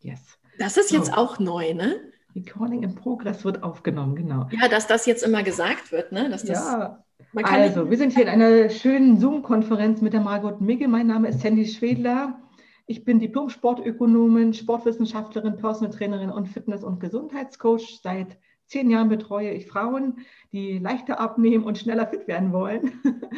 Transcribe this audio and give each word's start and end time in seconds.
Yes. 0.00 0.38
Das 0.58 0.76
ist 0.76 0.90
jetzt 0.90 1.08
so. 1.08 1.12
auch 1.12 1.38
neu, 1.38 1.74
ne? 1.74 1.96
Recording 2.34 2.82
in 2.82 2.94
Progress 2.94 3.44
wird 3.44 3.62
aufgenommen, 3.62 4.14
genau. 4.14 4.48
Ja, 4.50 4.68
dass 4.68 4.86
das 4.86 5.06
jetzt 5.06 5.22
immer 5.22 5.42
gesagt 5.42 5.90
wird, 5.92 6.12
ne? 6.12 6.28
Dass 6.28 6.44
das, 6.44 6.58
ja. 6.58 7.02
also, 7.34 7.90
wir 7.90 7.96
sind 7.96 8.12
hier 8.12 8.24
in 8.24 8.28
einer 8.28 8.68
schönen 8.68 9.18
Zoom-Konferenz 9.18 10.02
mit 10.02 10.12
der 10.12 10.20
Margot 10.20 10.60
Migge. 10.60 10.86
Mein 10.86 11.06
Name 11.06 11.28
ist 11.28 11.40
Sandy 11.40 11.66
Schwedler. 11.66 12.38
Ich 12.86 13.04
bin 13.04 13.20
Diplom-Sportökonomin, 13.20 14.54
Sportwissenschaftlerin, 14.54 15.56
Personal 15.56 15.92
Trainerin 15.92 16.30
und 16.30 16.46
Fitness- 16.46 16.84
und 16.84 17.00
Gesundheitscoach. 17.00 18.00
Seit 18.02 18.38
zehn 18.66 18.90
Jahren 18.90 19.08
betreue 19.08 19.50
ich 19.50 19.66
Frauen, 19.66 20.18
die 20.52 20.78
leichter 20.78 21.18
abnehmen 21.18 21.64
und 21.64 21.78
schneller 21.78 22.06
fit 22.06 22.28
werden 22.28 22.52
wollen. 22.52 22.92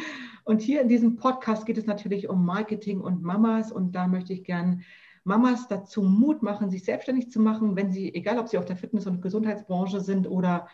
Und 0.45 0.61
hier 0.61 0.81
in 0.81 0.87
diesem 0.87 1.15
Podcast 1.15 1.67
geht 1.67 1.77
es 1.77 1.85
natürlich 1.85 2.27
um 2.27 2.43
Marketing 2.43 3.01
und 3.01 3.21
Mamas. 3.21 3.71
Und 3.71 3.91
da 3.91 4.07
möchte 4.07 4.33
ich 4.33 4.43
gern 4.43 4.81
Mamas 5.29 5.67
dazu 5.67 6.01
Mut 6.01 6.41
machen, 6.41 6.71
sich 6.71 6.83
selbstständig 6.83 7.31
zu 7.31 7.39
machen, 7.39 7.75
wenn 7.75 7.91
sie, 7.91 8.13
egal 8.13 8.39
ob 8.39 8.47
sie 8.49 8.57
aus 8.57 8.65
der 8.65 8.75
Fitness- 8.75 9.05
und 9.05 9.21
Gesundheitsbranche 9.21 10.01
sind 10.01 10.27
oder 10.27 10.67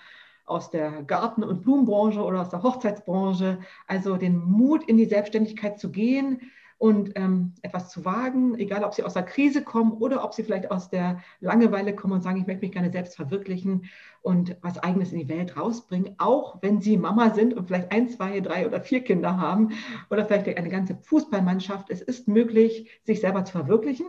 aus 0.46 0.72
der 0.72 1.04
Garten- 1.04 1.44
und 1.44 1.62
Blumenbranche 1.62 2.24
oder 2.24 2.40
aus 2.42 2.50
der 2.50 2.64
Hochzeitsbranche, 2.64 3.60
also 3.86 4.16
den 4.16 4.38
Mut 4.38 4.84
in 4.86 4.96
die 4.96 5.06
Selbstständigkeit 5.06 5.78
zu 5.78 5.92
gehen, 5.92 6.40
und 6.78 7.14
ähm, 7.16 7.54
etwas 7.62 7.90
zu 7.90 8.04
wagen, 8.04 8.56
egal 8.60 8.84
ob 8.84 8.94
sie 8.94 9.04
aus 9.04 9.14
der 9.14 9.24
Krise 9.24 9.64
kommen 9.64 9.94
oder 9.94 10.24
ob 10.26 10.34
sie 10.34 10.44
vielleicht 10.44 10.72
aus 10.72 10.90
der 10.90 11.22
Langeweile 11.40 11.96
kommen 11.96 12.16
und 12.16 12.22
sagen, 12.22 12.40
ich 12.40 12.48
möchte 12.48 12.66
mich 12.66 12.74
gerne 12.74 12.92
selbst 12.92 13.16
verwirklichen 13.16 13.86
und 14.22 14.58
was 14.62 14.78
eigenes 14.80 15.14
in 15.14 15.20
die 15.20 15.30
Welt 15.30 15.56
rausbringen, 15.58 16.16
auch 16.18 16.62
wenn 16.62 16.82
sie 16.82 16.98
Mama 16.98 17.34
sind 17.34 17.54
und 17.54 17.68
vielleicht 17.68 17.92
ein, 17.94 18.10
zwei, 18.10 18.42
drei 18.42 18.68
oder 18.68 18.82
vier 18.82 19.04
Kinder 19.04 19.38
haben 19.38 19.70
oder 20.10 20.26
vielleicht 20.26 20.48
eine 20.58 20.70
ganze 20.70 20.96
Fußballmannschaft. 20.96 21.90
Es 21.90 22.02
ist 22.02 22.28
möglich, 22.28 22.90
sich 23.04 23.22
selber 23.22 23.46
zu 23.46 23.54
verwirklichen 23.54 24.06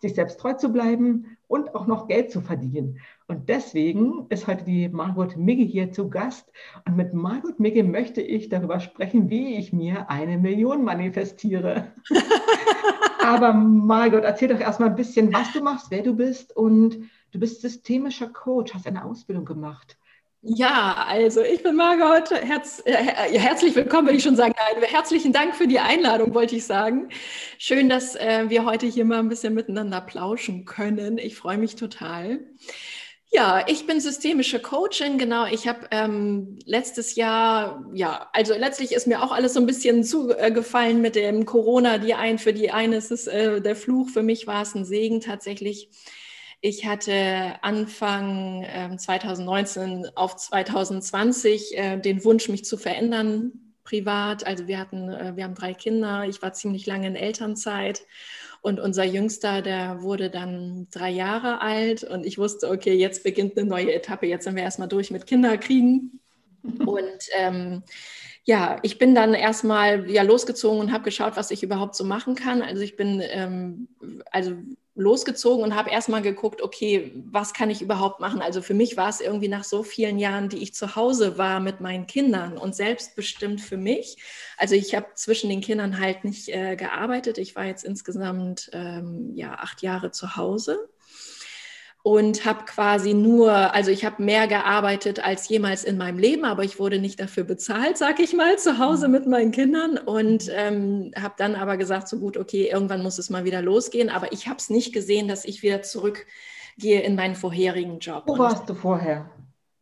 sich 0.00 0.14
selbst 0.14 0.40
treu 0.40 0.54
zu 0.54 0.72
bleiben 0.72 1.36
und 1.46 1.74
auch 1.74 1.86
noch 1.86 2.08
Geld 2.08 2.30
zu 2.30 2.40
verdienen. 2.40 3.00
Und 3.28 3.48
deswegen 3.48 4.26
ist 4.30 4.46
heute 4.46 4.64
die 4.64 4.88
Margot 4.88 5.36
Migge 5.36 5.62
hier 5.62 5.92
zu 5.92 6.08
Gast. 6.08 6.50
Und 6.86 6.96
mit 6.96 7.12
Margot 7.12 7.60
Migge 7.60 7.84
möchte 7.84 8.22
ich 8.22 8.48
darüber 8.48 8.80
sprechen, 8.80 9.28
wie 9.28 9.56
ich 9.56 9.72
mir 9.72 10.08
eine 10.08 10.38
Million 10.38 10.84
manifestiere. 10.84 11.92
Aber 13.22 13.52
Margot, 13.52 14.24
erzähl 14.24 14.48
doch 14.48 14.60
erstmal 14.60 14.88
ein 14.88 14.96
bisschen, 14.96 15.32
was 15.32 15.52
du 15.52 15.62
machst, 15.62 15.90
wer 15.90 16.02
du 16.02 16.16
bist. 16.16 16.56
Und 16.56 16.98
du 17.32 17.38
bist 17.38 17.60
systemischer 17.60 18.28
Coach, 18.28 18.74
hast 18.74 18.86
eine 18.86 19.04
Ausbildung 19.04 19.44
gemacht. 19.44 19.98
Ja, 20.42 21.04
also 21.06 21.42
ich 21.42 21.62
bin 21.62 21.76
Margot. 21.76 22.30
Herz, 22.30 22.82
äh, 22.86 22.94
herzlich 22.94 23.74
willkommen, 23.76 24.06
würde 24.06 24.16
ich 24.16 24.22
schon 24.22 24.36
sagen. 24.36 24.54
Nein, 24.56 24.82
herzlichen 24.84 25.34
Dank 25.34 25.54
für 25.54 25.66
die 25.66 25.80
Einladung, 25.80 26.32
wollte 26.32 26.56
ich 26.56 26.64
sagen. 26.64 27.10
Schön, 27.58 27.90
dass 27.90 28.16
äh, 28.16 28.48
wir 28.48 28.64
heute 28.64 28.86
hier 28.86 29.04
mal 29.04 29.18
ein 29.18 29.28
bisschen 29.28 29.52
miteinander 29.52 30.00
plauschen 30.00 30.64
können. 30.64 31.18
Ich 31.18 31.36
freue 31.36 31.58
mich 31.58 31.76
total. 31.76 32.40
Ja, 33.32 33.64
ich 33.68 33.86
bin 33.86 34.00
systemische 34.00 34.60
Coachin, 34.60 35.18
genau. 35.18 35.44
Ich 35.46 35.68
habe 35.68 35.86
ähm, 35.90 36.58
letztes 36.64 37.16
Jahr, 37.16 37.84
ja, 37.92 38.30
also 38.32 38.54
letztlich 38.54 38.92
ist 38.92 39.06
mir 39.06 39.22
auch 39.22 39.32
alles 39.32 39.52
so 39.52 39.60
ein 39.60 39.66
bisschen 39.66 40.04
zugefallen 40.04 41.02
mit 41.02 41.16
dem 41.16 41.44
Corona. 41.44 41.98
Die 41.98 42.14
ein, 42.14 42.38
für 42.38 42.54
die 42.54 42.70
eine 42.70 42.96
ist 42.96 43.12
es 43.12 43.26
äh, 43.26 43.60
der 43.60 43.76
Fluch, 43.76 44.08
für 44.08 44.22
mich 44.22 44.46
war 44.46 44.62
es 44.62 44.74
ein 44.74 44.86
Segen 44.86 45.20
tatsächlich 45.20 45.90
ich 46.60 46.86
hatte 46.86 47.54
Anfang 47.62 48.62
äh, 48.64 48.96
2019 48.96 50.08
auf 50.14 50.36
2020 50.36 51.76
äh, 51.76 51.98
den 51.98 52.24
Wunsch, 52.24 52.48
mich 52.48 52.64
zu 52.64 52.76
verändern 52.76 53.52
privat. 53.82 54.46
Also 54.46 54.66
wir 54.66 54.78
hatten, 54.78 55.08
äh, 55.08 55.36
wir 55.36 55.44
haben 55.44 55.54
drei 55.54 55.74
Kinder. 55.74 56.24
Ich 56.28 56.42
war 56.42 56.52
ziemlich 56.52 56.86
lange 56.86 57.06
in 57.06 57.16
Elternzeit 57.16 58.02
und 58.62 58.78
unser 58.78 59.04
Jüngster, 59.04 59.62
der 59.62 60.02
wurde 60.02 60.28
dann 60.28 60.86
drei 60.90 61.10
Jahre 61.10 61.60
alt 61.60 62.04
und 62.04 62.26
ich 62.26 62.36
wusste, 62.36 62.68
okay, 62.68 62.94
jetzt 62.94 63.24
beginnt 63.24 63.56
eine 63.56 63.66
neue 63.66 63.94
Etappe. 63.94 64.26
Jetzt 64.26 64.44
sind 64.44 64.54
wir 64.54 64.62
erstmal 64.62 64.88
durch 64.88 65.10
mit 65.10 65.26
Kinderkriegen 65.26 66.20
und 66.62 67.28
ähm, 67.38 67.82
ja, 68.44 68.78
ich 68.82 68.98
bin 68.98 69.14
dann 69.14 69.34
erstmal 69.34 70.10
ja 70.10 70.22
losgezogen 70.22 70.80
und 70.80 70.92
habe 70.92 71.04
geschaut, 71.04 71.36
was 71.36 71.50
ich 71.50 71.62
überhaupt 71.62 71.94
so 71.94 72.04
machen 72.04 72.34
kann. 72.34 72.62
Also 72.62 72.82
ich 72.82 72.96
bin 72.96 73.22
ähm, 73.22 73.88
also 74.30 74.56
losgezogen 74.94 75.64
und 75.64 75.74
habe 75.74 75.90
erstmal 75.90 76.22
geguckt, 76.22 76.62
okay, 76.62 77.12
was 77.30 77.54
kann 77.54 77.70
ich 77.70 77.80
überhaupt 77.80 78.20
machen? 78.20 78.42
Also 78.42 78.60
für 78.60 78.74
mich 78.74 78.96
war 78.96 79.08
es 79.08 79.20
irgendwie 79.20 79.48
nach 79.48 79.64
so 79.64 79.82
vielen 79.82 80.18
Jahren, 80.18 80.48
die 80.48 80.58
ich 80.58 80.74
zu 80.74 80.96
Hause 80.96 81.38
war 81.38 81.60
mit 81.60 81.80
meinen 81.80 82.06
Kindern 82.06 82.58
und 82.58 82.74
selbstbestimmt 82.74 83.60
für 83.60 83.76
mich. 83.76 84.16
Also 84.58 84.74
ich 84.74 84.94
habe 84.94 85.06
zwischen 85.14 85.48
den 85.48 85.60
Kindern 85.60 86.00
halt 86.00 86.24
nicht 86.24 86.48
äh, 86.48 86.76
gearbeitet. 86.76 87.38
Ich 87.38 87.54
war 87.54 87.64
jetzt 87.64 87.84
insgesamt 87.84 88.70
ähm, 88.72 89.32
ja 89.34 89.54
acht 89.54 89.82
Jahre 89.82 90.10
zu 90.10 90.36
Hause 90.36 90.88
und 92.02 92.46
habe 92.46 92.64
quasi 92.64 93.12
nur, 93.12 93.52
also 93.74 93.90
ich 93.90 94.04
habe 94.04 94.22
mehr 94.22 94.46
gearbeitet 94.46 95.22
als 95.22 95.48
jemals 95.48 95.84
in 95.84 95.98
meinem 95.98 96.18
Leben, 96.18 96.44
aber 96.44 96.64
ich 96.64 96.78
wurde 96.78 96.98
nicht 96.98 97.20
dafür 97.20 97.44
bezahlt, 97.44 97.98
sag 97.98 98.20
ich 98.20 98.32
mal, 98.32 98.58
zu 98.58 98.78
Hause 98.78 99.06
mhm. 99.06 99.12
mit 99.12 99.26
meinen 99.26 99.50
Kindern 99.50 99.98
und 99.98 100.50
ähm, 100.54 101.12
habe 101.20 101.34
dann 101.36 101.54
aber 101.54 101.76
gesagt, 101.76 102.08
so 102.08 102.18
gut, 102.18 102.36
okay, 102.36 102.70
irgendwann 102.72 103.02
muss 103.02 103.18
es 103.18 103.28
mal 103.28 103.44
wieder 103.44 103.60
losgehen, 103.60 104.08
aber 104.08 104.32
ich 104.32 104.48
habe 104.48 104.56
es 104.56 104.70
nicht 104.70 104.92
gesehen, 104.94 105.28
dass 105.28 105.44
ich 105.44 105.62
wieder 105.62 105.82
zurückgehe 105.82 107.02
in 107.02 107.16
meinen 107.16 107.36
vorherigen 107.36 107.98
Job. 107.98 108.24
Wo 108.26 108.38
warst 108.38 108.68
du 108.68 108.74
vorher? 108.74 109.30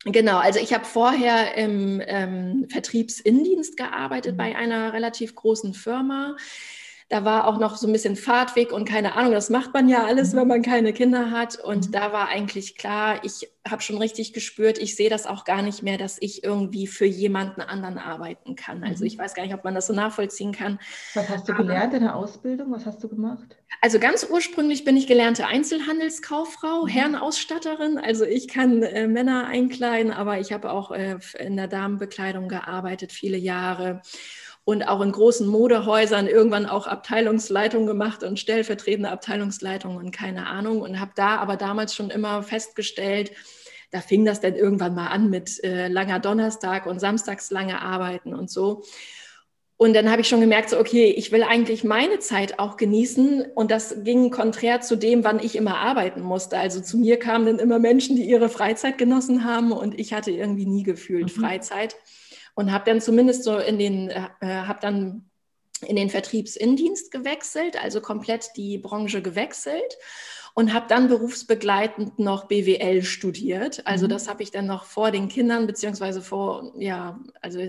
Genau, 0.05 0.39
also 0.39 0.59
ich 0.61 0.73
habe 0.73 0.85
vorher 0.85 1.57
im 1.57 2.01
ähm, 2.05 2.67
Vertriebsindienst 2.71 3.77
gearbeitet 3.77 4.33
mhm. 4.33 4.39
bei 4.39 4.57
einer 4.57 4.93
relativ 4.93 5.35
großen 5.35 5.75
Firma. 5.75 6.37
Da 7.09 7.25
war 7.25 7.47
auch 7.47 7.59
noch 7.59 7.77
so 7.77 7.87
ein 7.87 7.93
bisschen 7.93 8.17
Fahrtweg 8.17 8.71
und 8.71 8.87
keine 8.87 9.15
Ahnung, 9.15 9.33
das 9.33 9.49
macht 9.49 9.73
man 9.73 9.89
ja 9.89 10.05
alles, 10.05 10.37
wenn 10.37 10.47
man 10.47 10.61
keine 10.61 10.93
Kinder 10.93 11.31
hat. 11.31 11.59
Und 11.59 11.89
mhm. 11.89 11.93
da 11.93 12.13
war 12.13 12.29
eigentlich 12.29 12.77
klar, 12.77 13.25
ich 13.25 13.51
habe 13.71 13.83
schon 13.83 13.99
richtig 13.99 14.33
gespürt, 14.33 14.79
ich 14.79 14.95
sehe 14.95 15.11
das 15.11 15.27
auch 15.27 15.45
gar 15.45 15.63
nicht 15.63 15.83
mehr, 15.83 15.99
dass 15.99 16.19
ich 16.21 16.45
irgendwie 16.45 16.87
für 16.87 17.07
jemanden 17.07 17.61
anderen 17.61 17.99
arbeiten 17.99 18.57
kann. 18.57 18.85
Also 18.85 19.05
ich 19.05 19.17
mhm. 19.17 19.23
weiß 19.23 19.35
gar 19.35 19.43
nicht, 19.45 19.55
ob 19.55 19.65
man 19.65 19.75
das 19.75 19.87
so 19.87 19.93
nachvollziehen 19.93 20.53
kann. 20.53 20.79
Was 21.15 21.29
hast 21.29 21.49
du 21.49 21.55
gelernt 21.55 21.95
in 21.95 22.03
der 22.03 22.15
Ausbildung? 22.15 22.73
Was 22.73 22.87
hast 22.87 23.03
du 23.03 23.09
gemacht? 23.09 23.57
Also 23.81 23.99
ganz 23.99 24.27
ursprünglich 24.29 24.85
bin 24.85 24.97
ich 24.97 25.07
gelernte 25.07 25.47
Einzelhandelskauffrau, 25.47 26.83
mhm. 26.83 26.89
Herrenausstatterin. 26.89 27.99
Also 27.99 28.25
ich 28.25 28.49
kann 28.49 28.83
äh, 28.83 29.07
Männer 29.07 29.47
einkleiden, 29.47 30.13
aber 30.13 30.41
ich 30.41 30.53
habe 30.53 30.71
auch 30.71 30.91
äh, 30.91 31.19
in 31.39 31.57
der 31.57 31.69
Damenbekleidung 31.69 32.49
gearbeitet, 32.49 33.13
viele 33.13 33.39
Jahre 33.39 34.03
und 34.69 34.83
auch 34.83 35.01
in 35.01 35.13
großen 35.13 35.47
Modehäusern 35.47 36.27
irgendwann 36.27 36.67
auch 36.67 36.87
Abteilungsleitung 36.87 37.87
gemacht 37.87 38.23
und 38.23 38.39
stellvertretende 38.39 39.09
Abteilungsleitung 39.09 39.97
und 39.97 40.11
keine 40.11 40.47
Ahnung 40.47 40.83
und 40.83 41.01
habe 41.01 41.13
da 41.15 41.39
aber 41.39 41.57
damals 41.57 41.95
schon 41.95 42.11
immer 42.11 42.43
festgestellt, 42.43 43.33
da 43.93 44.03
fing 44.03 44.27
das 44.27 44.43
dann 44.43 44.57
irgendwann 44.57 44.95
mal 44.95 45.07
an 45.07 45.31
mit 45.31 45.65
äh, 45.65 45.89
langer 45.89 46.21
Donnerstag 46.21 46.85
und 46.85 47.01
samstags 47.01 47.51
lange 47.51 47.81
Arbeiten 47.81 48.35
und 48.35 48.51
so. 48.51 48.83
Und 49.79 49.95
dann 49.95 50.11
habe 50.11 50.21
ich 50.21 50.29
schon 50.29 50.43
gemerkt, 50.43 50.69
so, 50.69 50.79
okay, 50.79 51.15
ich 51.17 51.33
will 51.33 51.45
eigentlich 51.45 51.83
meine 51.83 52.19
Zeit 52.19 52.59
auch 52.59 52.77
genießen. 52.77 53.47
Und 53.55 53.71
das 53.71 54.05
ging 54.05 54.31
konträr 54.31 54.83
zu 54.83 54.97
dem, 54.97 55.25
wann 55.25 55.39
ich 55.39 55.57
immer 55.57 55.79
arbeiten 55.79 56.21
musste. 56.21 56.59
Also 56.59 56.83
zu 56.83 56.99
mir 56.99 57.19
kamen 57.19 57.47
dann 57.47 57.59
immer 57.59 57.79
Menschen, 57.79 58.17
die 58.17 58.29
ihre 58.29 58.51
Freizeit 58.51 58.99
genossen 58.99 59.45
haben 59.45 59.73
und 59.73 59.99
ich 59.99 60.13
hatte 60.13 60.31
irgendwie 60.31 60.67
nie 60.67 60.83
gefühlt 60.83 61.35
mhm. 61.35 61.41
Freizeit 61.41 61.97
und 62.59 62.73
habe 62.73 62.87
dann 62.87 63.01
zumindest 63.01 63.45
so 63.45 63.57
in 63.57 63.79
den, 63.79 64.11
äh, 64.11 64.27
habe 64.41 64.81
dann 64.83 65.31
in 65.81 65.95
den 65.95 66.11
Vertriebsindienst 66.11 67.13
gewechselt, 67.13 67.81
also 67.81 68.01
komplett 68.01 68.51
die 68.57 68.79
Branche 68.79 69.23
gewechselt 69.23 69.97
und 70.55 70.75
habe 70.75 70.87
dann 70.89 71.07
berufsbegleitend 71.07 72.19
noch 72.19 72.49
BWL 72.49 73.05
studiert. 73.05 73.87
Also 73.87 74.07
mhm. 74.07 74.11
das 74.11 74.29
habe 74.29 74.43
ich 74.43 74.51
dann 74.51 74.67
noch 74.67 74.87
vor 74.87 75.13
den 75.13 75.29
Kindern, 75.29 75.69
beziehungsweise 75.69 76.21
vor, 76.21 76.73
ja, 76.77 77.21
also 77.41 77.61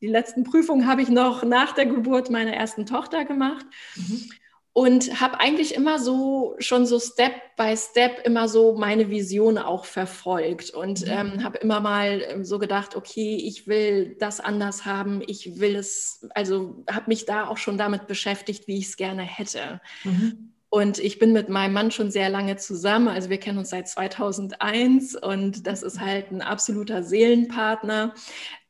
die 0.00 0.06
letzten 0.06 0.44
Prüfungen 0.44 0.86
habe 0.86 1.02
ich 1.02 1.08
noch 1.08 1.42
nach 1.42 1.72
der 1.72 1.86
Geburt 1.86 2.30
meiner 2.30 2.52
ersten 2.52 2.86
Tochter 2.86 3.24
gemacht. 3.24 3.66
Mhm 3.96 4.30
und 4.76 5.22
habe 5.22 5.40
eigentlich 5.40 5.74
immer 5.74 5.98
so 5.98 6.54
schon 6.58 6.84
so 6.84 7.00
Step 7.00 7.32
by 7.56 7.74
Step 7.74 8.26
immer 8.26 8.46
so 8.46 8.74
meine 8.76 9.08
Vision 9.08 9.56
auch 9.56 9.86
verfolgt 9.86 10.68
und 10.68 11.00
mhm. 11.00 11.12
ähm, 11.12 11.44
habe 11.44 11.56
immer 11.56 11.80
mal 11.80 12.22
ähm, 12.28 12.44
so 12.44 12.58
gedacht, 12.58 12.94
okay, 12.94 13.36
ich 13.36 13.66
will 13.66 14.16
das 14.20 14.38
anders 14.38 14.84
haben, 14.84 15.22
ich 15.26 15.58
will 15.60 15.76
es, 15.76 16.28
also 16.34 16.84
habe 16.90 17.06
mich 17.06 17.24
da 17.24 17.48
auch 17.48 17.56
schon 17.56 17.78
damit 17.78 18.06
beschäftigt, 18.06 18.68
wie 18.68 18.76
ich 18.76 18.88
es 18.88 18.98
gerne 18.98 19.22
hätte. 19.22 19.80
Mhm. 20.04 20.52
Und 20.68 20.98
ich 20.98 21.18
bin 21.18 21.32
mit 21.32 21.48
meinem 21.48 21.72
Mann 21.72 21.90
schon 21.90 22.10
sehr 22.10 22.28
lange 22.28 22.56
zusammen. 22.56 23.08
Also 23.08 23.30
wir 23.30 23.38
kennen 23.38 23.56
uns 23.56 23.70
seit 23.70 23.88
2001 23.88 25.16
und 25.16 25.66
das 25.66 25.82
ist 25.82 26.00
halt 26.00 26.30
ein 26.30 26.42
absoluter 26.42 27.02
Seelenpartner 27.02 28.12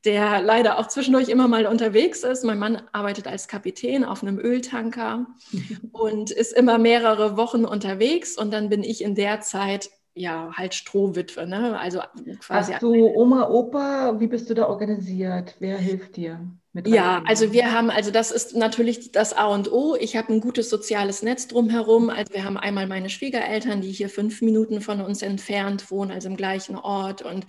der 0.06 0.40
leider 0.40 0.78
auch 0.78 0.86
zwischendurch 0.86 1.28
immer 1.28 1.48
mal 1.48 1.66
unterwegs 1.66 2.22
ist. 2.22 2.44
Mein 2.44 2.58
Mann 2.58 2.80
arbeitet 2.92 3.26
als 3.26 3.48
Kapitän 3.48 4.04
auf 4.04 4.22
einem 4.22 4.38
Öltanker 4.38 5.26
und 5.92 6.30
ist 6.30 6.52
immer 6.52 6.78
mehrere 6.78 7.36
Wochen 7.36 7.64
unterwegs 7.64 8.38
und 8.38 8.52
dann 8.52 8.68
bin 8.68 8.82
ich 8.82 9.02
in 9.02 9.14
der 9.14 9.40
Zeit 9.40 9.90
ja 10.14 10.50
halt 10.54 10.74
Strohwitwe. 10.74 11.46
Ne? 11.46 11.78
Also 11.78 12.00
quasi 12.40 12.72
Hast 12.72 12.82
du 12.82 12.94
Oma, 12.94 13.48
Opa, 13.50 14.18
wie 14.18 14.26
bist 14.26 14.48
du 14.48 14.54
da 14.54 14.66
organisiert? 14.68 15.56
Wer 15.58 15.76
hilft 15.76 16.16
dir? 16.16 16.40
ja, 16.84 17.22
also 17.26 17.52
wir 17.52 17.72
haben, 17.72 17.90
also 17.90 18.10
das 18.10 18.30
ist 18.30 18.54
natürlich 18.54 19.12
das 19.12 19.32
A 19.32 19.46
und 19.46 19.72
O. 19.72 19.96
Ich 19.98 20.16
habe 20.16 20.32
ein 20.32 20.40
gutes 20.40 20.68
soziales 20.68 21.22
Netz 21.22 21.48
drumherum. 21.48 22.10
Also 22.10 22.34
wir 22.34 22.44
haben 22.44 22.58
einmal 22.58 22.86
meine 22.86 23.08
Schwiegereltern, 23.08 23.80
die 23.80 23.92
hier 23.92 24.10
fünf 24.10 24.42
Minuten 24.42 24.82
von 24.82 25.00
uns 25.00 25.22
entfernt 25.22 25.90
wohnen, 25.90 26.10
also 26.10 26.28
im 26.28 26.36
gleichen 26.36 26.76
Ort. 26.76 27.22
Und 27.22 27.46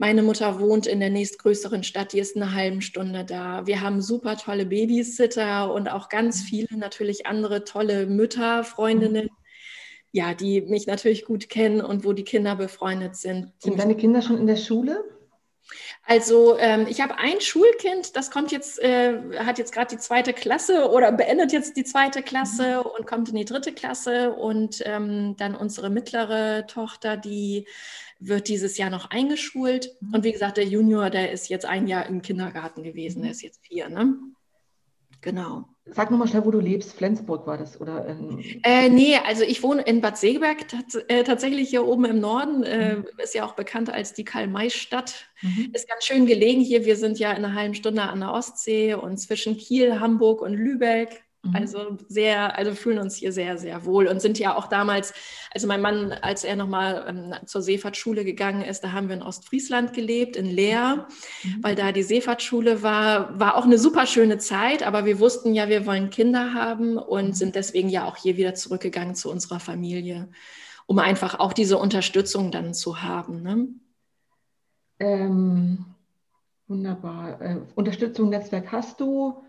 meine 0.00 0.22
Mutter 0.22 0.58
wohnt 0.58 0.86
in 0.86 0.98
der 0.98 1.10
nächstgrößeren 1.10 1.84
Stadt, 1.84 2.14
die 2.14 2.20
ist 2.20 2.34
eine 2.34 2.54
halbe 2.54 2.80
Stunde 2.80 3.22
da. 3.22 3.66
Wir 3.66 3.82
haben 3.82 4.00
super 4.00 4.38
tolle 4.38 4.64
Babysitter 4.64 5.70
und 5.74 5.90
auch 5.90 6.08
ganz 6.08 6.40
mhm. 6.40 6.46
viele 6.46 6.78
natürlich 6.78 7.26
andere 7.26 7.64
tolle 7.64 8.06
Mütter, 8.06 8.64
Freundinnen, 8.64 9.28
ja, 10.10 10.32
die 10.32 10.62
mich 10.62 10.86
natürlich 10.86 11.26
gut 11.26 11.50
kennen 11.50 11.82
und 11.82 12.02
wo 12.06 12.14
die 12.14 12.24
Kinder 12.24 12.56
befreundet 12.56 13.14
sind. 13.14 13.52
Sind 13.58 13.78
deine 13.78 13.94
Kinder 13.94 14.22
schon 14.22 14.38
in 14.38 14.46
der 14.46 14.56
Schule? 14.56 15.04
Also 16.06 16.56
ähm, 16.58 16.86
ich 16.88 17.02
habe 17.02 17.18
ein 17.18 17.40
Schulkind, 17.42 18.16
das 18.16 18.30
kommt 18.30 18.52
jetzt, 18.52 18.82
äh, 18.82 19.20
hat 19.38 19.58
jetzt 19.58 19.72
gerade 19.72 19.94
die 19.94 20.00
zweite 20.00 20.32
Klasse 20.32 20.90
oder 20.90 21.12
beendet 21.12 21.52
jetzt 21.52 21.76
die 21.76 21.84
zweite 21.84 22.22
Klasse 22.22 22.78
mhm. 22.78 22.90
und 22.98 23.06
kommt 23.06 23.28
in 23.28 23.36
die 23.36 23.44
dritte 23.44 23.72
Klasse. 23.72 24.32
Und 24.32 24.82
ähm, 24.86 25.36
dann 25.36 25.54
unsere 25.54 25.90
mittlere 25.90 26.66
Tochter, 26.66 27.18
die 27.18 27.66
wird 28.20 28.48
dieses 28.48 28.76
Jahr 28.78 28.90
noch 28.90 29.10
eingeschult. 29.10 29.96
Mhm. 30.00 30.14
Und 30.14 30.24
wie 30.24 30.32
gesagt, 30.32 30.58
der 30.58 30.66
Junior, 30.66 31.10
der 31.10 31.32
ist 31.32 31.48
jetzt 31.48 31.66
ein 31.66 31.88
Jahr 31.88 32.06
im 32.06 32.22
Kindergarten 32.22 32.82
gewesen, 32.82 33.22
der 33.22 33.32
ist 33.32 33.42
jetzt 33.42 33.66
vier. 33.66 33.88
Ne? 33.88 34.14
Genau. 35.22 35.64
Sag 35.86 36.10
nochmal 36.10 36.28
schnell, 36.28 36.44
wo 36.44 36.50
du 36.50 36.60
lebst. 36.60 36.92
Flensburg 36.94 37.46
war 37.46 37.58
das, 37.58 37.80
oder? 37.80 38.06
Äh, 38.62 38.88
nee, 38.88 39.16
also 39.16 39.42
ich 39.42 39.62
wohne 39.62 39.82
in 39.82 40.00
Bad 40.00 40.16
Segeberg, 40.16 40.58
äh, 41.08 41.24
tatsächlich 41.24 41.68
hier 41.68 41.84
oben 41.84 42.04
im 42.04 42.20
Norden. 42.20 42.62
Äh, 42.62 42.96
mhm. 42.96 43.06
Ist 43.18 43.34
ja 43.34 43.44
auch 43.44 43.54
bekannt 43.54 43.90
als 43.90 44.14
die 44.14 44.24
Karl-May-Stadt. 44.24 45.26
Mhm. 45.42 45.70
Ist 45.72 45.88
ganz 45.88 46.04
schön 46.04 46.26
gelegen 46.26 46.60
hier. 46.60 46.84
Wir 46.84 46.96
sind 46.96 47.18
ja 47.18 47.32
in 47.32 47.44
einer 47.44 47.54
halben 47.54 47.74
Stunde 47.74 48.02
an 48.02 48.20
der 48.20 48.32
Ostsee 48.32 48.94
und 48.94 49.18
zwischen 49.18 49.56
Kiel, 49.56 49.98
Hamburg 49.98 50.42
und 50.42 50.54
Lübeck. 50.54 51.24
Mhm. 51.42 51.56
Also 51.56 51.98
sehr, 52.08 52.56
also 52.58 52.74
fühlen 52.74 52.98
uns 52.98 53.16
hier 53.16 53.32
sehr, 53.32 53.56
sehr 53.56 53.86
wohl 53.86 54.08
und 54.08 54.20
sind 54.20 54.38
ja 54.38 54.54
auch 54.54 54.66
damals, 54.66 55.14
also 55.52 55.66
mein 55.66 55.80
Mann, 55.80 56.12
als 56.12 56.44
er 56.44 56.54
nochmal 56.54 57.04
ähm, 57.08 57.34
zur 57.46 57.62
Seefahrtsschule 57.62 58.24
gegangen 58.24 58.62
ist, 58.62 58.82
da 58.82 58.92
haben 58.92 59.08
wir 59.08 59.16
in 59.16 59.22
Ostfriesland 59.22 59.94
gelebt, 59.94 60.36
in 60.36 60.44
Leer, 60.44 61.08
mhm. 61.42 61.62
weil 61.62 61.74
da 61.74 61.92
die 61.92 62.02
Seefahrtsschule 62.02 62.82
war, 62.82 63.38
war 63.40 63.56
auch 63.56 63.64
eine 63.64 63.78
super 63.78 64.06
schöne 64.06 64.36
Zeit, 64.36 64.82
aber 64.82 65.06
wir 65.06 65.18
wussten 65.18 65.54
ja, 65.54 65.70
wir 65.70 65.86
wollen 65.86 66.10
Kinder 66.10 66.52
haben 66.52 66.98
und 66.98 67.28
mhm. 67.28 67.32
sind 67.34 67.54
deswegen 67.54 67.88
ja 67.88 68.04
auch 68.04 68.16
hier 68.16 68.36
wieder 68.36 68.54
zurückgegangen 68.54 69.14
zu 69.14 69.30
unserer 69.30 69.60
Familie, 69.60 70.28
um 70.84 70.98
einfach 70.98 71.40
auch 71.40 71.54
diese 71.54 71.78
Unterstützung 71.78 72.50
dann 72.50 72.74
zu 72.74 73.00
haben. 73.00 73.42
Ne? 73.42 73.68
Ähm, 74.98 75.86
wunderbar. 76.68 77.40
Äh, 77.40 77.56
Unterstützung, 77.76 78.28
Netzwerk 78.28 78.70
hast 78.72 79.00
du 79.00 79.42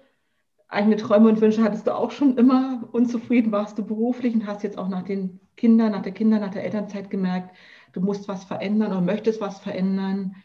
eigene 0.72 0.96
Träume 0.96 1.30
und 1.30 1.42
Wünsche 1.42 1.64
hattest 1.64 1.88
du 1.88 1.96
auch 1.96 2.12
schon 2.12 2.38
immer. 2.38 2.88
Unzufrieden 2.92 3.52
warst 3.52 3.78
du 3.78 3.86
beruflich 3.86 4.34
und 4.34 4.48
hast 4.48 4.64
jetzt 4.64 4.78
auch 4.78 4.88
nach 4.88 5.04
den 5.04 5.40
Kindern, 5.58 5.92
nach 5.92 6.02
der 6.02 6.14
Kinder, 6.14 6.40
nach 6.40 6.52
der 6.52 6.64
Elternzeit 6.64 7.10
gemerkt, 7.10 7.56
du 7.94 8.00
musst 8.02 8.28
was 8.28 8.46
verändern 8.46 8.92
oder 8.92 9.02
möchtest 9.02 9.42
was 9.42 9.60
verändern. 9.60 10.36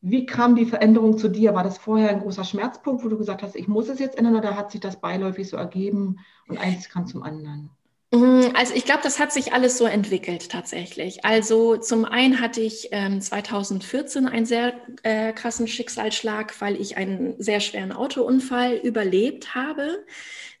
Wie 0.00 0.26
kam 0.26 0.56
die 0.56 0.66
Veränderung 0.66 1.16
zu 1.18 1.28
dir? 1.28 1.54
War 1.54 1.62
das 1.62 1.78
vorher 1.78 2.10
ein 2.10 2.20
großer 2.20 2.44
Schmerzpunkt, 2.44 3.04
wo 3.04 3.08
du 3.08 3.18
gesagt 3.18 3.42
hast, 3.42 3.54
ich 3.54 3.68
muss 3.68 3.88
es 3.88 4.00
jetzt 4.00 4.18
ändern 4.18 4.36
oder 4.36 4.56
hat 4.56 4.72
sich 4.72 4.80
das 4.80 5.00
beiläufig 5.00 5.48
so 5.48 5.56
ergeben 5.56 6.18
und 6.48 6.58
eins 6.58 6.88
kann 6.88 7.06
zum 7.06 7.22
anderen? 7.22 7.70
Mhm, 8.12 8.52
also 8.54 8.74
ich 8.74 8.84
glaube, 8.84 9.00
das 9.02 9.18
hat 9.18 9.32
sich 9.32 9.54
alles 9.54 9.78
so 9.78 9.86
entwickelt 9.86 10.50
tatsächlich. 10.50 11.24
Also 11.24 11.78
zum 11.78 12.04
einen 12.04 12.40
hatte 12.40 12.60
ich 12.60 12.88
ähm, 12.92 13.22
2014 13.22 14.28
einen 14.28 14.44
sehr 14.44 14.74
äh, 15.02 15.32
krassen 15.32 15.66
Schicksalsschlag, 15.66 16.60
weil 16.60 16.78
ich 16.78 16.98
einen 16.98 17.34
sehr 17.42 17.60
schweren 17.60 17.90
Autounfall 17.90 18.74
überlebt 18.74 19.54
habe, 19.54 20.04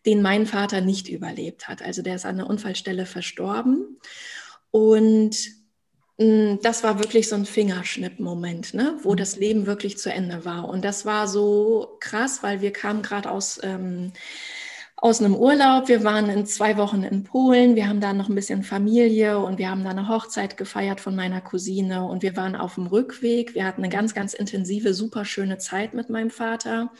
den 0.06 0.22
mein 0.22 0.46
Vater 0.46 0.80
nicht 0.80 1.10
überlebt 1.10 1.68
hat. 1.68 1.82
Also 1.82 2.00
der 2.00 2.14
ist 2.14 2.24
an 2.24 2.38
der 2.38 2.46
Unfallstelle 2.46 3.04
verstorben. 3.04 3.98
Und 4.70 5.36
mh, 6.16 6.54
mm, 6.54 6.58
das 6.62 6.82
war 6.82 6.98
wirklich 7.00 7.28
so 7.28 7.34
ein 7.34 7.44
Fingerschnipp-Moment, 7.44 8.72
ne? 8.72 8.96
wo 9.02 9.12
mhm. 9.12 9.16
das 9.18 9.36
Leben 9.36 9.66
wirklich 9.66 9.98
zu 9.98 10.10
Ende 10.10 10.46
war. 10.46 10.70
Und 10.70 10.86
das 10.86 11.04
war 11.04 11.28
so 11.28 11.98
krass, 12.00 12.42
weil 12.42 12.62
wir 12.62 12.72
kamen 12.72 13.02
gerade 13.02 13.30
aus... 13.30 13.60
Ähm, 13.62 14.12
aus 15.02 15.20
einem 15.20 15.34
Urlaub. 15.34 15.88
Wir 15.88 16.04
waren 16.04 16.30
in 16.30 16.46
zwei 16.46 16.76
Wochen 16.76 17.02
in 17.02 17.24
Polen. 17.24 17.74
Wir 17.74 17.88
haben 17.88 18.00
da 18.00 18.12
noch 18.12 18.28
ein 18.28 18.36
bisschen 18.36 18.62
Familie 18.62 19.40
und 19.40 19.58
wir 19.58 19.68
haben 19.68 19.82
da 19.82 19.90
eine 19.90 20.06
Hochzeit 20.08 20.56
gefeiert 20.56 21.00
von 21.00 21.16
meiner 21.16 21.40
Cousine 21.40 22.04
und 22.04 22.22
wir 22.22 22.36
waren 22.36 22.54
auf 22.54 22.76
dem 22.76 22.86
Rückweg. 22.86 23.56
Wir 23.56 23.64
hatten 23.64 23.82
eine 23.82 23.92
ganz, 23.92 24.14
ganz 24.14 24.32
intensive, 24.32 24.94
super 24.94 25.24
schöne 25.24 25.58
Zeit 25.58 25.92
mit 25.92 26.08
meinem 26.08 26.30
Vater. 26.30 26.92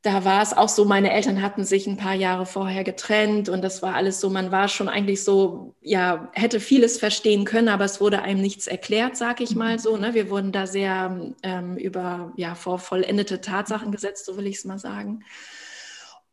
Da 0.00 0.24
war 0.24 0.42
es 0.42 0.54
auch 0.54 0.70
so, 0.70 0.86
meine 0.86 1.12
Eltern 1.12 1.42
hatten 1.42 1.64
sich 1.64 1.86
ein 1.86 1.98
paar 1.98 2.14
Jahre 2.14 2.46
vorher 2.46 2.82
getrennt 2.82 3.50
und 3.50 3.60
das 3.62 3.82
war 3.82 3.94
alles 3.94 4.18
so, 4.18 4.30
man 4.30 4.50
war 4.50 4.68
schon 4.68 4.88
eigentlich 4.88 5.22
so, 5.22 5.74
ja, 5.82 6.30
hätte 6.32 6.60
vieles 6.60 6.98
verstehen 6.98 7.44
können, 7.44 7.68
aber 7.68 7.84
es 7.84 8.00
wurde 8.00 8.22
einem 8.22 8.40
nichts 8.40 8.66
erklärt, 8.66 9.18
sag 9.18 9.42
ich 9.42 9.54
mal 9.54 9.78
so. 9.78 9.98
Ne? 9.98 10.14
Wir 10.14 10.30
wurden 10.30 10.50
da 10.50 10.66
sehr 10.66 11.34
ähm, 11.42 11.76
über, 11.76 12.32
ja, 12.36 12.54
vor 12.54 12.78
vollendete 12.78 13.42
Tatsachen 13.42 13.92
gesetzt, 13.92 14.24
so 14.24 14.38
will 14.38 14.46
ich 14.46 14.56
es 14.56 14.64
mal 14.64 14.78
sagen. 14.78 15.22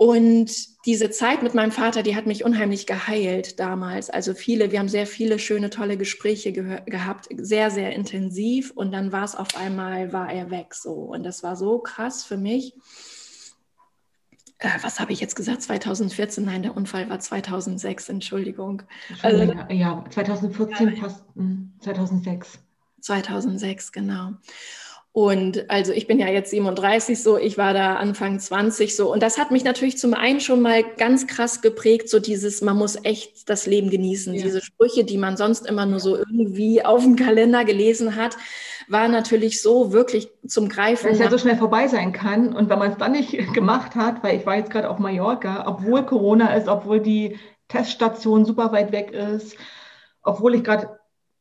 Und 0.02 0.86
diese 0.86 1.10
Zeit 1.10 1.44
mit 1.44 1.54
meinem 1.56 1.74
Vater, 1.74 2.04
die 2.04 2.16
hat 2.16 2.26
mich 2.26 2.46
unheimlich 2.46 2.88
geheilt 2.88 3.60
damals. 3.60 4.10
Also 4.10 4.34
viele, 4.34 4.72
wir 4.72 4.80
haben 4.80 4.88
sehr 4.88 5.06
viele 5.06 5.40
schöne, 5.40 5.70
tolle 5.70 5.98
Gespräche 5.98 6.54
gehabt, 6.54 7.28
sehr, 7.36 7.70
sehr 7.70 7.92
intensiv. 7.92 8.72
Und 8.72 8.94
dann 8.94 9.12
war 9.12 9.26
es 9.26 9.36
auf 9.36 9.58
einmal, 9.58 10.14
war 10.14 10.32
er 10.32 10.52
weg 10.52 10.74
so. 10.74 10.94
Und 10.94 11.24
das 11.24 11.44
war 11.44 11.58
so 11.58 11.80
krass 11.80 12.24
für 12.24 12.38
mich. 12.38 12.76
Äh, 14.60 14.70
was 14.84 15.02
habe 15.02 15.12
ich 15.12 15.20
jetzt 15.20 15.36
gesagt? 15.36 15.64
2014? 15.64 16.46
Nein, 16.46 16.64
der 16.64 16.78
Unfall 16.78 17.10
war 17.10 17.20
2006, 17.20 18.08
Entschuldigung. 18.08 18.84
Also, 19.22 19.54
ja, 19.70 20.06
2014 20.10 20.96
ja, 20.96 20.96
fast 20.96 21.26
2006. 21.82 22.58
2006, 23.02 23.92
genau. 23.92 24.32
Und 25.12 25.70
also 25.72 25.92
ich 25.92 26.06
bin 26.06 26.20
ja 26.20 26.28
jetzt 26.28 26.52
37 26.52 27.22
so, 27.22 27.38
ich 27.38 27.58
war 27.58 27.74
da 27.74 27.96
Anfang 27.96 28.40
20 28.40 28.96
so. 28.96 29.12
Und 29.12 29.24
das 29.24 29.40
hat 29.40 29.50
mich 29.50 29.64
natürlich 29.64 29.98
zum 29.98 30.14
einen 30.14 30.40
schon 30.40 30.62
mal 30.62 30.84
ganz 30.98 31.26
krass 31.26 31.62
geprägt, 31.62 32.10
so 32.10 32.20
dieses, 32.20 32.62
man 32.62 32.78
muss 32.78 32.96
echt 33.04 33.50
das 33.50 33.66
Leben 33.66 33.90
genießen. 33.90 34.34
Ja. 34.36 34.44
Diese 34.44 34.62
Sprüche, 34.62 35.04
die 35.04 35.18
man 35.18 35.36
sonst 35.36 35.66
immer 35.66 35.88
nur 35.88 36.00
so 36.00 36.16
irgendwie 36.16 36.86
auf 36.86 37.04
dem 37.04 37.16
Kalender 37.16 37.66
gelesen 37.66 38.16
hat, 38.16 38.38
war 38.88 39.08
natürlich 39.08 39.62
so 39.62 39.92
wirklich 39.92 40.30
zum 40.48 40.70
Greifen. 40.70 41.06
Weil 41.08 41.14
es 41.14 41.20
ja 41.20 41.30
so 41.30 41.40
schnell 41.40 41.58
vorbei 41.58 41.88
sein 41.88 42.14
kann. 42.14 42.54
Und 42.54 42.70
wenn 42.70 42.80
man 42.80 42.92
es 42.92 42.98
dann 42.98 43.14
nicht 43.14 43.32
gemacht 43.54 43.96
hat, 43.96 44.24
weil 44.24 44.38
ich 44.38 44.46
war 44.46 44.58
jetzt 44.58 44.70
gerade 44.70 44.90
auf 44.90 45.00
Mallorca, 45.00 45.66
obwohl 45.68 46.06
Corona 46.06 46.54
ist, 46.54 46.68
obwohl 46.68 47.00
die 47.00 47.40
Teststation 47.68 48.46
super 48.46 48.72
weit 48.72 48.92
weg 48.92 49.12
ist, 49.12 49.56
obwohl 50.22 50.56
ich 50.56 50.64
gerade 50.64 50.99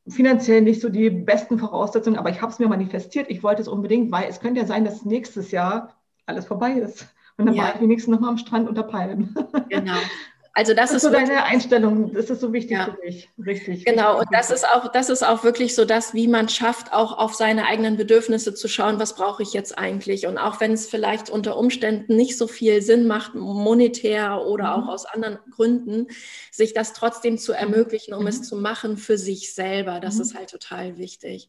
finanziell 0.08 0.62
nicht 0.62 0.80
so 0.80 0.88
die 0.88 1.10
besten 1.10 1.58
Voraussetzungen, 1.58 2.18
aber 2.18 2.30
ich 2.30 2.40
habe 2.40 2.52
es 2.52 2.58
mir 2.58 2.68
manifestiert. 2.68 3.30
Ich 3.30 3.42
wollte 3.42 3.62
es 3.62 3.68
unbedingt, 3.68 4.10
weil 4.10 4.28
es 4.28 4.40
könnte 4.40 4.60
ja 4.60 4.66
sein, 4.66 4.84
dass 4.84 5.04
nächstes 5.04 5.50
Jahr 5.50 5.94
alles 6.26 6.46
vorbei 6.46 6.72
ist. 6.72 7.06
Und 7.36 7.46
dann 7.46 7.54
ja. 7.54 7.62
war 7.62 7.74
ich 7.74 7.80
wenigstens 7.80 8.12
nochmal 8.12 8.30
am 8.30 8.38
Strand 8.38 8.68
unter 8.68 8.82
Palmen. 8.82 9.34
Genau. 9.68 9.94
Also 10.54 10.74
das, 10.74 10.90
das 10.90 10.96
ist 10.96 11.02
so 11.02 11.10
deine 11.10 11.44
Einstellung, 11.44 12.12
das 12.12 12.30
ist 12.30 12.40
so 12.40 12.52
wichtig 12.52 12.72
ja. 12.72 12.86
für 12.86 13.04
mich, 13.04 13.28
richtig. 13.44 13.84
Genau, 13.84 14.14
richtig. 14.14 14.26
und 14.26 14.36
das 14.36 14.50
ist 14.50 14.68
auch, 14.68 14.90
das 14.90 15.08
ist 15.08 15.22
auch 15.22 15.44
wirklich 15.44 15.74
so 15.74 15.84
das, 15.84 16.14
wie 16.14 16.26
man 16.26 16.48
schafft, 16.48 16.92
auch 16.92 17.16
auf 17.16 17.34
seine 17.34 17.66
eigenen 17.66 17.96
Bedürfnisse 17.96 18.54
zu 18.54 18.66
schauen, 18.66 18.98
was 18.98 19.14
brauche 19.14 19.42
ich 19.42 19.52
jetzt 19.52 19.78
eigentlich? 19.78 20.26
Und 20.26 20.38
auch 20.38 20.60
wenn 20.60 20.72
es 20.72 20.86
vielleicht 20.86 21.30
unter 21.30 21.56
Umständen 21.56 22.16
nicht 22.16 22.36
so 22.36 22.48
viel 22.48 22.82
Sinn 22.82 23.06
macht, 23.06 23.34
monetär 23.34 24.44
oder 24.46 24.76
mhm. 24.76 24.84
auch 24.84 24.88
aus 24.88 25.06
anderen 25.06 25.38
Gründen, 25.50 26.08
sich 26.50 26.74
das 26.74 26.92
trotzdem 26.92 27.38
zu 27.38 27.52
ermöglichen, 27.52 28.14
um 28.14 28.22
mhm. 28.22 28.28
es 28.28 28.42
zu 28.42 28.56
machen 28.56 28.96
für 28.96 29.18
sich 29.18 29.54
selber, 29.54 30.00
das 30.00 30.16
mhm. 30.16 30.22
ist 30.22 30.34
halt 30.34 30.50
total 30.50 30.98
wichtig. 30.98 31.48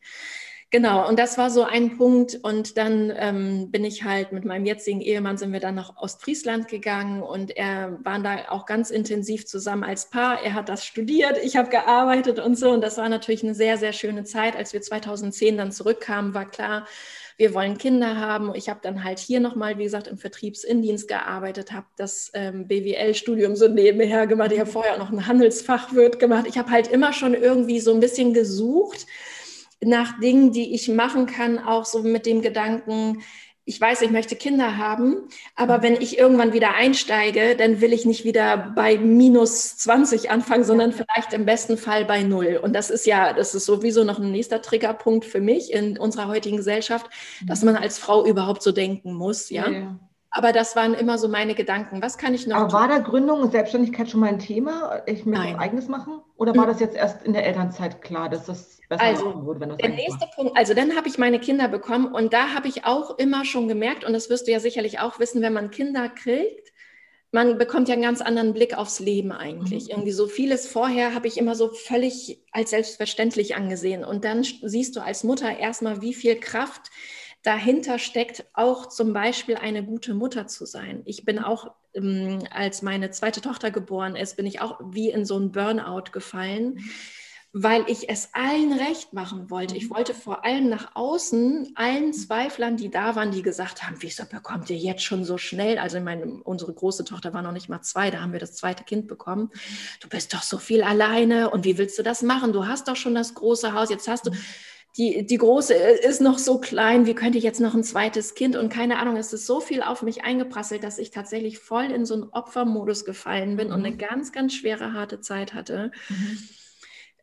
Genau, 0.71 1.09
und 1.09 1.17
das 1.17 1.39
war 1.39 1.49
so 1.49 1.63
ein 1.63 1.97
Punkt. 1.97 2.37
Und 2.43 2.77
dann 2.77 3.11
ähm, 3.15 3.71
bin 3.71 3.83
ich 3.83 4.03
halt 4.03 4.31
mit 4.31 4.45
meinem 4.45 4.67
jetzigen 4.67 5.01
Ehemann, 5.01 5.37
sind 5.37 5.51
wir 5.51 5.59
dann 5.59 5.73
nach 5.73 5.97
Ostfriesland 5.97 6.67
gegangen 6.67 7.23
und 7.23 7.57
er 7.57 7.97
waren 8.03 8.23
da 8.23 8.49
auch 8.49 8.67
ganz 8.67 8.91
intensiv 8.91 9.47
zusammen 9.47 9.83
als 9.83 10.11
Paar. 10.11 10.43
Er 10.43 10.53
hat 10.53 10.69
das 10.69 10.85
studiert, 10.85 11.39
ich 11.43 11.57
habe 11.57 11.69
gearbeitet 11.69 12.37
und 12.37 12.55
so. 12.55 12.69
Und 12.69 12.81
das 12.81 12.97
war 12.97 13.09
natürlich 13.09 13.43
eine 13.43 13.55
sehr, 13.55 13.77
sehr 13.77 13.93
schöne 13.93 14.25
Zeit. 14.25 14.55
Als 14.55 14.71
wir 14.71 14.81
2010 14.81 15.57
dann 15.57 15.71
zurückkamen, 15.71 16.35
war 16.35 16.45
klar, 16.47 16.85
wir 17.37 17.55
wollen 17.55 17.79
Kinder 17.79 18.17
haben. 18.17 18.53
Ich 18.53 18.69
habe 18.69 18.81
dann 18.83 19.03
halt 19.03 19.17
hier 19.17 19.39
nochmal, 19.39 19.79
wie 19.79 19.85
gesagt, 19.85 20.05
im 20.05 20.19
Vertriebsindienst 20.19 21.07
gearbeitet, 21.07 21.71
habe 21.71 21.87
das 21.95 22.29
ähm, 22.35 22.67
BWL-Studium 22.67 23.55
so 23.55 23.69
nebenher 23.69 24.27
gemacht. 24.27 24.51
Ich 24.51 24.59
habe 24.59 24.69
vorher 24.69 24.93
auch 24.93 24.99
noch 24.99 25.11
ein 25.11 25.25
Handelsfachwirt 25.25 26.19
gemacht. 26.19 26.45
Ich 26.47 26.59
habe 26.59 26.69
halt 26.69 26.89
immer 26.89 27.11
schon 27.11 27.33
irgendwie 27.33 27.79
so 27.79 27.91
ein 27.91 28.01
bisschen 28.01 28.33
gesucht 28.35 29.07
nach 29.83 30.19
Dingen, 30.19 30.51
die 30.51 30.73
ich 30.73 30.87
machen 30.89 31.25
kann, 31.25 31.59
auch 31.59 31.85
so 31.85 32.03
mit 32.03 32.25
dem 32.25 32.41
Gedanken, 32.41 33.21
ich 33.69 33.79
weiß, 33.79 34.01
ich 34.01 34.09
möchte 34.09 34.35
Kinder 34.35 34.77
haben, 34.77 35.27
aber 35.55 35.83
wenn 35.83 35.93
ich 35.93 36.17
irgendwann 36.17 36.53
wieder 36.53 36.73
einsteige, 36.73 37.55
dann 37.55 37.81
will 37.81 37.93
ich 37.93 38.03
nicht 38.03 38.25
wieder 38.25 38.73
bei 38.75 38.97
minus 38.97 39.77
20 39.77 40.31
anfangen, 40.31 40.63
sondern 40.63 40.91
vielleicht 40.91 41.33
im 41.33 41.45
besten 41.45 41.77
Fall 41.77 42.03
bei 42.05 42.23
null. 42.23 42.59
Und 42.63 42.73
das 42.73 42.89
ist 42.89 43.05
ja, 43.05 43.31
das 43.31 43.53
ist 43.53 43.65
sowieso 43.65 44.03
noch 44.03 44.17
ein 44.17 44.31
nächster 44.31 44.63
Triggerpunkt 44.63 45.23
für 45.23 45.39
mich 45.39 45.71
in 45.71 45.99
unserer 45.99 46.27
heutigen 46.27 46.57
Gesellschaft, 46.57 47.11
dass 47.45 47.61
man 47.61 47.75
als 47.75 47.99
Frau 47.99 48.25
überhaupt 48.25 48.63
so 48.63 48.71
denken 48.71 49.13
muss, 49.13 49.51
ja. 49.51 49.69
ja, 49.69 49.79
ja. 49.79 49.99
Aber 50.31 50.53
das 50.53 50.75
waren 50.75 50.93
immer 50.93 51.17
so 51.17 51.27
meine 51.27 51.55
Gedanken. 51.55 52.01
Was 52.01 52.17
kann 52.17 52.33
ich 52.33 52.45
noch? 52.45 52.57
Aber 52.57 52.71
war 52.71 52.87
da 52.87 52.99
Gründung 52.99 53.41
und 53.41 53.51
Selbstständigkeit 53.51 54.09
schon 54.09 54.19
mal 54.19 54.29
ein 54.29 54.39
Thema? 54.39 55.01
Ich 55.07 55.25
mir 55.25 55.39
Nein. 55.39 55.55
eigenes 55.57 55.87
machen? 55.87 56.21
Oder 56.35 56.55
war 56.55 56.65
hm. 56.65 56.71
das 56.71 56.79
jetzt 56.79 56.95
erst 56.95 57.23
in 57.23 57.33
der 57.33 57.45
Elternzeit 57.47 58.01
klar, 58.01 58.29
dass 58.29 58.45
das 58.45 58.79
besser 58.87 59.03
also, 59.03 59.45
wurde, 59.45 59.59
wenn 59.59 59.69
das 59.69 59.79
Der 59.79 59.89
nächste 59.89 60.21
war? 60.21 60.31
Punkt, 60.35 60.57
also 60.57 60.73
dann 60.73 60.95
habe 60.95 61.07
ich 61.07 61.17
meine 61.17 61.39
Kinder 61.39 61.67
bekommen 61.67 62.13
und 62.13 62.31
da 62.31 62.53
habe 62.53 62.67
ich 62.67 62.85
auch 62.85 63.17
immer 63.17 63.43
schon 63.43 63.67
gemerkt, 63.67 64.03
und 64.03 64.13
das 64.13 64.29
wirst 64.29 64.47
du 64.47 64.51
ja 64.51 64.59
sicherlich 64.59 64.99
auch 64.99 65.19
wissen, 65.19 65.41
wenn 65.41 65.53
man 65.53 65.71
Kinder 65.71 66.09
kriegt, 66.09 66.71
man 67.31 67.57
bekommt 67.57 67.87
ja 67.87 67.93
einen 67.93 68.01
ganz 68.01 68.21
anderen 68.21 68.53
Blick 68.53 68.75
aufs 68.75 68.99
Leben 68.99 69.31
eigentlich. 69.31 69.85
Mhm. 69.85 69.89
Irgendwie 69.91 70.11
so 70.11 70.27
vieles 70.27 70.67
vorher 70.67 71.13
habe 71.13 71.27
ich 71.27 71.37
immer 71.37 71.55
so 71.55 71.69
völlig 71.69 72.43
als 72.51 72.71
selbstverständlich 72.71 73.55
angesehen. 73.55 74.03
Und 74.03 74.25
dann 74.25 74.43
siehst 74.43 74.95
du 74.95 75.01
als 75.01 75.23
Mutter 75.23 75.57
erstmal, 75.57 76.01
wie 76.01 76.15
viel 76.15 76.39
Kraft 76.39 76.89
dahinter 77.43 77.99
steckt, 77.99 78.45
auch 78.53 78.87
zum 78.87 79.13
Beispiel 79.13 79.55
eine 79.55 79.83
gute 79.83 80.13
Mutter 80.13 80.47
zu 80.47 80.65
sein. 80.65 81.01
Ich 81.05 81.25
bin 81.25 81.39
auch, 81.39 81.71
ähm, 81.93 82.43
als 82.51 82.81
meine 82.81 83.11
zweite 83.11 83.41
Tochter 83.41 83.71
geboren 83.71 84.15
ist, 84.15 84.37
bin 84.37 84.45
ich 84.45 84.61
auch 84.61 84.79
wie 84.91 85.09
in 85.09 85.25
so 85.25 85.37
ein 85.37 85.51
Burnout 85.51 86.11
gefallen. 86.11 86.75
Mhm 86.75 86.91
weil 87.51 87.83
ich 87.87 88.09
es 88.09 88.29
allen 88.33 88.73
recht 88.73 89.13
machen 89.13 89.49
wollte. 89.49 89.75
Ich 89.75 89.89
mhm. 89.89 89.95
wollte 89.95 90.13
vor 90.13 90.45
allem 90.45 90.69
nach 90.69 90.91
außen 90.95 91.71
allen 91.75 92.13
Zweiflern, 92.13 92.77
die 92.77 92.91
da 92.91 93.15
waren, 93.15 93.31
die 93.31 93.41
gesagt 93.41 93.83
haben, 93.83 93.95
wieso 93.99 94.25
bekommt 94.25 94.69
ihr 94.69 94.77
jetzt 94.77 95.01
schon 95.01 95.25
so 95.25 95.39
schnell? 95.39 95.79
Also 95.79 95.99
meine, 95.99 96.25
unsere 96.43 96.73
große 96.73 97.05
Tochter 97.05 97.33
war 97.33 97.41
noch 97.41 97.51
nicht 97.51 97.67
mal 97.67 97.81
zwei, 97.81 98.11
da 98.11 98.21
haben 98.21 98.33
wir 98.33 98.39
das 98.39 98.53
zweite 98.53 98.83
Kind 98.83 99.07
bekommen. 99.07 99.49
Du 99.99 100.07
bist 100.09 100.33
doch 100.33 100.43
so 100.43 100.59
viel 100.59 100.83
alleine 100.83 101.49
und 101.49 101.65
wie 101.65 101.79
willst 101.79 101.97
du 101.97 102.03
das 102.03 102.21
machen? 102.21 102.53
Du 102.53 102.67
hast 102.67 102.87
doch 102.87 102.95
schon 102.95 103.15
das 103.15 103.33
große 103.33 103.73
Haus, 103.73 103.89
jetzt 103.89 104.07
hast 104.07 104.27
du... 104.27 104.31
Die, 104.97 105.25
die 105.25 105.37
große 105.37 105.73
ist 105.73 106.19
noch 106.19 106.39
so 106.39 106.59
klein, 106.59 107.05
wie 107.05 107.13
könnte 107.13 107.37
ich 107.37 107.43
jetzt 107.43 107.61
noch 107.61 107.75
ein 107.75 107.83
zweites 107.83 108.33
Kind? 108.33 108.55
Und 108.55 108.69
keine 108.69 108.97
Ahnung, 108.97 109.17
es 109.17 109.31
ist 109.33 109.45
so 109.45 109.59
viel 109.59 109.81
auf 109.81 110.01
mich 110.01 110.23
eingeprasselt, 110.23 110.83
dass 110.83 110.97
ich 110.97 111.11
tatsächlich 111.11 111.59
voll 111.59 111.85
in 111.85 112.05
so 112.05 112.15
einen 112.15 112.29
Opfermodus 112.31 113.05
gefallen 113.05 113.55
bin 113.55 113.67
mhm. 113.67 113.73
und 113.73 113.85
eine 113.85 113.95
ganz, 113.95 114.31
ganz 114.31 114.53
schwere, 114.53 114.93
harte 114.93 115.21
Zeit 115.21 115.53
hatte. 115.53 115.91
Mhm 116.09 116.39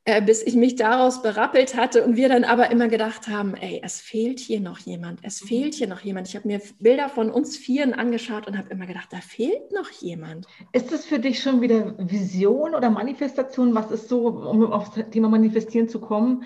äh, 0.09 0.23
bis 0.23 0.41
ich 0.45 0.55
mich 0.55 0.77
daraus 0.77 1.21
berappelt 1.21 1.75
hatte 1.75 2.05
und 2.05 2.15
wir 2.15 2.29
dann 2.29 2.45
aber 2.45 2.71
immer 2.71 2.87
gedacht 2.87 3.27
haben, 3.27 3.57
ey, 3.57 3.81
es 3.83 4.01
fehlt 4.01 4.39
hier 4.39 4.61
noch 4.61 4.79
jemand, 4.79 5.19
es 5.25 5.43
mhm. 5.43 5.49
fehlt 5.49 5.75
hier 5.75 5.89
noch 5.89 6.01
jemand. 6.01 6.29
Ich 6.29 6.37
habe 6.37 6.47
mir 6.47 6.61
Bilder 6.79 7.09
von 7.09 7.29
uns 7.29 7.57
Vieren 7.57 7.93
angeschaut 7.93 8.47
und 8.47 8.57
habe 8.57 8.71
immer 8.71 8.87
gedacht, 8.87 9.09
da 9.11 9.17
fehlt 9.17 9.73
noch 9.73 9.91
jemand. 9.91 10.47
Ist 10.73 10.93
das 10.93 11.05
für 11.05 11.19
dich 11.19 11.43
schon 11.43 11.61
wieder 11.61 11.97
Vision 11.99 12.77
oder 12.77 12.89
Manifestation? 12.89 13.75
Was 13.75 13.91
ist 13.91 14.09
so, 14.09 14.29
um 14.29 14.73
auf 14.73 14.95
das 14.95 15.11
Thema 15.11 15.29
Manifestieren 15.29 15.89
zu 15.89 16.01
kommen? 16.01 16.45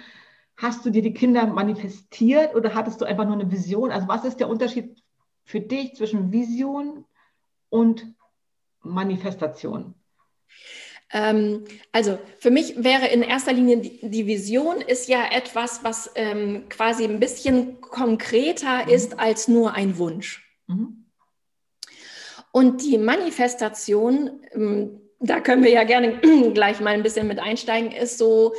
Hast 0.61 0.85
du 0.85 0.91
dir 0.91 1.01
die 1.01 1.15
Kinder 1.15 1.47
manifestiert 1.47 2.55
oder 2.55 2.75
hattest 2.75 3.01
du 3.01 3.07
einfach 3.07 3.25
nur 3.25 3.33
eine 3.33 3.51
Vision? 3.51 3.91
Also 3.91 4.09
was 4.09 4.27
ist 4.27 4.41
der 4.41 4.49
Unterschied 4.49 5.03
für 5.43 5.61
dich 5.61 5.97
zwischen 5.97 6.33
Vision 6.33 7.07
und 7.71 8.07
Manifestation? 8.83 9.95
Ähm, 11.13 11.65
also 11.93 12.19
für 12.39 12.51
mich 12.51 12.85
wäre 12.85 13.07
in 13.07 13.23
erster 13.23 13.55
Linie 13.55 13.79
die, 13.79 14.11
die 14.11 14.27
Vision 14.27 14.83
ist 14.83 15.09
ja 15.09 15.33
etwas, 15.33 15.83
was 15.83 16.11
ähm, 16.15 16.69
quasi 16.69 17.05
ein 17.05 17.21
bisschen 17.21 17.81
konkreter 17.81 18.85
mhm. 18.85 18.91
ist 18.91 19.19
als 19.19 19.49
nur 19.49 19.75
ein 19.75 19.97
Wunsch. 19.97 20.47
Mhm. 20.67 21.07
Und 22.53 22.83
die 22.83 22.99
Manifestation, 22.99 24.43
ähm, 24.53 25.01
da 25.21 25.41
können 25.41 25.65
wir 25.65 25.71
ja 25.71 25.85
gerne 25.85 26.21
gleich 26.53 26.81
mal 26.81 26.91
ein 26.91 27.03
bisschen 27.03 27.29
mit 27.29 27.39
einsteigen, 27.39 27.93
ist 27.93 28.19
so, 28.19 28.53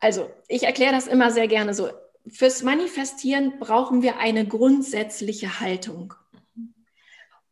also 0.00 0.30
ich 0.48 0.64
erkläre 0.64 0.92
das 0.92 1.06
immer 1.06 1.30
sehr 1.30 1.46
gerne 1.46 1.74
so. 1.74 1.90
Fürs 2.28 2.62
Manifestieren 2.62 3.58
brauchen 3.58 4.02
wir 4.02 4.18
eine 4.18 4.46
grundsätzliche 4.46 5.60
Haltung. 5.60 6.14
Mhm. 6.54 6.74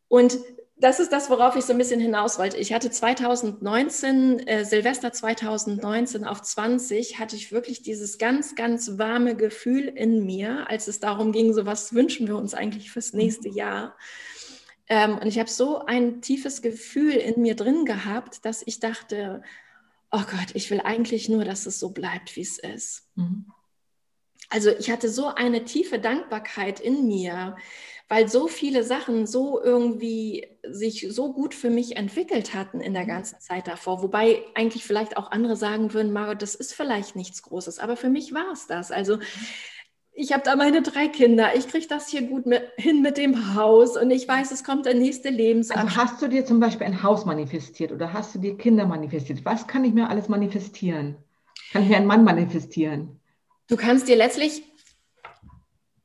Und 0.07 0.39
das 0.79 1.01
ist 1.01 1.11
das, 1.11 1.29
worauf 1.29 1.57
ich 1.57 1.65
so 1.65 1.73
ein 1.73 1.77
bisschen 1.77 1.99
hinaus 1.99 2.39
wollte. 2.39 2.57
Ich 2.57 2.71
hatte 2.71 2.89
2019, 2.89 4.47
äh, 4.47 4.63
Silvester 4.63 5.11
2019 5.11 6.23
auf 6.23 6.41
20, 6.41 7.19
hatte 7.19 7.35
ich 7.35 7.51
wirklich 7.51 7.81
dieses 7.81 8.17
ganz, 8.17 8.55
ganz 8.55 8.97
warme 8.97 9.35
Gefühl 9.35 9.89
in 9.89 10.25
mir, 10.25 10.69
als 10.69 10.87
es 10.87 11.01
darum 11.01 11.33
ging, 11.33 11.53
so 11.53 11.65
was 11.65 11.93
wünschen 11.93 12.27
wir 12.27 12.37
uns 12.37 12.53
eigentlich 12.53 12.91
fürs 12.91 13.11
nächste 13.11 13.49
Jahr. 13.49 13.97
Ähm, 14.87 15.17
und 15.17 15.27
ich 15.27 15.37
habe 15.37 15.49
so 15.49 15.85
ein 15.85 16.21
tiefes 16.21 16.61
Gefühl 16.61 17.13
in 17.13 17.41
mir 17.41 17.55
drin 17.55 17.83
gehabt, 17.83 18.45
dass 18.45 18.63
ich 18.65 18.79
dachte, 18.79 19.43
oh 20.11 20.23
Gott, 20.29 20.49
ich 20.53 20.69
will 20.71 20.81
eigentlich 20.81 21.29
nur, 21.29 21.45
dass 21.45 21.65
es 21.65 21.79
so 21.79 21.91
bleibt, 21.91 22.35
wie 22.35 22.41
es 22.41 22.57
ist. 22.57 23.09
Mhm. 23.15 23.45
Also 24.49 24.71
ich 24.71 24.89
hatte 24.89 25.09
so 25.09 25.27
eine 25.27 25.63
tiefe 25.63 25.99
Dankbarkeit 25.99 26.79
in 26.79 27.07
mir, 27.07 27.55
weil 28.07 28.27
so 28.27 28.47
viele 28.47 28.83
Sachen 28.83 29.27
so 29.27 29.61
irgendwie 29.61 30.47
sich 30.67 31.05
so 31.11 31.31
gut 31.31 31.53
für 31.53 31.69
mich 31.69 31.95
entwickelt 31.95 32.55
hatten 32.55 32.81
in 32.81 32.93
der 32.93 33.03
mhm. 33.03 33.09
ganzen 33.09 33.39
Zeit 33.39 33.67
davor. 33.67 34.01
Wobei 34.01 34.43
eigentlich 34.55 34.83
vielleicht 34.83 35.17
auch 35.17 35.29
andere 35.29 35.55
sagen 35.55 35.93
würden, 35.93 36.11
Margot, 36.11 36.41
das 36.41 36.55
ist 36.55 36.73
vielleicht 36.73 37.15
nichts 37.15 37.43
Großes, 37.43 37.77
aber 37.77 37.95
für 37.95 38.09
mich 38.09 38.33
war 38.33 38.51
es 38.51 38.65
das. 38.65 38.91
Also 38.91 39.17
mhm. 39.17 39.21
Ich 40.19 40.33
habe 40.33 40.43
da 40.43 40.57
meine 40.57 40.81
drei 40.81 41.07
Kinder, 41.07 41.55
ich 41.55 41.69
kriege 41.69 41.87
das 41.87 42.09
hier 42.09 42.23
gut 42.23 42.45
mit, 42.45 42.61
hin 42.75 43.01
mit 43.01 43.17
dem 43.17 43.55
Haus 43.55 43.95
und 43.95 44.11
ich 44.11 44.27
weiß, 44.27 44.51
es 44.51 44.65
kommt 44.65 44.85
der 44.85 44.93
nächste 44.93 45.29
Lebensabschnitt. 45.29 45.97
Also 45.97 46.01
hast 46.01 46.21
du 46.21 46.27
dir 46.27 46.45
zum 46.45 46.59
Beispiel 46.59 46.87
ein 46.87 47.01
Haus 47.03 47.25
manifestiert 47.25 47.93
oder 47.93 48.11
hast 48.11 48.35
du 48.35 48.39
dir 48.39 48.57
Kinder 48.57 48.85
manifestiert? 48.85 49.45
Was 49.45 49.65
kann 49.65 49.85
ich 49.85 49.93
mir 49.93 50.09
alles 50.09 50.27
manifestieren? 50.27 51.15
Kann 51.71 51.83
ich 51.83 51.89
mir 51.89 51.95
einen 51.95 52.05
Mann 52.05 52.25
manifestieren? 52.25 53.21
Du 53.67 53.77
kannst 53.77 54.09
dir 54.09 54.17
letztlich, 54.17 54.63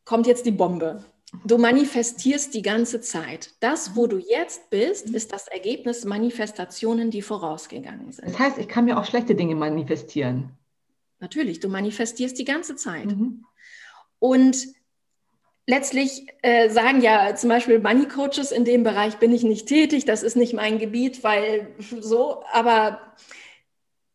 kommt 0.05 0.29
jetzt 0.29 0.47
die 0.47 0.53
Bombe. 0.53 1.05
Du 1.45 1.59
manifestierst 1.59 2.55
die 2.55 2.63
ganze 2.63 3.01
Zeit. 3.01 3.55
Das, 3.59 3.97
wo 3.97 4.07
du 4.07 4.19
jetzt 4.19 4.71
bist, 4.71 5.11
ist 5.11 5.33
das 5.33 5.49
Ergebnis 5.49 6.05
Manifestationen, 6.05 7.11
die 7.11 7.23
vorausgegangen 7.23 8.13
sind. 8.13 8.29
Das 8.29 8.39
heißt, 8.39 8.59
ich 8.59 8.69
kann 8.69 8.85
mir 8.85 8.97
auch 8.97 9.05
schlechte 9.05 9.35
Dinge 9.35 9.57
manifestieren. 9.57 10.51
Natürlich, 11.19 11.59
du 11.59 11.69
manifestierst 11.69 12.39
die 12.39 12.45
ganze 12.45 12.77
Zeit. 12.77 13.07
Mhm. 13.07 13.45
Und 14.25 14.69
letztlich 15.67 16.27
äh, 16.41 16.71
sagen 16.71 17.03
ja 17.03 17.35
zum 17.37 17.51
Beispiel 17.51 17.79
Money 17.79 18.09
Coaches, 18.09 18.53
in 18.53 18.65
dem 18.65 18.83
Bereich 18.83 19.19
bin 19.19 19.35
ich 19.35 19.43
nicht 19.43 19.69
tätig, 19.69 20.07
das 20.07 20.23
ist 20.23 20.35
nicht 20.35 20.55
mein 20.55 20.79
Gebiet, 20.79 21.23
weil 21.23 21.75
so, 22.01 22.43
aber 22.51 23.03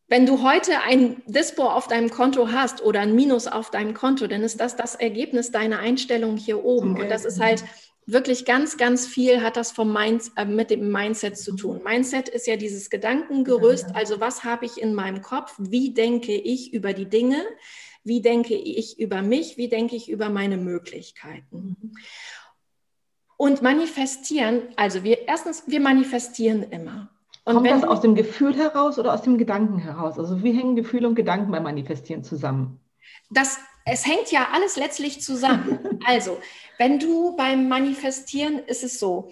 wenn 0.07 0.25
du 0.25 0.41
heute 0.41 0.79
ein 0.79 1.21
Dispo 1.27 1.61
auf 1.61 1.85
deinem 1.85 2.09
Konto 2.09 2.51
hast 2.51 2.81
oder 2.81 3.01
ein 3.01 3.13
Minus 3.13 3.45
auf 3.45 3.69
deinem 3.69 3.93
Konto, 3.93 4.25
dann 4.25 4.41
ist 4.41 4.59
das 4.59 4.75
das 4.75 4.95
Ergebnis 4.95 5.51
deiner 5.51 5.77
Einstellung 5.77 6.37
hier 6.37 6.65
oben. 6.65 6.93
Okay. 6.93 7.03
Und 7.03 7.09
das 7.09 7.23
ist 7.23 7.39
halt 7.39 7.63
wirklich 8.07 8.45
ganz, 8.45 8.77
ganz 8.77 9.05
viel 9.05 9.43
hat 9.43 9.57
das 9.57 9.71
vom 9.71 9.93
Mind, 9.93 10.23
äh, 10.37 10.45
mit 10.45 10.71
dem 10.71 10.91
Mindset 10.91 11.37
zu 11.37 11.55
tun. 11.55 11.81
Mindset 11.83 12.29
ist 12.29 12.47
ja 12.47 12.55
dieses 12.55 12.89
Gedankengerüst. 12.89 13.93
Also 13.93 14.19
was 14.19 14.43
habe 14.43 14.65
ich 14.65 14.81
in 14.81 14.95
meinem 14.95 15.21
Kopf? 15.21 15.53
Wie 15.59 15.93
denke 15.93 16.33
ich 16.33 16.73
über 16.73 16.93
die 16.93 17.05
Dinge? 17.05 17.45
Wie 18.03 18.21
denke 18.21 18.55
ich 18.55 18.99
über 18.99 19.21
mich? 19.21 19.57
Wie 19.57 19.67
denke 19.67 19.95
ich 19.95 20.09
über 20.09 20.29
meine 20.29 20.57
Möglichkeiten? 20.57 21.77
Mhm. 21.79 21.91
Und 23.37 23.61
manifestieren, 23.61 24.63
also 24.75 25.03
wir 25.03 25.27
erstens, 25.27 25.63
wir 25.67 25.79
manifestieren 25.79 26.63
immer. 26.63 27.09
Und 27.45 27.55
Kommt 27.55 27.71
das 27.71 27.83
aus 27.83 28.01
dem 28.01 28.13
Gefühl 28.13 28.55
heraus 28.55 28.99
oder 28.99 29.13
aus 29.13 29.21
dem 29.21 29.37
Gedanken 29.37 29.79
heraus? 29.79 30.19
Also 30.19 30.43
wie 30.43 30.51
hängen 30.51 30.75
Gefühle 30.75 31.07
und 31.07 31.15
Gedanken 31.15 31.51
beim 31.51 31.63
Manifestieren 31.63 32.23
zusammen? 32.23 32.79
Das, 33.29 33.57
es 33.85 34.05
hängt 34.05 34.31
ja 34.31 34.49
alles 34.51 34.75
letztlich 34.75 35.21
zusammen. 35.21 35.99
also, 36.05 36.37
wenn 36.77 36.99
du 36.99 37.35
beim 37.35 37.67
Manifestieren 37.67 38.59
ist 38.59 38.83
es 38.83 38.99
so, 38.99 39.31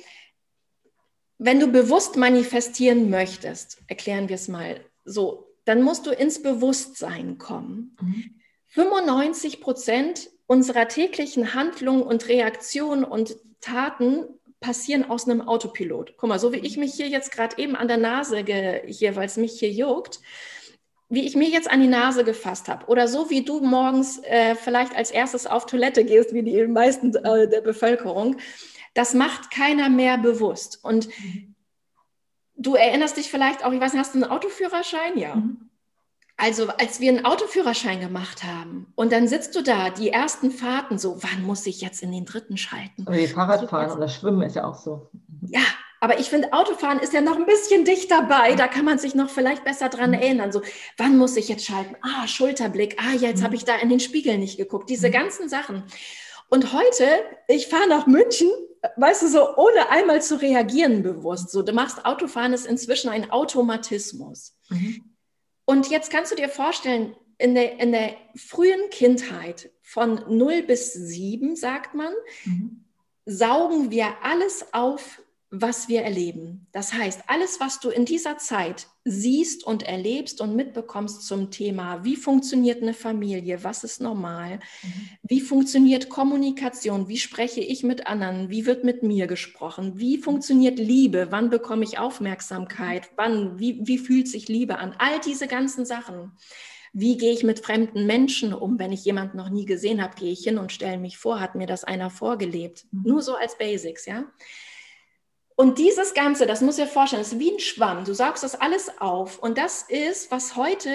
wenn 1.37 1.59
du 1.59 1.67
bewusst 1.67 2.15
manifestieren 2.15 3.09
möchtest, 3.09 3.83
erklären 3.87 4.29
wir 4.29 4.35
es 4.35 4.47
mal 4.47 4.81
so, 5.05 5.53
dann 5.65 5.83
musst 5.83 6.07
du 6.07 6.11
ins 6.11 6.41
Bewusstsein 6.41 7.37
kommen. 7.37 7.95
Mhm. 8.01 8.39
95 8.77 9.59
Prozent 9.59 10.29
unserer 10.45 10.87
täglichen 10.87 11.55
Handlungen 11.55 12.03
und 12.03 12.27
Reaktionen 12.27 13.03
und 13.03 13.35
Taten 13.59 14.25
passieren 14.59 15.09
aus 15.09 15.27
einem 15.27 15.41
Autopilot. 15.41 16.13
Guck 16.15 16.29
mal, 16.29 16.37
so 16.37 16.53
wie 16.53 16.59
ich 16.59 16.77
mich 16.77 16.93
hier 16.93 17.07
jetzt 17.07 17.31
gerade 17.31 17.57
eben 17.57 17.75
an 17.75 17.87
der 17.87 17.97
Nase, 17.97 18.45
hier, 18.85 19.15
weil 19.15 19.25
es 19.25 19.37
mich 19.37 19.53
hier 19.53 19.71
juckt, 19.71 20.19
wie 21.09 21.25
ich 21.25 21.35
mir 21.35 21.49
jetzt 21.49 21.71
an 21.71 21.81
die 21.81 21.87
Nase 21.87 22.23
gefasst 22.23 22.67
habe 22.67 22.85
oder 22.85 23.07
so 23.07 23.31
wie 23.31 23.43
du 23.43 23.61
morgens 23.61 24.19
äh, 24.23 24.53
vielleicht 24.53 24.95
als 24.95 25.09
erstes 25.09 25.47
auf 25.47 25.65
Toilette 25.65 26.05
gehst, 26.05 26.35
wie 26.35 26.43
die 26.43 26.67
meisten 26.67 27.15
äh, 27.15 27.49
der 27.49 27.61
Bevölkerung, 27.61 28.37
das 28.93 29.15
macht 29.15 29.49
keiner 29.49 29.89
mehr 29.89 30.19
bewusst. 30.19 30.83
Und 30.83 31.09
du 32.55 32.75
erinnerst 32.75 33.17
dich 33.17 33.31
vielleicht 33.31 33.65
auch, 33.65 33.71
ich 33.71 33.81
weiß 33.81 33.93
nicht, 33.93 34.01
hast 34.01 34.13
du 34.13 34.21
einen 34.21 34.31
Autoführerschein? 34.31 35.17
Ja. 35.17 35.35
Mhm. 35.35 35.66
Also 36.37 36.67
als 36.67 36.99
wir 36.99 37.09
einen 37.11 37.25
Autoführerschein 37.25 37.99
gemacht 37.99 38.43
haben 38.43 38.93
und 38.95 39.11
dann 39.11 39.27
sitzt 39.27 39.55
du 39.55 39.63
da, 39.63 39.89
die 39.89 40.09
ersten 40.09 40.51
Fahrten 40.51 40.99
so, 40.99 41.17
wann 41.23 41.43
muss 41.43 41.65
ich 41.65 41.81
jetzt 41.81 42.03
in 42.03 42.11
den 42.11 42.25
dritten 42.25 42.57
schalten? 42.57 43.07
Oder 43.07 43.17
die 43.17 43.27
Fahrradfahren 43.27 43.97
oder 43.97 44.07
Schwimmen 44.07 44.43
ist 44.43 44.55
ja 44.55 44.65
auch 44.65 44.75
so. 44.75 45.09
Ja, 45.41 45.61
aber 45.99 46.19
ich 46.19 46.29
finde, 46.29 46.53
Autofahren 46.53 46.99
ist 46.99 47.13
ja 47.13 47.21
noch 47.21 47.37
ein 47.37 47.47
bisschen 47.47 47.85
dicht 47.85 48.11
dabei. 48.11 48.53
Da 48.53 48.67
kann 48.67 48.85
man 48.85 48.99
sich 48.99 49.15
noch 49.15 49.29
vielleicht 49.29 49.63
besser 49.63 49.89
dran 49.89 50.11
mhm. 50.11 50.17
erinnern. 50.17 50.51
So, 50.51 50.61
wann 50.97 51.17
muss 51.17 51.35
ich 51.37 51.47
jetzt 51.47 51.65
schalten? 51.65 51.95
Ah, 52.01 52.27
Schulterblick. 52.27 52.97
Ah, 52.99 53.13
jetzt 53.13 53.39
mhm. 53.39 53.45
habe 53.45 53.55
ich 53.55 53.65
da 53.65 53.75
in 53.75 53.89
den 53.89 53.99
Spiegel 53.99 54.37
nicht 54.37 54.57
geguckt. 54.57 54.89
Diese 54.89 55.07
mhm. 55.07 55.13
ganzen 55.13 55.49
Sachen. 55.49 55.83
Und 56.49 56.71
heute, 56.71 57.05
ich 57.47 57.67
fahre 57.67 57.89
nach 57.89 58.05
München, 58.05 58.49
weißt 58.95 59.23
du, 59.23 59.27
so 59.27 59.55
ohne 59.57 59.89
einmal 59.89 60.21
zu 60.21 60.39
reagieren 60.39 61.01
bewusst. 61.01 61.49
So, 61.49 61.63
du 61.63 61.73
machst 61.73 62.05
Autofahren 62.05 62.53
ist 62.53 62.67
inzwischen 62.67 63.09
ein 63.09 63.31
Automatismus. 63.31 64.55
Mhm. 64.69 65.16
Und 65.69 65.89
jetzt 65.89 66.09
kannst 66.09 66.31
du 66.31 66.35
dir 66.37 66.47
vorstellen, 66.47 67.13
in 67.37 67.53
der, 67.53 67.79
in 67.79 67.91
der 67.91 68.15
frühen 68.35 68.89
Kindheit 68.89 69.69
von 69.81 70.23
0 70.29 70.63
bis 70.63 70.93
7, 70.93 71.57
sagt 71.57 71.93
man, 71.93 72.13
mhm. 72.45 72.85
saugen 73.25 73.91
wir 73.91 74.23
alles 74.23 74.73
auf, 74.73 75.21
was 75.49 75.87
wir 75.87 76.01
erleben. 76.01 76.67
Das 76.73 76.91
heißt, 76.93 77.23
alles, 77.27 77.61
was 77.61 77.79
du 77.79 77.89
in 77.89 78.03
dieser 78.03 78.37
Zeit 78.37 78.87
siehst 79.05 79.65
und 79.65 79.83
erlebst 79.83 80.41
und 80.41 80.57
mitbekommst 80.57 81.25
zum 81.25 81.51
Thema, 81.51 82.03
wie 82.03 82.17
funktioniert 82.17 82.81
eine 82.81 82.93
Familie, 82.93 83.63
was 83.63 83.85
ist 83.85 84.01
normal, 84.01 84.59
mhm. 84.83 85.09
wie 85.23 85.39
funktioniert 85.39 86.09
Kommunikation, 86.09 87.07
wie 87.07 87.17
spreche 87.17 87.61
ich 87.61 87.83
mit 87.83 88.07
anderen, 88.07 88.49
wie 88.49 88.65
wird 88.65 88.83
mit 88.83 89.03
mir 89.03 89.27
gesprochen, 89.27 89.93
wie 89.97 90.17
funktioniert 90.17 90.79
Liebe, 90.79 91.27
wann 91.29 91.49
bekomme 91.49 91.85
ich 91.85 91.97
Aufmerksamkeit, 91.97 93.09
wann, 93.15 93.57
wie, 93.57 93.79
wie 93.87 93.99
fühlt 93.99 94.27
sich 94.27 94.49
Liebe 94.49 94.77
an, 94.79 94.95
all 94.97 95.19
diese 95.21 95.47
ganzen 95.47 95.85
Sachen. 95.85 96.33
Wie 96.91 97.17
gehe 97.17 97.31
ich 97.31 97.43
mit 97.43 97.59
fremden 97.59 98.05
Menschen 98.05 98.53
um? 98.53 98.79
Wenn 98.79 98.91
ich 98.91 99.05
jemanden 99.05 99.37
noch 99.37 99.49
nie 99.49 99.65
gesehen 99.65 100.01
habe, 100.01 100.15
gehe 100.15 100.31
ich 100.31 100.43
hin 100.43 100.57
und 100.57 100.71
stelle 100.71 100.97
mich 100.97 101.17
vor, 101.17 101.39
hat 101.39 101.55
mir 101.55 101.67
das 101.67 101.83
einer 101.83 102.09
vorgelebt. 102.09 102.85
Mhm. 102.91 103.03
Nur 103.03 103.21
so 103.21 103.35
als 103.35 103.57
Basics, 103.57 104.05
ja. 104.05 104.25
Und 105.59 105.79
dieses 105.79 106.13
Ganze, 106.13 106.45
das 106.45 106.61
muss 106.61 106.77
ich 106.77 106.85
dir 106.85 106.89
vorstellen, 106.91 107.23
ist 107.23 107.39
wie 107.39 107.51
ein 107.51 107.59
Schwamm. 107.59 108.05
Du 108.05 108.13
saugst 108.13 108.43
das 108.43 108.53
alles 108.53 109.01
auf. 109.01 109.39
Und 109.39 109.57
das 109.57 109.81
ist, 109.81 110.29
was 110.29 110.55
heute 110.55 110.91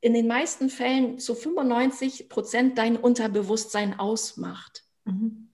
in 0.00 0.14
den 0.14 0.26
meisten 0.26 0.70
Fällen 0.70 1.18
zu 1.18 1.34
95 1.34 2.30
Prozent 2.30 2.78
dein 2.78 2.96
Unterbewusstsein 2.96 3.98
ausmacht. 4.00 4.84
Mhm. 5.04 5.50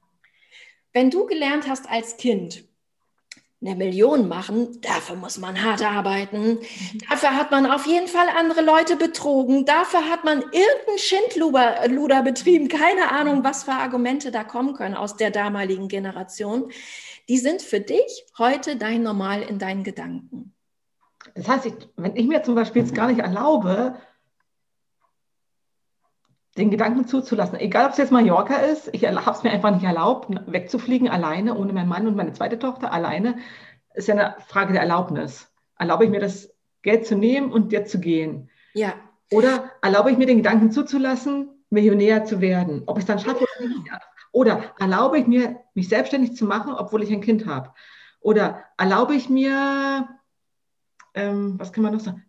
Wenn 0.93 1.11
du 1.11 1.27
gelernt 1.27 1.67
hast 1.69 1.91
als 1.91 2.17
Kind, 2.19 2.63
eine 3.61 3.75
Million 3.75 4.29
machen, 4.29 4.81
dafür 4.81 5.17
muss 5.17 5.39
man 5.39 5.65
hart 5.65 5.83
arbeiten. 5.83 6.51
Mhm. 6.51 6.59
Dafür 7.11 7.35
hat 7.35 7.51
man 7.51 7.67
auf 7.67 7.87
jeden 7.87 8.07
Fall 8.07 8.29
andere 8.29 8.61
Leute 8.61 8.95
betrogen. 8.95 9.65
Dafür 9.65 10.09
hat 10.09 10.23
man 10.23 10.41
irgendeinen 10.41 10.99
Schindluder 10.99 12.23
betrieben. 12.23 12.69
Keine 12.69 13.11
Ahnung, 13.11 13.43
was 13.43 13.65
für 13.65 13.73
Argumente 13.73 14.31
da 14.31 14.45
kommen 14.45 14.75
können 14.75 14.95
aus 14.95 15.17
der 15.17 15.33
damaligen 15.33 15.89
Generation 15.89 16.71
die 17.33 17.39
sind 17.39 17.63
für 17.63 17.81
dich 17.81 18.27
heute 18.37 18.77
dein 18.77 19.03
Normal 19.03 19.41
in 19.41 19.59
deinen 19.59 19.85
Gedanken. 19.85 20.55
Das 21.35 21.49
heißt, 21.49 21.65
ich, 21.65 21.75
wenn 21.97 22.15
ich 22.15 22.27
mir 22.27 22.43
zum 22.43 22.55
Beispiel 22.55 22.83
jetzt 22.83 22.95
gar 22.95 23.07
nicht 23.07 23.21
erlaube, 23.21 23.95
den 26.59 26.71
Gedanken 26.71 27.07
zuzulassen, 27.07 27.59
egal 27.59 27.87
ob 27.87 27.93
es 27.93 27.97
jetzt 27.97 28.13
Mallorca 28.13 28.57
ist, 28.57 28.91
ich 28.93 29.07
habe 29.07 29.31
es 29.31 29.43
mir 29.43 29.51
einfach 29.51 29.71
nicht 29.71 29.85
erlaubt, 29.85 30.29
wegzufliegen 30.47 31.09
alleine, 31.09 31.57
ohne 31.57 31.73
meinen 31.73 31.89
Mann 31.89 32.07
und 32.07 32.17
meine 32.17 32.35
zweite 32.35 32.59
Tochter 32.59 32.93
alleine, 32.93 33.39
ist 33.95 34.09
ja 34.09 34.15
eine 34.15 34.37
Frage 34.47 34.75
der 34.75 34.83
Erlaubnis. 34.83 35.51
Erlaube 35.79 36.05
ich 36.05 36.11
mir 36.11 36.21
das 36.21 36.55
Geld 36.83 37.07
zu 37.07 37.17
nehmen 37.17 37.51
und 37.51 37.73
dir 37.73 37.87
zu 37.87 37.99
gehen? 37.99 38.51
Ja. 38.75 38.93
Oder 39.33 39.71
erlaube 39.81 40.11
ich 40.11 40.19
mir 40.19 40.27
den 40.27 40.37
Gedanken 40.37 40.71
zuzulassen, 40.71 41.65
Millionär 41.71 42.27
zu 42.27 42.43
werden? 42.43 42.83
Ob 42.85 42.99
ich 42.99 43.05
es 43.05 43.07
dann 43.07 43.21
schaffe 43.21 43.47
oder 43.59 43.69
nicht, 43.69 43.91
oder 44.33 44.75
erlaube 44.79 45.19
ich 45.19 45.27
mir, 45.27 45.61
mich 45.75 45.89
selbstständig 45.89 46.35
zu 46.37 46.47
machen, 46.47 46.73
obwohl 46.73 47.03
ich 47.03 47.13
ein 47.13 47.21
Kind 47.21 47.47
habe? 47.47 47.73
Oder 48.21 48.65
erlaube 48.79 49.15
ich 49.15 49.29
mir, 49.29 50.09
ähm, 51.15 51.59
was 51.59 51.73
kann 51.73 51.85
man 51.85 51.93
noch 51.93 52.01
sagen, 52.01 52.25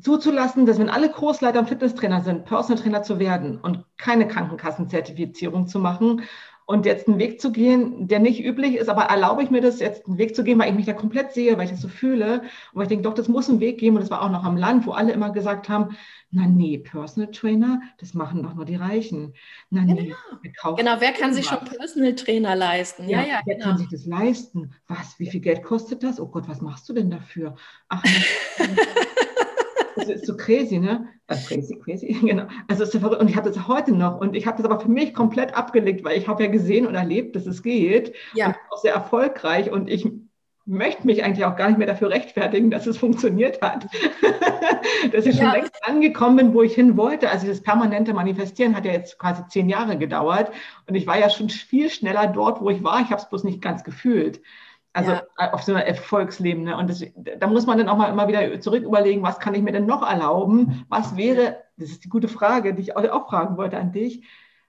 zuzulassen, 0.00 0.66
dass 0.66 0.78
wenn 0.78 0.90
alle 0.90 1.10
Kursleiter 1.10 1.60
und 1.60 1.68
Fitnesstrainer 1.68 2.22
sind, 2.22 2.44
Personal 2.44 2.82
Trainer 2.82 3.02
zu 3.02 3.18
werden 3.18 3.58
und 3.60 3.84
keine 3.96 4.28
Krankenkassenzertifizierung 4.28 5.66
zu 5.66 5.78
machen 5.78 6.22
und 6.66 6.86
jetzt 6.86 7.08
einen 7.08 7.18
Weg 7.18 7.40
zu 7.40 7.50
gehen, 7.50 8.06
der 8.06 8.20
nicht 8.20 8.44
üblich 8.44 8.76
ist, 8.76 8.88
aber 8.88 9.02
erlaube 9.02 9.42
ich 9.42 9.50
mir 9.50 9.60
das 9.60 9.80
jetzt 9.80 10.06
einen 10.06 10.18
Weg 10.18 10.36
zu 10.36 10.44
gehen, 10.44 10.58
weil 10.60 10.70
ich 10.70 10.76
mich 10.76 10.86
da 10.86 10.92
komplett 10.92 11.32
sehe, 11.32 11.58
weil 11.58 11.64
ich 11.64 11.72
das 11.72 11.80
so 11.80 11.88
fühle 11.88 12.42
und 12.42 12.44
weil 12.74 12.82
ich 12.84 12.88
denke, 12.88 13.02
doch, 13.02 13.14
das 13.14 13.26
muss 13.26 13.48
einen 13.48 13.58
Weg 13.58 13.78
geben 13.78 13.96
und 13.96 14.02
das 14.02 14.10
war 14.10 14.22
auch 14.22 14.30
noch 14.30 14.44
am 14.44 14.56
Land, 14.56 14.86
wo 14.86 14.92
alle 14.92 15.12
immer 15.12 15.30
gesagt 15.30 15.68
haben, 15.68 15.96
na 16.32 16.46
nee, 16.46 16.78
Personal 16.78 17.30
Trainer, 17.32 17.80
das 17.98 18.14
machen 18.14 18.42
doch 18.42 18.54
nur 18.54 18.64
die 18.64 18.76
Reichen. 18.76 19.34
Na 19.70 19.82
nee, 19.82 20.14
genau. 20.42 20.76
genau, 20.76 20.96
wer 21.00 21.12
kann 21.12 21.34
sich 21.34 21.46
schon 21.46 21.58
Personal 21.64 22.14
Trainer 22.14 22.54
leisten? 22.54 23.08
Ja, 23.08 23.20
ja, 23.22 23.26
ja 23.26 23.40
wer 23.44 23.56
genau. 23.56 23.66
kann 23.66 23.78
sich 23.78 23.88
das 23.88 24.06
leisten? 24.06 24.72
Was, 24.86 25.18
wie 25.18 25.28
viel 25.28 25.40
Geld 25.40 25.64
kostet 25.64 26.02
das? 26.02 26.20
Oh 26.20 26.28
Gott, 26.28 26.48
was 26.48 26.60
machst 26.60 26.88
du 26.88 26.92
denn 26.92 27.10
dafür? 27.10 27.56
Ach, 27.88 28.02
das 29.96 30.08
ist 30.08 30.26
so 30.26 30.36
crazy, 30.36 30.78
ne? 30.78 31.08
Also 31.26 31.48
crazy, 31.48 31.76
crazy, 31.76 32.12
genau. 32.22 32.46
Also 32.68 32.84
ist 32.84 32.92
so 32.92 33.00
verrückt. 33.00 33.20
Und 33.20 33.28
ich 33.28 33.36
habe 33.36 33.50
das 33.50 33.66
heute 33.66 33.92
noch 33.92 34.20
und 34.20 34.36
ich 34.36 34.46
habe 34.46 34.56
das 34.56 34.70
aber 34.70 34.80
für 34.80 34.90
mich 34.90 35.14
komplett 35.14 35.54
abgelegt, 35.54 36.04
weil 36.04 36.16
ich 36.16 36.28
habe 36.28 36.44
ja 36.44 36.50
gesehen 36.50 36.86
und 36.86 36.94
erlebt, 36.94 37.34
dass 37.34 37.46
es 37.46 37.62
geht. 37.62 38.14
Ja. 38.34 38.48
Und 38.48 38.56
auch 38.70 38.78
sehr 38.78 38.94
erfolgreich 38.94 39.70
und 39.72 39.90
ich 39.90 40.08
möchte 40.70 41.04
mich 41.04 41.24
eigentlich 41.24 41.44
auch 41.44 41.56
gar 41.56 41.68
nicht 41.68 41.78
mehr 41.78 41.86
dafür 41.86 42.10
rechtfertigen, 42.10 42.70
dass 42.70 42.86
es 42.86 42.96
funktioniert 42.96 43.60
hat. 43.60 43.86
dass 45.12 45.26
ich 45.26 45.36
schon 45.36 45.46
ja. 45.46 45.52
längst 45.52 45.76
angekommen 45.82 46.36
bin, 46.36 46.54
wo 46.54 46.62
ich 46.62 46.74
hin 46.74 46.96
wollte. 46.96 47.28
Also 47.28 47.48
das 47.48 47.60
permanente 47.60 48.14
Manifestieren 48.14 48.76
hat 48.76 48.84
ja 48.84 48.92
jetzt 48.92 49.18
quasi 49.18 49.42
zehn 49.48 49.68
Jahre 49.68 49.98
gedauert 49.98 50.52
und 50.86 50.94
ich 50.94 51.06
war 51.06 51.18
ja 51.18 51.28
schon 51.28 51.50
viel 51.50 51.90
schneller 51.90 52.28
dort, 52.28 52.60
wo 52.60 52.70
ich 52.70 52.84
war. 52.84 53.00
Ich 53.00 53.10
habe 53.10 53.20
es 53.20 53.28
bloß 53.28 53.44
nicht 53.44 53.60
ganz 53.60 53.82
gefühlt. 53.82 54.40
Also 54.92 55.12
ja. 55.12 55.52
auf 55.52 55.62
so 55.62 55.72
einer 55.72 55.84
Erfolgsleben. 55.84 56.64
Ne? 56.64 56.76
Und 56.76 56.88
das, 56.88 57.04
da 57.14 57.46
muss 57.46 57.66
man 57.66 57.78
dann 57.78 57.88
auch 57.88 57.96
mal 57.96 58.10
immer 58.10 58.28
wieder 58.28 58.60
zurück 58.60 58.84
überlegen, 58.84 59.22
was 59.22 59.40
kann 59.40 59.54
ich 59.54 59.62
mir 59.62 59.72
denn 59.72 59.86
noch 59.86 60.08
erlauben? 60.08 60.84
Was 60.88 61.16
wäre, 61.16 61.58
das 61.76 61.90
ist 61.90 62.04
die 62.04 62.08
gute 62.08 62.28
Frage, 62.28 62.74
die 62.74 62.82
ich 62.82 62.96
auch 62.96 63.28
fragen 63.28 63.56
wollte 63.56 63.78
an 63.78 63.92
dich. 63.92 64.24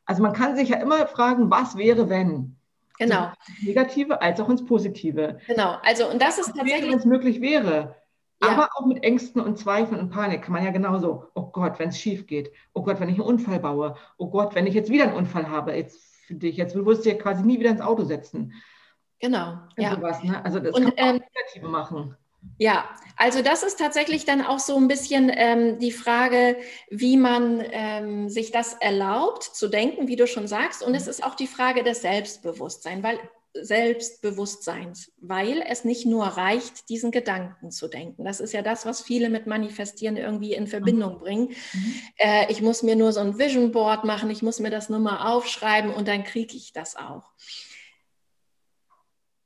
Also 0.06 0.24
man 0.24 0.34
kann 0.34 0.56
sich 0.56 0.70
ja 0.70 0.78
immer 0.78 1.06
fragen, 1.08 1.52
was 1.52 1.78
wäre, 1.78 2.10
wenn? 2.10 2.58
Genau. 3.02 3.32
Ins 3.48 3.64
Negative 3.64 4.22
als 4.22 4.40
auch 4.40 4.50
ins 4.50 4.64
Positive. 4.64 5.40
Genau. 5.48 5.78
Also, 5.84 6.08
und 6.08 6.22
das 6.22 6.38
ist 6.38 6.56
tatsächlich. 6.56 6.92
Wenn 6.92 7.00
es 7.00 7.06
möglich 7.06 7.42
wäre. 7.42 7.96
Ja. 8.44 8.50
Aber 8.50 8.70
auch 8.76 8.86
mit 8.86 9.04
Ängsten 9.04 9.42
und 9.42 9.58
Zweifeln 9.58 10.00
und 10.00 10.10
Panik 10.12 10.44
kann 10.44 10.54
man 10.54 10.64
ja 10.64 10.72
genauso. 10.72 11.26
Oh 11.34 11.48
Gott, 11.48 11.80
wenn 11.80 11.90
es 11.90 12.00
schief 12.00 12.28
geht. 12.28 12.52
Oh 12.74 12.84
Gott, 12.84 13.00
wenn 13.00 13.10
ich 13.10 13.16
einen 13.16 13.28
Unfall 13.28 13.60
baue. 13.60 13.96
Oh 14.18 14.30
Gott, 14.30 14.54
wenn 14.54 14.68
ich 14.68 14.76
jetzt 14.76 14.92
wieder 14.92 15.06
einen 15.06 15.16
Unfall 15.16 15.50
habe. 15.50 15.74
Jetzt 15.74 16.00
für 16.28 16.36
dich, 16.36 16.58
jetzt 16.58 16.76
wirst 16.76 17.06
du 17.06 17.10
ja 17.10 17.16
quasi 17.16 17.44
nie 17.44 17.60
wieder 17.60 17.72
ins 17.72 17.82
Auto 17.82 18.04
setzen. 18.04 18.54
Genau. 19.20 19.58
Ja. 19.78 19.96
Sowas, 19.96 20.24
ne? 20.24 20.44
Also 20.46 20.60
das 20.60 20.76
und, 20.76 20.84
kann 20.84 20.94
man 20.96 21.16
ähm, 21.16 21.22
negativ 21.36 21.64
machen. 21.64 22.18
Ja, 22.58 22.90
also 23.18 23.42
das 23.42 23.64
ist 23.64 23.78
tatsächlich 23.80 24.26
dann 24.26 24.42
auch 24.42 24.60
so 24.60 24.76
ein 24.78 24.88
bisschen 24.88 25.32
ähm, 25.34 25.80
die 25.80 25.92
Frage, 25.92 26.58
wie 26.90 27.18
man 27.18 27.64
ähm, 27.72 28.30
sich 28.30 28.52
das 28.52 28.74
erlaubt 28.74 29.44
zu 29.44 29.68
denken, 29.68 30.08
wie 30.08 30.16
du 30.16 30.28
schon 30.28 30.48
sagst. 30.48 30.84
Und 30.84 30.96
es 30.96 31.08
ist 31.08 31.24
auch 31.24 31.36
die 31.36 31.48
Frage 31.48 31.84
des 31.84 32.02
Selbstbewusstseins, 32.02 33.04
weil 33.04 33.20
Selbstbewusstseins, 33.54 35.12
weil 35.20 35.62
es 35.68 35.84
nicht 35.84 36.06
nur 36.06 36.26
reicht, 36.26 36.88
diesen 36.90 37.12
Gedanken 37.12 37.70
zu 37.72 37.88
denken. 37.88 38.24
Das 38.24 38.40
ist 38.40 38.54
ja 38.54 38.62
das, 38.62 38.86
was 38.86 39.02
viele 39.02 39.30
mit 39.30 39.46
Manifestieren 39.46 40.16
irgendwie 40.16 40.54
in 40.54 40.68
Verbindung 40.68 41.20
bringen. 41.20 41.50
Mhm. 41.74 41.94
Äh, 42.18 42.52
ich 42.52 42.62
muss 42.62 42.82
mir 42.82 42.96
nur 42.96 43.12
so 43.12 43.20
ein 43.20 43.38
Vision 43.38 43.72
Board 43.72 44.06
machen, 44.06 44.30
ich 44.30 44.42
muss 44.42 44.60
mir 44.60 44.70
das 44.70 44.90
nur 44.90 45.00
mal 45.00 45.34
aufschreiben 45.34 45.94
und 45.94 46.08
dann 46.08 46.24
kriege 46.24 46.56
ich 46.56 46.72
das 46.74 46.96
auch 46.96 47.24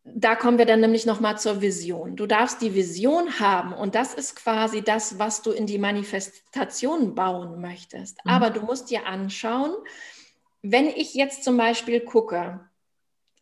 da 0.06 0.36
kommen 0.36 0.60
wir 0.60 0.65
dann 0.65 0.82
nämlich 0.82 1.08
nochmal 1.08 1.38
zur 1.39 1.62
Vision. 1.62 2.15
Du 2.15 2.28
darfst 2.28 2.62
die 2.62 2.76
Vision 2.76 3.39
haben 3.39 3.74
und 3.74 3.96
das 3.96 4.13
ist 4.13 4.36
quasi 4.36 4.84
das, 4.84 5.18
was 5.18 5.41
du 5.41 5.52
in 5.52 5.65
die 5.65 5.80
Manifestation 5.80 7.15
bauen 7.15 7.60
möchtest. 7.60 8.24
Mhm. 8.24 8.32
Aber 8.32 8.52
du 8.52 8.62
musst 8.62 8.91
dir 8.91 9.08
anschauen, 9.08 9.74
wenn 10.62 10.88
ich 10.88 11.15
jetzt 11.15 11.44
zum 11.44 11.58
Beispiel 11.58 12.02
gucke 12.02 12.60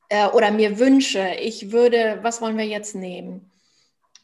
äh, 0.08 0.28
oder 0.28 0.52
mir 0.52 0.80
wünsche, 0.80 1.36
ich 1.40 1.72
würde, 1.72 2.20
was 2.22 2.42
wollen 2.42 2.58
wir 2.58 2.66
jetzt 2.66 2.96
nehmen? 2.96 3.52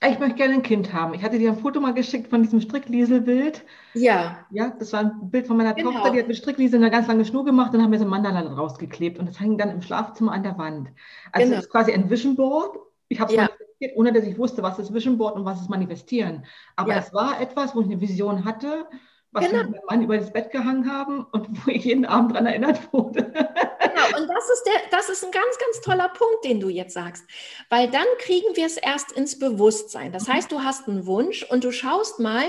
Ich 0.01 0.17
möchte 0.17 0.35
gerne 0.35 0.53
ein 0.53 0.63
Kind 0.63 0.93
haben. 0.93 1.13
Ich 1.13 1.23
hatte 1.23 1.37
dir 1.37 1.51
ein 1.51 1.57
Foto 1.57 1.81
mal 1.81 1.93
geschickt 1.93 2.29
von 2.29 2.41
diesem 2.41 2.61
Stricklieselbild. 2.61 3.65
Ja. 3.93 4.45
Ja, 4.49 4.69
das 4.79 4.93
war 4.93 5.01
ein 5.01 5.29
Bild 5.29 5.45
von 5.45 5.57
meiner 5.57 5.73
genau. 5.73 5.91
Tochter, 5.91 6.11
die 6.11 6.19
hat 6.19 6.27
mit 6.27 6.37
Strickliesel 6.37 6.79
eine 6.79 6.89
ganz 6.89 7.07
lange 7.07 7.25
Schnur 7.25 7.43
gemacht 7.43 7.73
und 7.73 7.81
haben 7.81 7.89
mir 7.89 7.99
so 7.99 8.05
ein 8.05 8.09
Mandala 8.09 8.41
rausgeklebt 8.41 9.19
und 9.19 9.27
das 9.27 9.37
hing 9.39 9.57
dann 9.57 9.69
im 9.69 9.81
Schlafzimmer 9.81 10.31
an 10.31 10.43
der 10.43 10.57
Wand. 10.57 10.89
Also 11.33 11.47
genau. 11.47 11.57
das 11.57 11.65
ist 11.65 11.71
quasi 11.71 11.91
ein 11.91 12.09
Vision 12.09 12.37
Board. 12.37 12.77
Ich 13.09 13.19
habe 13.19 13.31
es 13.31 13.35
ja. 13.35 13.43
manifestiert, 13.43 13.97
ohne 13.97 14.13
dass 14.13 14.23
ich 14.23 14.37
wusste, 14.37 14.63
was 14.63 14.79
ist 14.79 14.93
Vision 14.93 15.17
Board 15.17 15.35
und 15.35 15.43
was 15.43 15.59
ist 15.59 15.69
Manifestieren. 15.69 16.45
Aber 16.77 16.93
ja. 16.93 16.99
es 16.99 17.13
war 17.13 17.41
etwas, 17.41 17.75
wo 17.75 17.81
ich 17.81 17.87
eine 17.87 17.99
Vision 17.99 18.45
hatte, 18.45 18.85
was 19.31 19.45
genau. 19.45 19.57
wir 19.57 19.63
mit 19.65 19.71
meinem 19.73 19.85
Mann 19.85 20.03
über 20.03 20.17
das 20.17 20.33
Bett 20.33 20.51
gehangen 20.51 20.91
haben 20.91 21.25
und 21.31 21.65
wo 21.65 21.71
ich 21.71 21.85
jeden 21.85 22.05
Abend 22.05 22.31
daran 22.31 22.47
erinnert 22.47 22.91
wurde. 22.91 23.23
Genau, 23.23 24.21
und 24.21 24.27
das 24.27 24.49
ist, 24.49 24.63
der, 24.65 24.81
das 24.91 25.09
ist 25.09 25.23
ein 25.23 25.31
ganz, 25.31 25.57
ganz 25.57 25.81
toller 25.81 26.09
Punkt, 26.09 26.43
den 26.43 26.59
du 26.59 26.69
jetzt 26.69 26.93
sagst, 26.93 27.25
weil 27.69 27.89
dann 27.89 28.05
kriegen 28.19 28.55
wir 28.55 28.65
es 28.65 28.77
erst 28.77 29.11
ins 29.11 29.37
Bewusstsein. 29.37 30.11
Das 30.11 30.27
mhm. 30.27 30.33
heißt, 30.33 30.51
du 30.51 30.61
hast 30.61 30.87
einen 30.87 31.05
Wunsch 31.05 31.43
und 31.43 31.63
du 31.63 31.71
schaust 31.71 32.19
mal, 32.19 32.43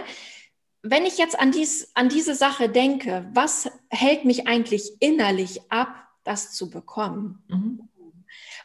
wenn 0.82 1.04
ich 1.04 1.18
jetzt 1.18 1.38
an, 1.38 1.52
dies, 1.52 1.90
an 1.94 2.08
diese 2.08 2.34
Sache 2.34 2.68
denke, 2.68 3.28
was 3.34 3.70
hält 3.90 4.24
mich 4.24 4.48
eigentlich 4.48 4.92
innerlich 5.00 5.60
ab, 5.70 5.94
das 6.24 6.52
zu 6.52 6.70
bekommen? 6.70 7.44
Mhm. 7.48 7.88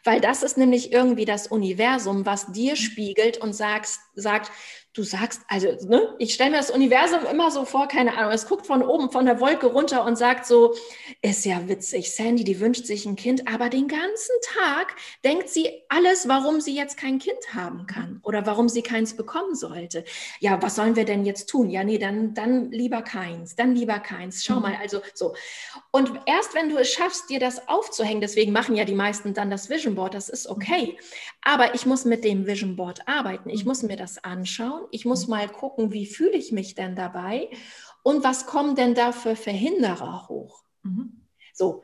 Weil 0.04 0.22
das 0.22 0.44
ist 0.44 0.58
nämlich 0.58 0.92
irgendwie 0.94 1.26
das 1.26 1.48
Universum, 1.48 2.26
was 2.26 2.52
dir 2.52 2.76
spiegelt 2.76 3.40
und 3.40 3.54
sagst, 3.54 4.00
sagt, 4.16 4.52
du 4.96 5.04
sagst, 5.04 5.42
also, 5.50 5.68
ne, 5.88 6.16
ich 6.20 6.34
stelle 6.34 6.52
mir 6.52 6.58
das 6.58 6.72
Universum 6.72 7.26
immer 7.30 7.52
so 7.52 7.66
vor, 7.66 7.88
keine 7.88 8.18
Ahnung, 8.18 8.32
es 8.32 8.48
guckt 8.48 8.66
von 8.66 8.82
oben, 8.82 9.12
von 9.12 9.26
der 9.26 9.42
Wolke 9.42 9.68
runter 9.68 10.06
und 10.06 10.18
sagt 10.18 10.46
so, 10.46 10.74
ist 11.22 11.46
ja 11.46 11.68
witzig, 11.68 12.16
Sandy, 12.16 12.46
die 12.46 12.62
wünscht 12.62 12.86
sich 12.86 13.06
ein 13.06 13.18
Kind, 13.18 13.48
aber 13.48 13.70
den 13.70 13.90
ganzen 13.90 14.36
Tag 14.56 14.96
denkt 15.24 15.50
sie 15.50 15.84
alles, 15.90 16.28
warum 16.30 16.62
sie 16.62 16.76
jetzt 16.76 16.98
kein 16.98 17.20
Kind 17.20 17.54
haben 17.54 17.88
kann 17.88 18.22
oder 18.24 18.46
warum 18.46 18.70
sie 18.70 18.82
keins 18.82 19.18
bekommen 19.18 19.56
sollte. 19.56 20.06
Ja, 20.40 20.62
was 20.62 20.76
sollen 20.76 20.96
wir 20.96 21.06
denn 21.06 21.26
jetzt 21.26 21.48
tun? 21.48 21.70
Ja, 21.70 21.84
nee, 21.84 21.98
dann, 21.98 22.34
dann 22.34 22.72
lieber 22.72 23.02
keins, 23.02 23.56
dann 23.56 23.76
lieber 23.76 24.00
keins. 24.00 24.46
Schau 24.46 24.56
mhm. 24.56 24.62
mal, 24.62 24.78
also 24.82 25.02
so. 25.14 25.36
Und 25.92 26.12
erst 26.26 26.56
wenn 26.56 26.70
du 26.70 26.78
es 26.78 26.90
schaffst, 26.90 27.30
dir 27.30 27.40
das 27.40 27.68
aufzuhängen, 27.68 28.22
deswegen 28.22 28.54
machen 28.54 28.76
ja 28.78 28.86
die 28.86 28.96
meisten 28.96 29.34
dann 29.34 29.50
das 29.50 29.70
Vision 29.70 29.96
Board, 29.96 30.14
das 30.14 30.30
ist 30.30 30.48
okay. 30.48 30.98
Aber 31.46 31.76
ich 31.76 31.86
muss 31.86 32.06
mit 32.06 32.24
dem 32.24 32.48
Vision 32.48 32.76
Board 32.76 33.08
arbeiten. 33.08 33.50
Ich 33.50 33.64
mhm. 33.64 33.70
muss 33.70 33.84
mir 33.84 33.96
das 33.96 34.22
anschauen 34.24 34.82
ich 34.92 35.06
muss 35.06 35.28
mal 35.28 35.48
gucken, 35.48 35.94
wie 35.94 36.06
fühle 36.06 36.34
ich 36.34 36.52
mich 36.52 36.76
denn 36.76 36.96
dabei 36.96 37.50
und 38.04 38.24
was 38.24 38.48
kommen 38.48 38.76
denn 38.76 38.96
da 38.96 39.12
für 39.12 39.36
Verhinderer 39.36 40.28
hoch. 40.28 40.64
Mhm. 40.84 41.22
So, 41.54 41.84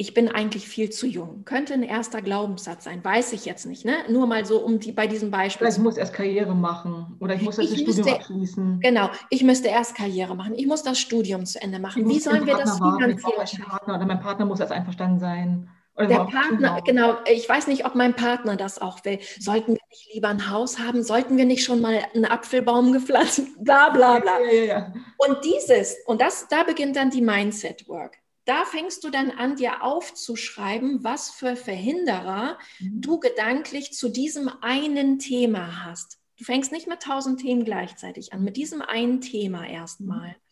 ich 0.00 0.14
bin 0.14 0.28
eigentlich 0.28 0.68
viel 0.68 0.90
zu 0.90 1.06
jung. 1.06 1.44
Könnte 1.44 1.74
ein 1.74 1.82
erster 1.82 2.22
Glaubenssatz 2.22 2.84
sein, 2.84 3.04
weiß 3.04 3.32
ich 3.32 3.44
jetzt 3.44 3.66
nicht. 3.66 3.84
Ne? 3.84 3.94
Nur 4.08 4.26
mal 4.26 4.46
so, 4.46 4.60
um 4.60 4.78
die 4.78 4.92
bei 4.92 5.08
diesem 5.08 5.30
Beispiel. 5.30 5.66
Oder 5.66 5.76
ich 5.76 5.82
muss 5.82 5.96
erst 5.96 6.14
Karriere 6.14 6.54
machen 6.54 7.16
oder 7.20 7.34
ich 7.34 7.42
muss 7.42 7.56
das 7.56 7.66
ich 7.66 7.80
Studium 7.80 7.96
müsste, 7.96 8.14
abschließen. 8.14 8.80
Genau, 8.80 9.10
ich 9.28 9.42
müsste 9.42 9.68
erst 9.68 9.96
Karriere 9.96 10.36
machen. 10.36 10.54
Ich 10.54 10.66
muss 10.66 10.84
das 10.84 11.00
Studium 11.00 11.44
zu 11.46 11.60
Ende 11.60 11.80
machen. 11.80 12.08
Wie 12.08 12.20
sollen 12.20 12.46
wir 12.46 12.56
das 12.56 12.76
finanziell 12.78 13.46
schaffen? 13.46 13.90
Oder 13.90 14.06
mein 14.06 14.20
Partner 14.20 14.46
muss 14.46 14.60
erst 14.60 14.72
einverstanden 14.72 15.18
sein. 15.18 15.68
Oder 15.98 16.06
der 16.06 16.24
Partner, 16.26 16.80
genau, 16.84 17.16
ich 17.30 17.48
weiß 17.48 17.66
nicht, 17.66 17.84
ob 17.84 17.96
mein 17.96 18.14
Partner 18.14 18.56
das 18.56 18.80
auch 18.80 19.04
will. 19.04 19.18
Sollten 19.40 19.72
wir 19.72 19.80
nicht 19.90 20.14
lieber 20.14 20.28
ein 20.28 20.48
Haus 20.48 20.78
haben? 20.78 21.02
Sollten 21.02 21.36
wir 21.36 21.44
nicht 21.44 21.64
schon 21.64 21.80
mal 21.80 22.06
einen 22.14 22.24
Apfelbaum 22.24 22.92
gepflanzt? 22.92 23.42
Bla 23.64 23.88
bla 23.90 24.20
bla. 24.20 24.40
Ja, 24.40 24.52
ja, 24.52 24.64
ja. 24.64 24.92
Und 25.16 25.44
dieses, 25.44 25.96
und 26.06 26.20
das, 26.20 26.46
da 26.48 26.62
beginnt 26.62 26.94
dann 26.94 27.10
die 27.10 27.20
Mindset 27.20 27.88
Work. 27.88 28.18
Da 28.44 28.64
fängst 28.64 29.02
du 29.02 29.10
dann 29.10 29.32
an, 29.32 29.56
dir 29.56 29.82
aufzuschreiben, 29.82 31.02
was 31.02 31.30
für 31.30 31.56
Verhinderer 31.56 32.58
mhm. 32.78 33.00
du 33.00 33.18
gedanklich 33.18 33.92
zu 33.92 34.08
diesem 34.08 34.50
einen 34.62 35.18
Thema 35.18 35.84
hast. 35.84 36.18
Du 36.38 36.44
fängst 36.44 36.70
nicht 36.70 36.86
mit 36.86 37.02
tausend 37.02 37.40
Themen 37.40 37.64
gleichzeitig 37.64 38.32
an, 38.32 38.44
mit 38.44 38.56
diesem 38.56 38.80
einen 38.82 39.20
Thema 39.20 39.66
erstmal. 39.66 40.28
Mhm. 40.28 40.47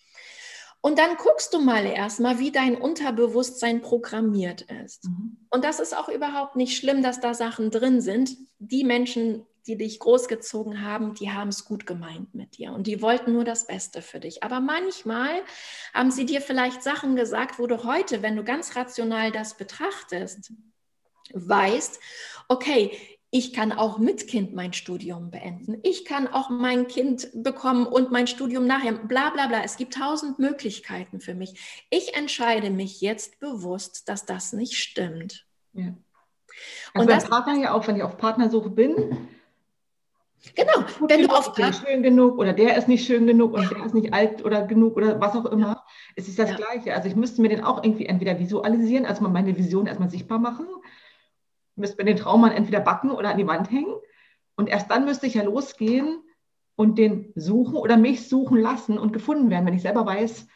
Und 0.86 1.00
dann 1.00 1.16
guckst 1.16 1.52
du 1.52 1.58
mal 1.58 1.84
erstmal, 1.84 2.38
wie 2.38 2.52
dein 2.52 2.76
Unterbewusstsein 2.76 3.82
programmiert 3.82 4.62
ist. 4.84 5.06
Mhm. 5.06 5.36
Und 5.50 5.64
das 5.64 5.80
ist 5.80 5.96
auch 5.96 6.08
überhaupt 6.08 6.54
nicht 6.54 6.76
schlimm, 6.76 7.02
dass 7.02 7.18
da 7.18 7.34
Sachen 7.34 7.72
drin 7.72 8.00
sind. 8.00 8.36
Die 8.60 8.84
Menschen, 8.84 9.44
die 9.66 9.76
dich 9.76 9.98
großgezogen 9.98 10.82
haben, 10.82 11.14
die 11.14 11.32
haben 11.32 11.48
es 11.48 11.64
gut 11.64 11.86
gemeint 11.86 12.36
mit 12.36 12.56
dir 12.56 12.72
und 12.72 12.86
die 12.86 13.02
wollten 13.02 13.32
nur 13.32 13.42
das 13.42 13.66
Beste 13.66 14.00
für 14.00 14.20
dich. 14.20 14.44
Aber 14.44 14.60
manchmal 14.60 15.42
haben 15.92 16.12
sie 16.12 16.24
dir 16.24 16.40
vielleicht 16.40 16.84
Sachen 16.84 17.16
gesagt, 17.16 17.58
wo 17.58 17.66
du 17.66 17.82
heute, 17.82 18.22
wenn 18.22 18.36
du 18.36 18.44
ganz 18.44 18.76
rational 18.76 19.32
das 19.32 19.56
betrachtest, 19.56 20.52
weißt, 21.32 21.98
okay, 22.46 22.96
ich 23.36 23.52
kann 23.52 23.70
auch 23.70 23.98
mit 23.98 24.28
Kind 24.28 24.54
mein 24.54 24.72
Studium 24.72 25.30
beenden. 25.30 25.76
Ich 25.82 26.06
kann 26.06 26.26
auch 26.26 26.48
mein 26.48 26.86
Kind 26.86 27.28
bekommen 27.34 27.86
und 27.86 28.10
mein 28.10 28.26
Studium 28.26 28.66
nachher. 28.66 28.92
Bla 28.92 29.28
bla 29.28 29.46
bla. 29.46 29.62
Es 29.62 29.76
gibt 29.76 29.92
tausend 29.92 30.38
Möglichkeiten 30.38 31.20
für 31.20 31.34
mich. 31.34 31.86
Ich 31.90 32.16
entscheide 32.16 32.70
mich 32.70 33.02
jetzt 33.02 33.38
bewusst, 33.38 34.08
dass 34.08 34.24
das 34.24 34.54
nicht 34.54 34.78
stimmt. 34.78 35.44
Ja. 35.74 35.88
Also 36.94 37.02
und 37.02 37.06
beim 37.08 37.08
das, 37.08 37.28
Partner 37.28 37.60
ja 37.60 37.74
auch, 37.74 37.86
wenn 37.86 37.96
ich 37.96 38.02
auf 38.02 38.16
Partnersuche 38.16 38.70
bin. 38.70 39.18
Genau, 40.54 40.86
wenn 41.06 41.24
du 41.24 41.28
auf 41.28 41.52
der 41.52 41.74
schön 41.74 42.02
genug 42.02 42.38
oder 42.38 42.54
der 42.54 42.78
ist 42.78 42.88
nicht 42.88 43.06
schön 43.06 43.26
genug 43.26 43.52
und 43.52 43.70
der 43.70 43.84
ist 43.84 43.94
nicht 43.94 44.14
alt 44.14 44.42
oder 44.46 44.62
genug 44.62 44.96
oder 44.96 45.20
was 45.20 45.34
auch 45.34 45.44
immer, 45.44 45.84
es 46.14 46.26
ist 46.26 46.38
das 46.38 46.50
ja. 46.50 46.56
Gleiche. 46.56 46.94
Also 46.94 47.08
ich 47.08 47.16
müsste 47.16 47.42
mir 47.42 47.50
den 47.50 47.62
auch 47.62 47.84
irgendwie 47.84 48.06
entweder 48.06 48.38
visualisieren, 48.38 49.04
also 49.04 49.22
mal 49.22 49.28
meine 49.28 49.58
Vision 49.58 49.86
erstmal 49.86 50.08
sichtbar 50.08 50.38
machen 50.38 50.66
müsste 51.76 51.96
mir 51.98 52.04
den 52.04 52.16
Traummann 52.16 52.52
entweder 52.52 52.80
backen 52.80 53.10
oder 53.10 53.30
an 53.30 53.38
die 53.38 53.46
Wand 53.46 53.70
hängen. 53.70 53.94
Und 54.56 54.68
erst 54.68 54.90
dann 54.90 55.04
müsste 55.04 55.26
ich 55.26 55.34
ja 55.34 55.42
losgehen 55.42 56.22
und 56.76 56.98
den 56.98 57.32
suchen 57.34 57.76
oder 57.76 57.96
mich 57.96 58.28
suchen 58.28 58.58
lassen 58.58 58.98
und 58.98 59.12
gefunden 59.12 59.50
werden, 59.50 59.66
wenn 59.66 59.74
ich 59.74 59.82
selber 59.82 60.06
weiß, 60.06 60.46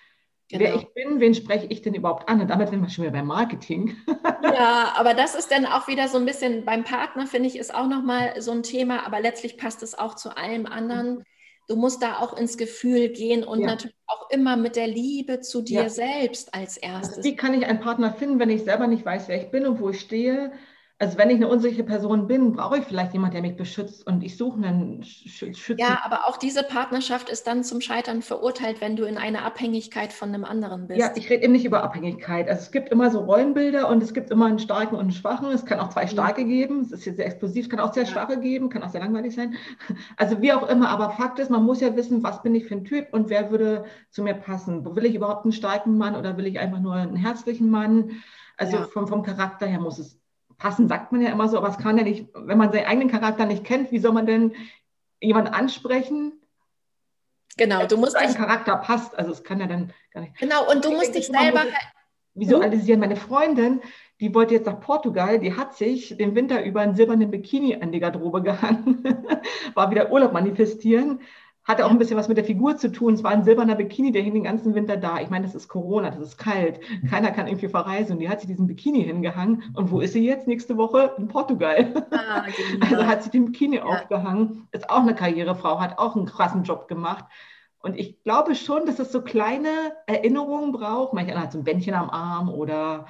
genau. 0.49 0.65
wer 0.65 0.75
ich 0.75 0.93
bin, 0.95 1.21
wen 1.21 1.35
spreche 1.35 1.67
ich 1.67 1.83
denn 1.83 1.95
überhaupt 1.95 2.29
an. 2.29 2.41
Und 2.41 2.49
damit 2.49 2.69
sind 2.69 2.83
wir 2.83 2.89
schon 2.89 3.05
wieder 3.05 3.13
beim 3.13 3.27
Marketing. 3.27 3.97
Ja, 4.43 4.95
aber 4.97 5.15
das 5.15 5.35
ist 5.35 5.51
dann 5.53 5.67
auch 5.67 5.87
wieder 5.87 6.09
so 6.09 6.19
ein 6.19 6.25
bisschen 6.25 6.65
beim 6.65 6.83
Partner, 6.83 7.27
finde 7.27 7.47
ich, 7.47 7.57
ist 7.57 7.75
auch 7.75 7.87
nochmal 7.87 8.41
so 8.41 8.51
ein 8.53 8.63
Thema, 8.63 9.07
aber 9.07 9.21
letztlich 9.21 9.59
passt 9.59 9.83
es 9.83 9.97
auch 9.99 10.15
zu 10.15 10.37
allem 10.37 10.67
anderen. 10.67 11.25
Du 11.69 11.77
musst 11.77 12.03
da 12.03 12.19
auch 12.19 12.37
ins 12.37 12.57
Gefühl 12.57 13.11
gehen 13.11 13.45
und 13.45 13.61
ja. 13.61 13.67
natürlich 13.67 13.97
auch 14.07 14.29
immer 14.31 14.57
mit 14.57 14.77
der 14.77 14.89
Liebe 14.89 15.41
zu 15.41 15.63
dir 15.63 15.83
ja. 15.83 15.89
selbst 15.89 16.55
als 16.55 16.77
erstes. 16.79 17.19
Also 17.19 17.29
wie 17.29 17.37
kann 17.37 17.55
ich 17.55 17.67
einen 17.67 17.81
Partner 17.81 18.13
finden, 18.13 18.39
wenn 18.39 18.51
ich 18.51 18.65
selber 18.65 18.87
nicht 18.87 19.05
weiß, 19.05 19.29
wer 19.29 19.41
ich 19.41 19.51
bin 19.51 19.67
und 19.67 19.79
wo 19.81 19.91
ich 19.91 20.01
stehe? 20.01 20.53
Also 21.01 21.17
wenn 21.17 21.31
ich 21.31 21.37
eine 21.37 21.49
unsichere 21.49 21.83
Person 21.83 22.27
bin, 22.27 22.53
brauche 22.53 22.77
ich 22.77 22.85
vielleicht 22.85 23.15
jemanden, 23.15 23.33
der 23.33 23.43
mich 23.43 23.57
beschützt 23.57 24.07
und 24.07 24.23
ich 24.23 24.37
suche 24.37 24.63
einen 24.63 25.03
Schützen. 25.03 25.79
Ja, 25.79 26.03
aber 26.05 26.29
auch 26.29 26.37
diese 26.37 26.63
Partnerschaft 26.63 27.31
ist 27.31 27.47
dann 27.47 27.65
zum 27.65 27.81
Scheitern 27.81 28.21
verurteilt, 28.21 28.83
wenn 28.83 28.97
du 28.97 29.05
in 29.05 29.17
einer 29.17 29.47
Abhängigkeit 29.47 30.13
von 30.13 30.29
einem 30.29 30.45
anderen 30.45 30.89
bist. 30.89 31.01
Ja, 31.01 31.11
ich 31.17 31.31
rede 31.31 31.45
eben 31.45 31.55
nicht 31.55 31.65
über 31.65 31.83
Abhängigkeit. 31.83 32.51
Also 32.51 32.61
es 32.61 32.71
gibt 32.71 32.91
immer 32.91 33.11
so 33.11 33.21
Rollenbilder 33.21 33.89
und 33.89 34.03
es 34.03 34.13
gibt 34.13 34.31
immer 34.31 34.45
einen 34.45 34.59
starken 34.59 34.95
und 34.97 35.01
einen 35.01 35.13
schwachen. 35.13 35.51
Es 35.51 35.65
kann 35.65 35.81
auch 35.81 35.89
zwei 35.89 36.07
starke 36.07 36.45
geben. 36.45 36.83
Es 36.83 36.93
ist 36.93 37.07
jetzt 37.07 37.17
sehr 37.17 37.27
explosiv, 37.27 37.65
es 37.65 37.71
kann 37.71 37.81
auch 37.81 37.95
sehr 37.95 38.05
schwache 38.05 38.39
geben, 38.39 38.69
kann 38.69 38.83
auch 38.83 38.91
sehr 38.91 39.01
langweilig 39.01 39.35
sein. 39.35 39.55
Also 40.19 40.43
wie 40.43 40.53
auch 40.53 40.69
immer, 40.69 40.91
aber 40.91 41.13
Fakt 41.13 41.39
ist, 41.39 41.51
man 41.51 41.65
muss 41.65 41.81
ja 41.81 41.97
wissen, 41.97 42.23
was 42.23 42.43
bin 42.43 42.55
ich 42.55 42.67
für 42.67 42.75
ein 42.75 42.85
Typ 42.85 43.07
und 43.13 43.31
wer 43.31 43.51
würde 43.51 43.87
zu 44.11 44.23
mir 44.23 44.35
passen. 44.35 44.85
Will 44.85 45.07
ich 45.07 45.15
überhaupt 45.15 45.47
einen 45.47 45.53
starken 45.53 45.97
Mann 45.97 46.15
oder 46.15 46.37
will 46.37 46.47
ich 46.47 46.61
einfach 46.61 46.81
nur 46.81 46.93
einen 46.93 47.17
herzlichen 47.17 47.71
Mann? 47.71 48.11
Also 48.59 48.77
ja. 48.77 48.83
vom, 48.85 49.09
vom 49.09 49.23
Charakter 49.23 49.65
her 49.65 49.81
muss 49.81 49.99
es 49.99 50.20
passen 50.61 50.87
sagt 50.87 51.11
man 51.11 51.23
ja 51.23 51.31
immer 51.31 51.49
so, 51.49 51.57
aber 51.59 51.69
es 51.69 51.79
kann 51.79 51.99
ja 51.99 52.05
nicht, 52.05 52.29
wenn 52.35 52.59
man 52.59 52.71
seinen 52.71 52.87
eigenen 52.87 53.11
Charakter 53.11 53.47
nicht 53.47 53.65
kennt, 53.65 53.91
wie 53.91 53.99
soll 53.99 54.13
man 54.13 54.27
denn 54.27 54.55
jemanden 55.21 55.53
ansprechen? 55.53 56.35
Genau, 57.57 57.87
du 57.87 57.97
musst 57.97 58.15
dein 58.15 58.33
Charakter 58.35 58.77
passt, 58.77 59.19
also 59.19 59.33
es 59.33 59.43
kann 59.43 59.59
ja 59.59 59.67
dann 59.67 59.93
gar 60.13 60.21
nicht. 60.21 60.39
Genau, 60.39 60.71
und 60.71 60.85
du 60.85 60.93
musst 60.93 61.15
dich 61.15 61.27
selber 61.27 61.65
visualisieren. 62.35 63.01
Meine 63.01 63.17
Freundin, 63.17 63.81
die 64.21 64.33
wollte 64.35 64.55
jetzt 64.55 64.67
nach 64.67 64.81
Portugal, 64.81 65.41
die 65.41 65.57
hat 65.57 65.77
sich 65.77 66.17
den 66.17 66.35
Winter 66.35 66.63
über 66.63 66.83
einen 66.83 66.95
silbernen 66.95 67.31
Bikini 67.31 67.77
an 67.81 67.91
die 67.91 68.01
Garderobe 68.01 68.43
gehangen, 68.45 69.03
war 69.75 69.91
wieder 69.91 70.13
Urlaub 70.13 70.33
manifestieren 70.33 71.21
hatte 71.71 71.87
auch 71.87 71.91
ein 71.91 71.99
bisschen 71.99 72.17
was 72.17 72.29
mit 72.29 72.37
der 72.37 72.45
Figur 72.45 72.77
zu 72.77 72.91
tun. 72.91 73.15
Es 73.15 73.25
war 73.25 73.31
ein 73.31 73.45
silberner 73.45 73.77
Bikini, 73.77 74.13
der 74.13 74.23
hing 74.23 74.35
den 74.35 74.45
ganzen 74.45 74.75
Winter 74.75 74.97
da. 74.97 75.21
Ich 75.21 75.31
meine, 75.31 75.47
das 75.47 75.55
ist 75.55 75.69
Corona, 75.69 76.11
das 76.11 76.21
ist 76.21 76.39
kalt. 76.39 76.81
Keiner 77.09 77.31
kann 77.31 77.47
irgendwie 77.47 77.69
verreisen. 77.69 78.15
Und 78.15 78.19
die 78.19 78.29
hat 78.29 78.41
sich 78.41 78.49
diesen 78.49 78.67
Bikini 78.67 79.05
hingehangen. 79.05 79.63
Und 79.75 79.91
wo 79.91 80.01
ist 80.01 80.13
sie 80.13 80.27
jetzt? 80.27 80.47
Nächste 80.47 80.77
Woche 80.77 81.15
in 81.17 81.29
Portugal. 81.29 82.07
Ah, 82.11 82.45
genau. 82.81 82.97
Also 82.97 83.07
hat 83.07 83.23
sie 83.23 83.31
den 83.31 83.47
Bikini 83.47 83.77
ja. 83.77 83.85
aufgehangen. 83.85 84.69
Ist 84.73 84.91
auch 84.91 85.01
eine 85.01 85.15
Karrierefrau, 85.15 85.81
hat 85.81 85.99
auch 85.99 86.17
einen 86.17 86.27
krassen 86.27 86.65
Job 86.65 86.89
gemacht. 86.89 87.25
Und 87.83 87.99
ich 87.99 88.23
glaube 88.25 88.55
schon, 88.55 88.85
dass 88.85 88.99
es 88.99 89.11
so 89.11 89.23
kleine 89.23 89.71
Erinnerungen 90.07 90.73
braucht. 90.73 91.15
Manchmal 91.15 91.41
hat 91.41 91.53
so 91.53 91.59
ein 91.59 91.65
Bändchen 91.65 91.95
am 91.95 92.11
Arm 92.11 92.51
oder 92.51 93.07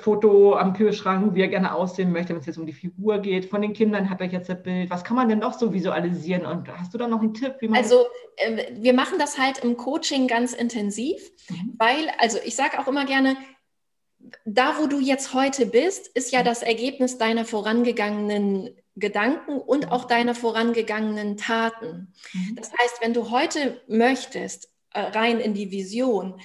Foto 0.00 0.54
am 0.54 0.72
Kühlschrank, 0.72 1.34
wie 1.34 1.42
er 1.42 1.48
gerne 1.48 1.74
aussehen 1.74 2.12
möchte, 2.12 2.32
wenn 2.32 2.40
es 2.40 2.46
jetzt 2.46 2.58
um 2.58 2.66
die 2.66 2.72
Figur 2.72 3.18
geht. 3.18 3.46
Von 3.46 3.62
den 3.62 3.72
Kindern 3.72 4.10
hat 4.10 4.20
er 4.20 4.26
jetzt 4.26 4.50
ein 4.50 4.62
Bild. 4.62 4.90
Was 4.90 5.04
kann 5.04 5.16
man 5.16 5.28
denn 5.28 5.38
noch 5.38 5.52
so 5.52 5.72
visualisieren? 5.72 6.46
Und 6.46 6.68
hast 6.78 6.94
du 6.94 6.98
da 6.98 7.08
noch 7.08 7.20
einen 7.20 7.34
Tipp? 7.34 7.54
also 7.72 8.06
äh, 8.36 8.72
wir 8.74 8.94
machen 8.94 9.18
das 9.18 9.38
halt 9.38 9.58
im 9.58 9.76
Coaching 9.76 10.26
ganz 10.26 10.52
intensiv, 10.52 11.30
mhm. 11.48 11.74
weil, 11.78 12.10
also 12.18 12.38
ich 12.44 12.56
sage 12.56 12.78
auch 12.78 12.88
immer 12.88 13.04
gerne, 13.04 13.36
da 14.44 14.78
wo 14.78 14.86
du 14.86 15.00
jetzt 15.00 15.34
heute 15.34 15.66
bist, 15.66 16.08
ist 16.08 16.32
ja 16.32 16.40
mhm. 16.40 16.46
das 16.46 16.62
Ergebnis 16.62 17.18
deiner 17.18 17.44
vorangegangenen 17.44 18.70
Gedanken 18.96 19.58
und 19.58 19.86
mhm. 19.86 19.92
auch 19.92 20.04
deiner 20.04 20.34
vorangegangenen 20.34 21.36
Taten. 21.36 22.12
Mhm. 22.32 22.56
Das 22.56 22.70
heißt, 22.72 23.00
wenn 23.00 23.14
du 23.14 23.30
heute 23.30 23.80
möchtest, 23.86 24.70
äh, 24.92 25.00
rein 25.00 25.40
in 25.40 25.54
die 25.54 25.70
Vision, 25.70 26.34
äh, 26.38 26.42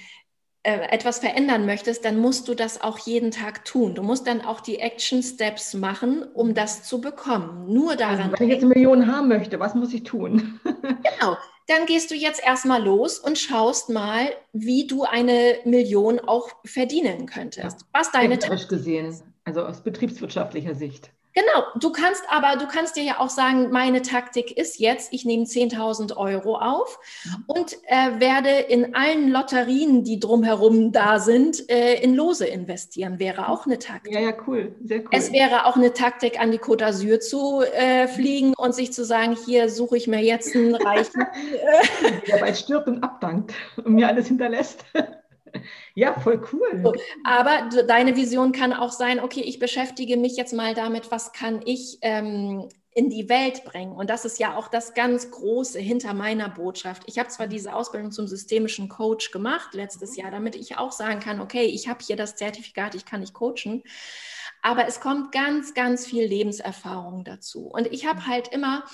etwas 0.64 1.18
verändern 1.18 1.66
möchtest, 1.66 2.04
dann 2.04 2.18
musst 2.18 2.48
du 2.48 2.54
das 2.54 2.80
auch 2.80 2.98
jeden 2.98 3.30
Tag 3.30 3.64
tun. 3.64 3.94
Du 3.94 4.02
musst 4.02 4.26
dann 4.26 4.40
auch 4.40 4.60
die 4.60 4.78
Action 4.78 5.22
Steps 5.22 5.74
machen, 5.74 6.24
um 6.32 6.54
das 6.54 6.84
zu 6.84 7.00
bekommen. 7.00 7.72
Nur 7.72 7.90
also, 7.90 8.02
daran. 8.02 8.20
Also, 8.30 8.40
wenn 8.40 8.48
ich 8.48 8.54
jetzt 8.54 8.64
eine 8.64 8.74
Million 8.74 9.06
haben 9.06 9.28
möchte, 9.28 9.60
was 9.60 9.74
muss 9.74 9.92
ich 9.92 10.04
tun? 10.04 10.58
genau. 10.64 11.36
Dann 11.66 11.86
gehst 11.86 12.10
du 12.10 12.14
jetzt 12.14 12.42
erstmal 12.44 12.82
los 12.82 13.18
und 13.18 13.38
schaust 13.38 13.88
mal, 13.88 14.28
wie 14.52 14.86
du 14.86 15.04
eine 15.04 15.58
Million 15.64 16.20
auch 16.20 16.50
verdienen 16.64 17.26
könntest. 17.26 17.86
Was 17.92 18.10
deine 18.10 18.38
gesehen, 18.38 19.14
also 19.44 19.64
aus 19.64 19.82
betriebswirtschaftlicher 19.82 20.74
Sicht. 20.74 21.10
Genau, 21.34 21.64
du 21.80 21.90
kannst 21.90 22.22
aber, 22.28 22.56
du 22.58 22.68
kannst 22.68 22.94
dir 22.94 23.02
ja 23.02 23.18
auch 23.18 23.28
sagen, 23.28 23.70
meine 23.70 24.02
Taktik 24.02 24.56
ist 24.56 24.78
jetzt, 24.78 25.12
ich 25.12 25.24
nehme 25.24 25.44
10.000 25.44 26.16
Euro 26.16 26.56
auf 26.56 27.00
mhm. 27.24 27.44
und 27.48 27.76
äh, 27.88 28.20
werde 28.20 28.50
in 28.50 28.94
allen 28.94 29.30
Lotterien, 29.30 30.04
die 30.04 30.20
drumherum 30.20 30.92
da 30.92 31.18
sind, 31.18 31.68
äh, 31.68 31.94
in 31.94 32.14
Lose 32.14 32.46
investieren. 32.46 33.18
Wäre 33.18 33.48
auch 33.48 33.66
eine 33.66 33.80
Taktik. 33.80 34.14
Ja, 34.14 34.20
ja, 34.20 34.32
cool, 34.46 34.76
sehr 34.84 35.00
cool. 35.00 35.08
Es 35.10 35.32
wäre 35.32 35.66
auch 35.66 35.74
eine 35.74 35.92
Taktik, 35.92 36.38
an 36.38 36.52
die 36.52 36.60
Côte 36.60 36.84
d'Azur 36.84 37.18
zu 37.18 37.62
äh, 37.62 38.06
fliegen 38.06 38.54
und 38.56 38.72
sich 38.72 38.92
zu 38.92 39.04
sagen, 39.04 39.36
hier 39.44 39.68
suche 39.68 39.96
ich 39.96 40.06
mir 40.06 40.22
jetzt 40.22 40.54
einen 40.54 40.76
Reichen. 40.76 41.26
Der 42.28 42.36
bald 42.36 42.56
stirbt 42.56 42.86
und 42.86 43.02
abdankt 43.02 43.52
und 43.76 43.94
mir 43.94 44.06
alles 44.06 44.28
hinterlässt. 44.28 44.84
Ja, 45.94 46.18
voll 46.18 46.42
cool. 46.52 46.82
So, 46.82 46.92
aber 47.24 47.68
deine 47.86 48.16
Vision 48.16 48.52
kann 48.52 48.72
auch 48.72 48.90
sein, 48.90 49.20
okay, 49.20 49.42
ich 49.42 49.58
beschäftige 49.58 50.16
mich 50.16 50.36
jetzt 50.36 50.52
mal 50.52 50.74
damit, 50.74 51.10
was 51.10 51.32
kann 51.32 51.62
ich 51.64 51.98
ähm, 52.02 52.68
in 52.94 53.10
die 53.10 53.28
Welt 53.28 53.64
bringen. 53.64 53.92
Und 53.92 54.08
das 54.08 54.24
ist 54.24 54.38
ja 54.38 54.56
auch 54.56 54.68
das 54.68 54.94
ganz 54.94 55.30
Große 55.30 55.80
hinter 55.80 56.14
meiner 56.14 56.48
Botschaft. 56.48 57.02
Ich 57.06 57.18
habe 57.18 57.28
zwar 57.28 57.48
diese 57.48 57.74
Ausbildung 57.74 58.12
zum 58.12 58.28
systemischen 58.28 58.88
Coach 58.88 59.32
gemacht 59.32 59.74
letztes 59.74 60.16
Jahr, 60.16 60.30
damit 60.30 60.54
ich 60.54 60.78
auch 60.78 60.92
sagen 60.92 61.18
kann, 61.18 61.40
okay, 61.40 61.64
ich 61.64 61.88
habe 61.88 62.04
hier 62.04 62.16
das 62.16 62.36
Zertifikat, 62.36 62.94
ich 62.94 63.04
kann 63.04 63.20
nicht 63.20 63.34
coachen. 63.34 63.82
Aber 64.62 64.86
es 64.86 65.00
kommt 65.00 65.32
ganz, 65.32 65.74
ganz 65.74 66.06
viel 66.06 66.24
Lebenserfahrung 66.24 67.24
dazu. 67.24 67.66
Und 67.66 67.92
ich 67.92 68.06
habe 68.06 68.26
halt 68.26 68.48
immer, 68.48 68.84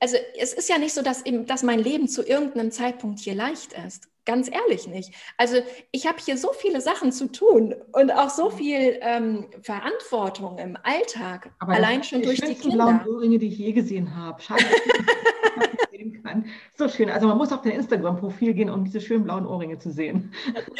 also 0.00 0.16
es 0.38 0.54
ist 0.54 0.70
ja 0.70 0.78
nicht 0.78 0.94
so, 0.94 1.02
dass, 1.02 1.24
eben, 1.24 1.46
dass 1.46 1.62
mein 1.62 1.80
Leben 1.80 2.08
zu 2.08 2.26
irgendeinem 2.26 2.70
Zeitpunkt 2.70 3.20
hier 3.20 3.34
leicht 3.34 3.74
ist. 3.74 4.08
Ganz 4.28 4.50
ehrlich 4.52 4.86
nicht. 4.86 5.14
Also 5.38 5.56
ich 5.90 6.06
habe 6.06 6.18
hier 6.22 6.36
so 6.36 6.52
viele 6.52 6.82
Sachen 6.82 7.12
zu 7.12 7.32
tun 7.32 7.74
und 7.92 8.10
auch 8.10 8.28
so 8.28 8.50
viel 8.50 8.98
ähm, 9.00 9.46
Verantwortung 9.62 10.58
im 10.58 10.76
Alltag, 10.82 11.50
Aber 11.58 11.72
allein 11.72 12.04
schon 12.04 12.20
durch 12.20 12.38
die 12.42 12.54
Kinder. 12.54 12.76
blauen 12.76 13.08
Ohrringe, 13.08 13.38
die 13.38 13.48
ich 13.48 13.56
je 13.56 13.72
gesehen 13.72 14.14
habe. 14.14 14.42
Schade, 14.42 14.62
sehen 15.90 16.22
kann. 16.22 16.44
So 16.76 16.90
schön. 16.90 17.08
Also 17.08 17.26
man 17.26 17.38
muss 17.38 17.52
auf 17.52 17.62
dein 17.62 17.72
Instagram-Profil 17.72 18.52
gehen, 18.52 18.68
um 18.68 18.84
diese 18.84 19.00
schönen 19.00 19.24
blauen 19.24 19.46
Ohrringe 19.46 19.78
zu 19.78 19.90
sehen. 19.90 20.34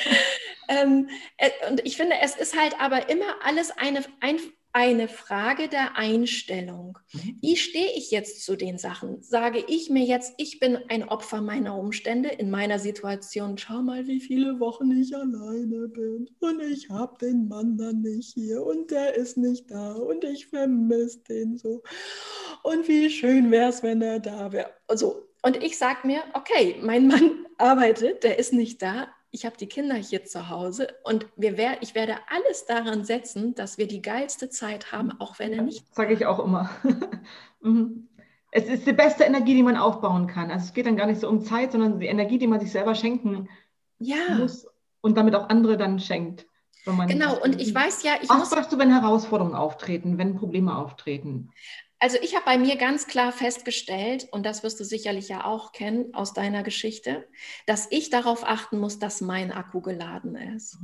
ähm, 0.68 1.08
äh, 1.38 1.48
und 1.70 1.80
ich 1.86 1.96
finde, 1.96 2.16
es 2.20 2.36
ist 2.36 2.54
halt 2.54 2.78
aber 2.78 3.08
immer 3.08 3.34
alles 3.42 3.70
eine, 3.70 4.04
ein, 4.20 4.36
eine 4.72 5.08
Frage 5.08 5.68
der 5.68 5.96
Einstellung. 5.96 6.98
Mhm. 7.12 7.38
Wie 7.40 7.56
stehe 7.56 7.92
ich 7.96 8.10
jetzt 8.10 8.44
zu 8.44 8.56
den 8.56 8.78
Sachen? 8.78 9.22
Sage 9.22 9.64
ich 9.66 9.90
mir 9.90 10.04
jetzt, 10.04 10.34
ich 10.36 10.60
bin 10.60 10.78
ein 10.88 11.08
Opfer 11.08 11.40
meiner 11.40 11.76
Umstände 11.76 12.28
in 12.28 12.50
meiner 12.50 12.78
Situation. 12.78 13.58
Schau 13.58 13.82
mal, 13.82 14.06
wie 14.06 14.20
viele 14.20 14.60
Wochen 14.60 14.90
ich 14.92 15.16
alleine 15.16 15.88
bin 15.88 16.28
und 16.40 16.60
ich 16.60 16.90
habe 16.90 17.16
den 17.18 17.48
Mann 17.48 17.76
dann 17.76 18.02
nicht 18.02 18.34
hier 18.34 18.62
und 18.64 18.90
der 18.90 19.14
ist 19.14 19.36
nicht 19.36 19.70
da 19.70 19.92
und 19.92 20.24
ich 20.24 20.46
vermisse 20.46 21.20
den 21.20 21.56
so. 21.56 21.82
Und 22.62 22.88
wie 22.88 23.10
schön 23.10 23.50
wäre 23.50 23.70
es, 23.70 23.82
wenn 23.82 24.02
er 24.02 24.20
da 24.20 24.52
wäre. 24.52 24.70
Also, 24.86 25.28
und 25.42 25.62
ich 25.62 25.78
sage 25.78 26.06
mir, 26.06 26.22
okay, 26.34 26.76
mein 26.82 27.06
Mann 27.06 27.46
arbeitet, 27.58 28.24
der 28.24 28.38
ist 28.38 28.52
nicht 28.52 28.82
da 28.82 29.08
ich 29.30 29.44
habe 29.44 29.56
die 29.56 29.66
Kinder 29.66 29.94
hier 29.94 30.24
zu 30.24 30.48
Hause 30.48 30.88
und 31.04 31.26
wir 31.36 31.56
wär, 31.56 31.82
ich 31.82 31.94
werde 31.94 32.16
alles 32.28 32.66
daran 32.66 33.04
setzen, 33.04 33.54
dass 33.54 33.78
wir 33.78 33.86
die 33.86 34.02
geilste 34.02 34.48
Zeit 34.48 34.92
haben, 34.92 35.12
auch 35.20 35.38
wenn 35.38 35.52
er 35.52 35.62
nicht. 35.62 35.84
Sage 35.94 36.14
ich 36.14 36.26
auch 36.26 36.38
immer. 36.38 36.70
Mhm. 37.60 38.06
es 38.52 38.68
ist 38.68 38.86
die 38.86 38.92
beste 38.92 39.24
Energie, 39.24 39.52
die 39.52 39.64
man 39.64 39.76
aufbauen 39.76 40.28
kann. 40.28 40.52
Also 40.52 40.66
es 40.66 40.74
geht 40.74 40.86
dann 40.86 40.96
gar 40.96 41.06
nicht 41.06 41.20
so 41.20 41.28
um 41.28 41.42
Zeit, 41.42 41.72
sondern 41.72 41.98
die 41.98 42.06
Energie, 42.06 42.38
die 42.38 42.46
man 42.46 42.60
sich 42.60 42.70
selber 42.70 42.94
schenken 42.94 43.48
ja. 43.98 44.36
muss 44.38 44.68
und 45.00 45.16
damit 45.16 45.34
auch 45.34 45.48
andere 45.48 45.76
dann 45.76 45.98
schenkt. 45.98 46.46
genau, 46.84 47.42
und 47.42 47.60
ich 47.60 47.74
weiß 47.74 48.04
ja, 48.04 48.12
ich 48.22 48.28
Was 48.28 48.38
muss. 48.38 48.52
Was 48.52 48.68
du, 48.68 48.78
wenn 48.78 48.92
Herausforderungen 48.92 49.56
auftreten, 49.56 50.18
wenn 50.18 50.36
Probleme 50.36 50.76
auftreten? 50.76 51.50
Also 52.00 52.16
ich 52.22 52.36
habe 52.36 52.44
bei 52.44 52.58
mir 52.58 52.76
ganz 52.76 53.08
klar 53.08 53.32
festgestellt, 53.32 54.28
und 54.30 54.46
das 54.46 54.62
wirst 54.62 54.78
du 54.78 54.84
sicherlich 54.84 55.28
ja 55.28 55.44
auch 55.44 55.72
kennen 55.72 56.14
aus 56.14 56.32
deiner 56.32 56.62
Geschichte, 56.62 57.26
dass 57.66 57.88
ich 57.90 58.08
darauf 58.08 58.44
achten 58.44 58.78
muss, 58.78 59.00
dass 59.00 59.20
mein 59.20 59.50
Akku 59.50 59.80
geladen 59.80 60.36
ist. 60.36 60.78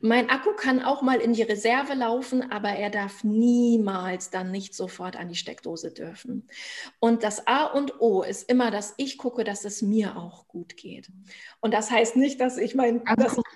Mein 0.00 0.30
Akku 0.30 0.50
kann 0.54 0.80
auch 0.82 1.02
mal 1.02 1.20
in 1.20 1.32
die 1.32 1.42
Reserve 1.42 1.94
laufen, 1.94 2.52
aber 2.52 2.70
er 2.70 2.90
darf 2.90 3.24
niemals 3.24 4.30
dann 4.30 4.52
nicht 4.52 4.74
sofort 4.74 5.16
an 5.16 5.28
die 5.28 5.34
Steckdose 5.34 5.92
dürfen. 5.92 6.48
Und 7.00 7.24
das 7.24 7.48
A 7.48 7.64
und 7.64 8.00
O 8.00 8.22
ist 8.22 8.48
immer, 8.48 8.70
dass 8.70 8.94
ich 8.98 9.18
gucke, 9.18 9.42
dass 9.42 9.64
es 9.64 9.82
mir 9.82 10.16
auch 10.16 10.46
gut 10.46 10.76
geht. 10.76 11.08
Und 11.60 11.74
das 11.74 11.90
heißt 11.90 12.14
nicht, 12.14 12.40
dass 12.40 12.56
ich 12.56 12.76
meinen 12.76 13.02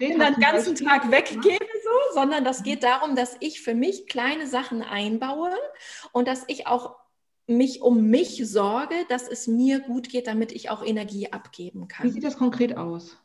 den 0.00 0.18
ganzen 0.40 0.74
Tag 0.74 1.10
weggebe, 1.10 1.64
sondern 2.12 2.44
das 2.44 2.62
geht 2.62 2.82
darum, 2.82 3.16
dass 3.16 3.36
ich 3.40 3.60
für 3.60 3.74
mich 3.74 4.06
kleine 4.06 4.46
Sachen 4.46 4.82
einbaue 4.82 5.50
und 6.12 6.28
dass 6.28 6.44
ich 6.48 6.66
auch 6.66 6.96
mich 7.46 7.80
um 7.82 8.08
mich 8.08 8.40
sorge, 8.48 8.94
dass 9.08 9.28
es 9.28 9.46
mir 9.46 9.80
gut 9.80 10.08
geht, 10.08 10.26
damit 10.26 10.52
ich 10.52 10.70
auch 10.70 10.84
Energie 10.84 11.32
abgeben 11.32 11.88
kann. 11.88 12.06
Wie 12.06 12.10
sieht 12.10 12.24
das 12.24 12.36
konkret 12.36 12.76
aus? 12.76 13.16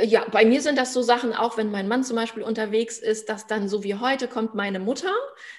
Ja, 0.00 0.26
bei 0.28 0.44
mir 0.44 0.60
sind 0.60 0.76
das 0.76 0.92
so 0.92 1.00
Sachen, 1.00 1.32
auch 1.32 1.56
wenn 1.56 1.70
mein 1.70 1.88
Mann 1.88 2.04
zum 2.04 2.16
Beispiel 2.16 2.42
unterwegs 2.42 2.98
ist, 2.98 3.28
dass 3.28 3.46
dann 3.46 3.68
so 3.68 3.82
wie 3.84 3.94
heute 3.94 4.28
kommt 4.28 4.54
meine 4.54 4.78
Mutter 4.78 5.12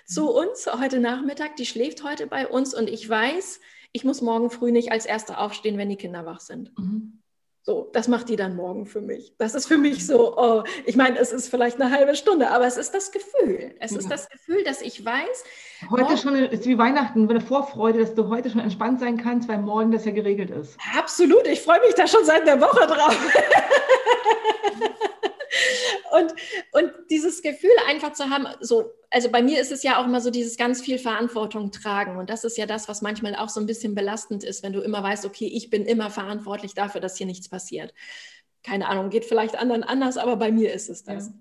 zu 0.05 0.23
mhm. 0.23 0.49
uns, 0.49 0.67
heute 0.67 0.99
Nachmittag, 0.99 1.55
die 1.55 1.65
schläft 1.65 2.03
heute 2.03 2.27
bei 2.27 2.47
uns 2.47 2.75
und 2.75 2.89
ich 2.89 3.07
weiß, 3.09 3.59
ich 3.91 4.03
muss 4.03 4.21
morgen 4.21 4.51
früh 4.51 4.71
nicht 4.71 4.91
als 4.91 5.05
Erste 5.05 5.39
aufstehen, 5.39 5.77
wenn 5.77 5.89
die 5.89 5.95
Kinder 5.95 6.25
wach 6.25 6.41
sind. 6.41 6.77
Mhm. 6.77 7.23
So, 7.69 7.89
das 7.91 8.07
macht 8.07 8.29
die 8.29 8.37
dann 8.37 8.55
morgen 8.55 8.85
für 8.85 9.01
mich. 9.01 9.33
Das 9.39 9.53
ist 9.53 9.67
für 9.67 9.77
mich 9.77 10.07
so, 10.07 10.37
oh, 10.37 10.63
ich 10.85 10.95
meine, 10.95 11.19
es 11.19 11.33
ist 11.33 11.49
vielleicht 11.49 11.81
eine 11.81 11.91
halbe 11.91 12.15
Stunde, 12.15 12.49
aber 12.49 12.65
es 12.65 12.77
ist 12.77 12.93
das 12.93 13.11
Gefühl. 13.11 13.75
Es 13.81 13.91
ja. 13.91 13.97
ist 13.97 14.09
das 14.09 14.29
Gefühl, 14.29 14.63
dass 14.63 14.81
ich 14.81 15.03
weiß. 15.03 15.43
Heute 15.89 16.03
morgen, 16.03 16.17
schon 16.17 16.35
ist 16.35 16.65
wie 16.65 16.77
Weihnachten, 16.77 17.29
eine 17.29 17.41
Vorfreude, 17.41 17.99
dass 17.99 18.15
du 18.15 18.29
heute 18.29 18.49
schon 18.49 18.61
entspannt 18.61 19.01
sein 19.01 19.17
kannst, 19.17 19.49
weil 19.49 19.57
morgen 19.57 19.91
das 19.91 20.05
ja 20.05 20.13
geregelt 20.13 20.49
ist. 20.49 20.77
Absolut, 20.97 21.45
ich 21.45 21.61
freue 21.61 21.81
mich 21.81 21.93
da 21.93 22.07
schon 22.07 22.23
seit 22.23 22.47
einer 22.47 22.61
Woche 22.61 22.87
drauf. 22.87 23.17
und, 26.11 26.33
und 26.71 26.91
dieses 27.09 27.41
Gefühl 27.41 27.71
einfach 27.87 28.13
zu 28.13 28.29
haben, 28.29 28.47
so, 28.61 28.91
also 29.09 29.29
bei 29.29 29.41
mir 29.41 29.61
ist 29.61 29.71
es 29.71 29.83
ja 29.83 30.01
auch 30.01 30.05
immer 30.05 30.21
so 30.21 30.29
dieses 30.29 30.57
ganz 30.57 30.81
viel 30.81 30.99
Verantwortung 30.99 31.71
tragen. 31.71 32.17
Und 32.17 32.29
das 32.29 32.43
ist 32.43 32.57
ja 32.57 32.65
das, 32.65 32.87
was 32.87 33.01
manchmal 33.01 33.35
auch 33.35 33.49
so 33.49 33.59
ein 33.59 33.65
bisschen 33.65 33.95
belastend 33.95 34.43
ist, 34.43 34.63
wenn 34.63 34.73
du 34.73 34.81
immer 34.81 35.03
weißt, 35.03 35.25
okay, 35.25 35.47
ich 35.47 35.69
bin 35.69 35.85
immer 35.85 36.09
verantwortlich 36.09 36.73
dafür, 36.73 37.01
dass 37.01 37.17
hier 37.17 37.27
nichts 37.27 37.49
passiert. 37.49 37.93
Keine 38.63 38.87
Ahnung, 38.87 39.09
geht 39.09 39.25
vielleicht 39.25 39.57
anderen 39.57 39.83
anders, 39.83 40.17
aber 40.17 40.35
bei 40.35 40.51
mir 40.51 40.73
ist 40.73 40.89
es 40.89 41.03
das. 41.03 41.27
Ja. 41.27 41.33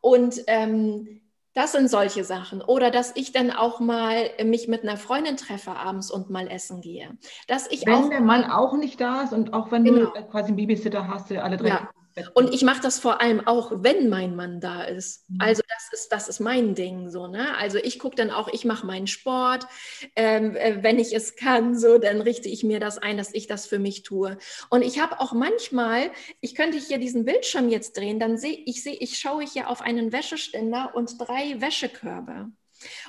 Und 0.00 0.42
ähm, 0.46 1.22
das 1.56 1.72
sind 1.72 1.88
solche 1.88 2.22
Sachen. 2.22 2.60
Oder 2.60 2.90
dass 2.90 3.16
ich 3.16 3.32
dann 3.32 3.50
auch 3.50 3.80
mal 3.80 4.28
mich 4.44 4.68
mit 4.68 4.82
einer 4.82 4.98
Freundin 4.98 5.38
treffe 5.38 5.70
abends 5.70 6.10
und 6.10 6.28
mal 6.28 6.48
essen 6.48 6.82
gehe. 6.82 7.16
Dass 7.48 7.66
ich 7.70 7.86
wenn 7.86 7.94
auch, 7.94 8.10
der 8.10 8.20
Mann 8.20 8.44
auch 8.44 8.76
nicht 8.76 9.00
da 9.00 9.22
ist 9.22 9.32
und 9.32 9.54
auch 9.54 9.72
wenn 9.72 9.84
genau. 9.84 10.10
du 10.10 10.22
quasi 10.26 10.48
einen 10.48 10.56
Babysitter 10.56 11.08
hast, 11.08 11.32
alle 11.32 11.56
drei 11.56 11.68
ja. 11.68 11.90
Und 12.32 12.54
ich 12.54 12.62
mache 12.62 12.80
das 12.80 12.98
vor 12.98 13.20
allem 13.20 13.46
auch, 13.46 13.72
wenn 13.82 14.08
mein 14.08 14.36
Mann 14.36 14.60
da 14.60 14.82
ist. 14.84 15.28
Mhm. 15.28 15.38
Also 15.40 15.62
das 15.68 16.00
ist, 16.00 16.12
das 16.12 16.28
ist 16.28 16.40
mein 16.40 16.74
Ding 16.74 17.10
so. 17.10 17.26
Ne? 17.26 17.56
Also 17.58 17.78
ich 17.78 17.98
gucke 17.98 18.16
dann 18.16 18.30
auch, 18.30 18.48
ich 18.48 18.64
mache 18.64 18.86
meinen 18.86 19.06
Sport. 19.06 19.66
Ähm, 20.14 20.56
äh, 20.56 20.82
wenn 20.82 20.98
ich 20.98 21.14
es 21.14 21.36
kann, 21.36 21.78
so, 21.78 21.98
dann 21.98 22.22
richte 22.22 22.48
ich 22.48 22.64
mir 22.64 22.80
das 22.80 22.98
ein, 22.98 23.18
dass 23.18 23.34
ich 23.34 23.46
das 23.46 23.66
für 23.66 23.78
mich 23.78 24.02
tue. 24.02 24.38
Und 24.70 24.82
ich 24.82 24.98
habe 24.98 25.20
auch 25.20 25.32
manchmal, 25.32 26.10
ich 26.40 26.54
könnte 26.54 26.78
hier 26.78 26.98
diesen 26.98 27.24
Bildschirm 27.24 27.68
jetzt 27.68 27.96
drehen, 27.96 28.18
dann 28.18 28.38
sehe 28.38 28.62
ich, 28.64 28.82
sehe, 28.82 28.96
ich 28.96 29.18
schaue 29.18 29.44
hier 29.44 29.68
auf 29.68 29.82
einen 29.82 30.12
Wäscheständer 30.12 30.92
und 30.94 31.20
drei 31.20 31.60
Wäschekörbe. 31.60 32.50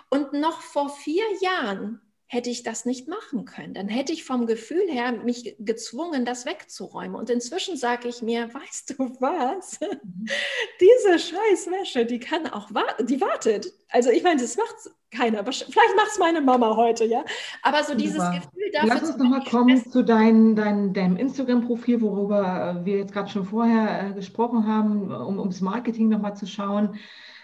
Und 0.09 0.33
noch 0.33 0.61
vor 0.61 0.89
vier 0.89 1.25
Jahren 1.41 2.01
hätte 2.29 2.49
ich 2.49 2.63
das 2.63 2.85
nicht 2.85 3.07
machen 3.07 3.45
können. 3.45 3.73
Dann 3.73 3.87
hätte 3.87 4.11
ich 4.11 4.25
vom 4.25 4.47
Gefühl 4.47 4.83
her 4.89 5.13
mich 5.13 5.55
gezwungen, 5.59 6.25
das 6.25 6.45
wegzuräumen. 6.45 7.15
Und 7.15 7.29
inzwischen 7.29 7.77
sage 7.77 8.09
ich 8.09 8.21
mir, 8.21 8.49
weißt 8.53 8.91
du 8.91 9.15
was? 9.19 9.79
Mhm. 9.79 10.25
Diese 10.81 11.19
scheiß 11.19 11.67
Wäsche, 11.67 12.05
die 12.05 12.19
kann 12.19 12.47
auch 12.47 12.73
warten, 12.73 13.07
die 13.07 13.21
wartet. 13.21 13.73
Also 13.89 14.09
ich 14.09 14.23
meine, 14.23 14.41
das 14.41 14.57
macht 14.57 14.75
keiner. 15.09 15.39
Vielleicht 15.45 15.95
macht 15.95 16.09
es 16.11 16.19
meine 16.19 16.41
Mama 16.41 16.75
heute, 16.75 17.05
ja. 17.05 17.23
Aber 17.63 17.81
so 17.83 17.95
dieses 17.95 18.17
Super. 18.17 18.31
Gefühl 18.31 18.71
dafür. 18.73 18.89
Lass 18.89 19.03
uns 19.03 19.17
nochmal 19.17 19.43
kommen 19.45 19.89
zu 19.89 20.03
dein, 20.03 20.55
dein, 20.57 20.93
deinem 20.93 21.15
Instagram-Profil, 21.15 22.01
worüber 22.01 22.81
wir 22.83 22.97
jetzt 22.97 23.13
gerade 23.13 23.29
schon 23.29 23.45
vorher 23.45 24.09
äh, 24.09 24.13
gesprochen 24.13 24.67
haben, 24.67 25.11
um 25.11 25.39
ums 25.39 25.61
Marketing 25.61 26.09
nochmal 26.09 26.35
zu 26.35 26.45
schauen. 26.45 26.99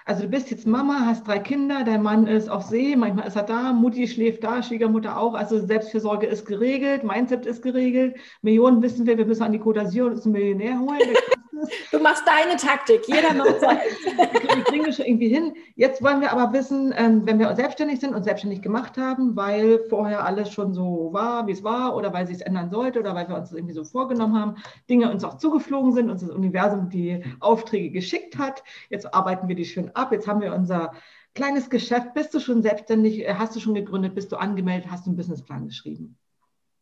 Also 0.05 0.23
du 0.23 0.27
bist 0.27 0.51
jetzt 0.51 0.67
Mama, 0.67 1.05
hast 1.05 1.27
drei 1.27 1.39
Kinder, 1.39 1.83
dein 1.85 2.03
Mann 2.03 2.27
ist 2.27 2.49
auf 2.49 2.63
See, 2.63 2.95
manchmal 2.95 3.27
ist 3.27 3.37
er 3.37 3.43
da, 3.43 3.71
Mutti 3.71 4.07
schläft 4.07 4.43
da, 4.43 4.61
Schwiegermutter 4.61 5.17
auch. 5.17 5.33
Also 5.33 5.65
Selbstfürsorge 5.65 6.25
ist 6.27 6.45
geregelt, 6.45 7.03
Mindset 7.03 7.45
ist 7.45 7.61
geregelt. 7.61 8.17
Millionen 8.41 8.81
wissen 8.81 9.05
wir, 9.05 9.17
wir 9.17 9.25
müssen 9.25 9.43
an 9.43 9.53
die 9.53 9.59
Côte 9.59 9.81
d'Azur 9.81 10.07
uns 10.07 10.25
einen 10.25 10.33
Millionär 10.33 10.79
holen. 10.79 10.99
Du 11.91 11.99
machst 11.99 12.23
deine 12.25 12.57
Taktik, 12.57 13.07
jeder 13.07 13.33
macht 13.33 13.59
seine. 13.59 13.79
wir 13.79 14.63
kriegen 14.63 14.85
das 14.85 14.97
schon 14.97 15.05
irgendwie 15.05 15.29
hin. 15.29 15.53
Jetzt 15.75 16.03
wollen 16.03 16.21
wir 16.21 16.31
aber 16.31 16.51
wissen, 16.53 16.93
ähm, 16.97 17.25
wenn 17.25 17.39
wir 17.39 17.55
selbstständig 17.55 17.99
sind 17.99 18.15
und 18.15 18.23
selbstständig 18.23 18.61
gemacht 18.61 18.97
haben, 18.97 19.35
weil 19.35 19.79
vorher 19.89 20.25
alles 20.25 20.51
schon 20.51 20.73
so 20.73 21.09
war, 21.13 21.45
wie 21.47 21.51
es 21.51 21.63
war, 21.63 21.95
oder 21.95 22.11
weil 22.13 22.25
sich 22.25 22.37
es 22.37 22.41
ändern 22.41 22.69
sollte, 22.69 22.99
oder 22.99 23.13
weil 23.13 23.27
wir 23.29 23.35
uns 23.35 23.49
das 23.49 23.57
irgendwie 23.57 23.75
so 23.75 23.83
vorgenommen 23.83 24.39
haben, 24.39 24.55
Dinge 24.89 25.11
uns 25.11 25.23
auch 25.23 25.37
zugeflogen 25.37 25.93
sind, 25.93 26.09
uns 26.09 26.21
das 26.21 26.31
Universum 26.31 26.89
die 26.89 27.23
Aufträge 27.39 27.91
geschickt 27.91 28.37
hat. 28.37 28.63
Jetzt 28.89 29.13
arbeiten 29.13 29.47
wir 29.47 29.55
die 29.55 29.65
schön 29.65 29.95
ab. 29.95 30.11
Jetzt 30.11 30.27
haben 30.27 30.41
wir 30.41 30.53
unser 30.53 30.93
kleines 31.35 31.69
Geschäft? 31.69 32.13
Bist 32.13 32.33
du 32.33 32.39
schon 32.39 32.61
selbstständig? 32.63 33.27
Äh, 33.27 33.35
hast 33.35 33.55
du 33.55 33.59
schon 33.59 33.75
gegründet? 33.75 34.15
Bist 34.15 34.31
du 34.31 34.37
angemeldet? 34.37 34.89
Hast 34.89 35.05
du 35.05 35.11
einen 35.11 35.17
Businessplan 35.17 35.67
geschrieben? 35.67 36.17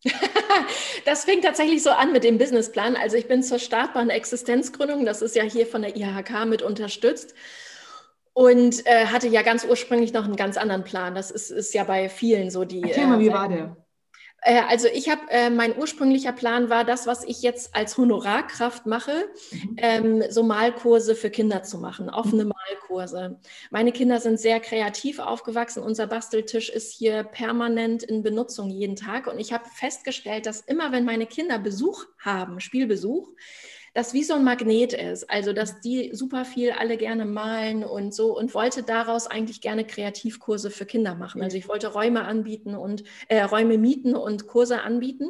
das 1.06 1.26
fing 1.26 1.42
tatsächlich 1.42 1.84
so 1.84 1.92
an 1.92 2.12
mit 2.12 2.24
dem 2.24 2.38
Businessplan. 2.38 2.96
Also 2.96 3.18
ich 3.18 3.28
bin 3.28 3.44
zur 3.44 3.60
startbaren 3.60 4.10
Existenzgründung, 4.10 5.06
das 5.06 5.22
ist 5.22 5.36
ja 5.36 5.44
hier 5.44 5.68
von 5.68 5.82
der 5.82 5.96
IHK 5.96 6.46
mit 6.46 6.62
unterstützt 6.62 7.36
und 8.34 8.86
äh, 8.86 9.08
hatte 9.08 9.28
ja 9.28 9.42
ganz 9.42 9.66
ursprünglich 9.66 10.14
noch 10.14 10.26
einen 10.26 10.36
ganz 10.36 10.58
anderen 10.58 10.84
Plan. 10.84 11.16
Das 11.16 11.32
ist, 11.32 11.52
ist 11.52 11.74
ja 11.74 11.84
bei 11.84 12.10
vielen 12.10 12.50
so 12.50 12.66
die. 12.66 12.82
Erzähl 12.84 13.08
mal, 13.08 13.20
äh, 13.20 13.26
wie 13.26 13.34
war 13.34 13.50
der? 13.50 13.78
Äh, 14.42 14.62
also 14.68 14.88
ich 14.88 15.10
habe, 15.10 15.22
äh, 15.30 15.50
mein 15.50 15.78
ursprünglicher 15.78 16.32
Plan 16.32 16.70
war, 16.70 16.84
das, 16.84 17.08
was 17.08 17.24
ich 17.24 17.42
jetzt 17.42 17.76
als 17.76 17.98
Honorarkraft 17.98 18.86
mache, 18.86 19.30
mhm. 19.52 19.76
ähm, 19.78 20.24
so 20.30 20.44
Malkurse 20.44 21.16
für 21.16 21.30
Kinder 21.30 21.64
zu 21.64 21.78
machen, 21.78 22.10
offene 22.10 22.46
mhm. 22.46 22.52
Malkurse. 22.52 23.40
Meine 23.70 23.92
Kinder 23.92 24.20
sind 24.20 24.40
sehr 24.40 24.60
kreativ 24.60 25.20
aufgewachsen. 25.20 25.84
Unser 25.84 26.08
Basteltisch 26.08 26.70
ist 26.70 26.92
hier 26.92 27.24
permanent 27.24 28.04
in 28.04 28.24
Benutzung 28.24 28.70
jeden 28.70 28.96
Tag. 28.96 29.28
Und 29.28 29.40
ich 29.40 29.54
habe 29.54 29.66
festgestellt, 29.76 30.46
dass 30.46 30.62
immer, 30.62 30.92
wenn 30.92 31.06
meine 31.06 31.28
Kinder 31.28 31.60
Besuch 31.60 32.06
haben, 32.18 32.60
Spielbesuch, 32.60 33.30
das 33.94 34.14
wie 34.14 34.24
so 34.24 34.36
ein 34.36 34.44
Magnet 34.44 34.94
ist. 34.94 35.30
Also, 35.30 35.52
dass 35.54 35.82
die 35.82 36.12
super 36.14 36.46
viel 36.46 36.72
alle 36.72 36.98
gerne 36.98 37.26
malen 37.26 37.84
und 37.84 38.14
so 38.14 38.38
und 38.38 38.54
wollte 38.54 38.84
daraus 38.84 39.28
eigentlich 39.28 39.62
gerne 39.62 39.86
Kreativkurse 39.86 40.72
für 40.72 40.86
Kinder 40.86 41.16
machen. 41.16 41.42
Also 41.42 41.58
ich 41.58 41.68
wollte 41.68 41.88
Räume 41.88 42.24
anbieten 42.24 42.76
und 42.76 43.04
äh, 43.28 43.42
Räume 43.42 43.78
mieten 43.78 44.16
und 44.16 44.48
Kurse 44.48 44.82
anbieten 44.82 45.30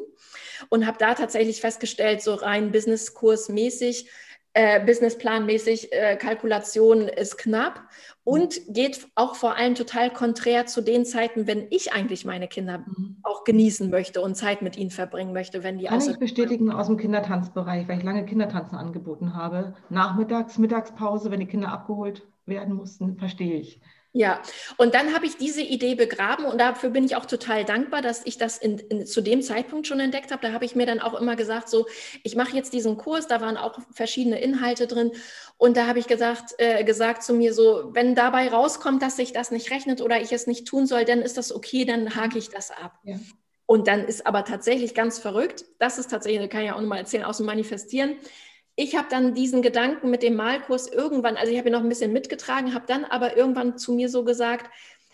und 0.69 0.85
habe 0.85 0.97
da 0.99 1.15
tatsächlich 1.15 1.61
festgestellt, 1.61 2.21
so 2.21 2.35
rein 2.35 2.71
Businesskursmäßig, 2.71 4.09
äh, 4.53 4.83
Businessplanmäßig, 4.85 5.93
äh, 5.93 6.17
Kalkulation 6.17 7.07
ist 7.07 7.37
knapp 7.37 7.81
und 8.23 8.59
geht 8.67 9.07
auch 9.15 9.35
vor 9.35 9.55
allem 9.55 9.75
total 9.75 10.11
konträr 10.11 10.65
zu 10.65 10.81
den 10.81 11.05
Zeiten, 11.05 11.47
wenn 11.47 11.67
ich 11.69 11.93
eigentlich 11.93 12.25
meine 12.25 12.47
Kinder 12.47 12.79
mhm. 12.79 13.17
auch 13.23 13.43
genießen 13.43 13.89
möchte 13.89 14.21
und 14.21 14.35
Zeit 14.35 14.61
mit 14.61 14.77
ihnen 14.77 14.91
verbringen 14.91 15.33
möchte, 15.33 15.63
wenn 15.63 15.77
die 15.77 15.85
Kann 15.85 16.01
ich 16.01 16.19
bestätigen 16.19 16.71
aus 16.71 16.87
dem 16.87 16.97
Kindertanzbereich, 16.97 17.87
weil 17.87 17.99
ich 17.99 18.03
lange 18.03 18.25
Kindertanzen 18.25 18.77
angeboten 18.77 19.35
habe. 19.35 19.73
Nachmittags, 19.89 20.57
Mittagspause, 20.57 21.31
wenn 21.31 21.39
die 21.39 21.47
Kinder 21.47 21.69
abgeholt 21.69 22.27
werden 22.45 22.75
mussten, 22.75 23.17
verstehe 23.17 23.55
ich. 23.55 23.81
Ja, 24.13 24.41
und 24.75 24.93
dann 24.93 25.13
habe 25.13 25.25
ich 25.25 25.37
diese 25.37 25.61
Idee 25.61 25.95
begraben 25.95 26.43
und 26.43 26.59
dafür 26.59 26.89
bin 26.89 27.05
ich 27.05 27.15
auch 27.15 27.25
total 27.25 27.63
dankbar, 27.63 28.01
dass 28.01 28.25
ich 28.25 28.37
das 28.37 28.57
in, 28.57 28.77
in, 28.77 29.05
zu 29.05 29.21
dem 29.21 29.41
Zeitpunkt 29.41 29.87
schon 29.87 30.01
entdeckt 30.01 30.31
habe. 30.31 30.45
Da 30.45 30.51
habe 30.51 30.65
ich 30.65 30.75
mir 30.75 30.85
dann 30.85 30.99
auch 30.99 31.13
immer 31.13 31.37
gesagt, 31.37 31.69
so, 31.69 31.87
ich 32.23 32.35
mache 32.35 32.53
jetzt 32.53 32.73
diesen 32.73 32.97
Kurs, 32.97 33.27
da 33.27 33.39
waren 33.39 33.55
auch 33.55 33.79
verschiedene 33.93 34.41
Inhalte 34.41 34.85
drin 34.85 35.11
und 35.57 35.77
da 35.77 35.87
habe 35.87 35.99
ich 35.99 36.07
gesagt, 36.07 36.55
äh, 36.57 36.83
gesagt 36.83 37.23
zu 37.23 37.33
mir 37.33 37.53
so, 37.53 37.91
wenn 37.93 38.13
dabei 38.13 38.49
rauskommt, 38.49 39.01
dass 39.01 39.15
sich 39.15 39.31
das 39.31 39.49
nicht 39.49 39.71
rechnet 39.71 40.01
oder 40.01 40.21
ich 40.21 40.33
es 40.33 40.45
nicht 40.45 40.67
tun 40.67 40.87
soll, 40.87 41.05
dann 41.05 41.21
ist 41.21 41.37
das 41.37 41.55
okay, 41.55 41.85
dann 41.85 42.13
hake 42.13 42.37
ich 42.37 42.49
das 42.49 42.69
ab. 42.69 42.99
Ja. 43.03 43.15
Und 43.65 43.87
dann 43.87 44.03
ist 44.03 44.27
aber 44.27 44.43
tatsächlich 44.43 44.93
ganz 44.93 45.19
verrückt, 45.19 45.63
das 45.79 45.97
ist 45.97 46.11
tatsächlich, 46.11 46.49
kann 46.49 46.61
ich 46.61 46.67
ja 46.67 46.75
auch 46.75 46.81
nochmal 46.81 46.99
erzählen, 46.99 47.23
aus 47.23 47.37
dem 47.37 47.45
Manifestieren 47.45 48.17
ich 48.75 48.95
habe 48.95 49.07
dann 49.09 49.33
diesen 49.33 49.61
Gedanken 49.61 50.09
mit 50.09 50.23
dem 50.23 50.35
Malkurs 50.35 50.87
irgendwann, 50.87 51.37
also 51.37 51.51
ich 51.51 51.57
habe 51.57 51.69
ihn 51.69 51.73
noch 51.73 51.83
ein 51.83 51.89
bisschen 51.89 52.13
mitgetragen, 52.13 52.73
habe 52.73 52.85
dann 52.87 53.05
aber 53.05 53.37
irgendwann 53.37 53.77
zu 53.77 53.93
mir 53.93 54.09
so 54.09 54.23
gesagt, 54.23 54.69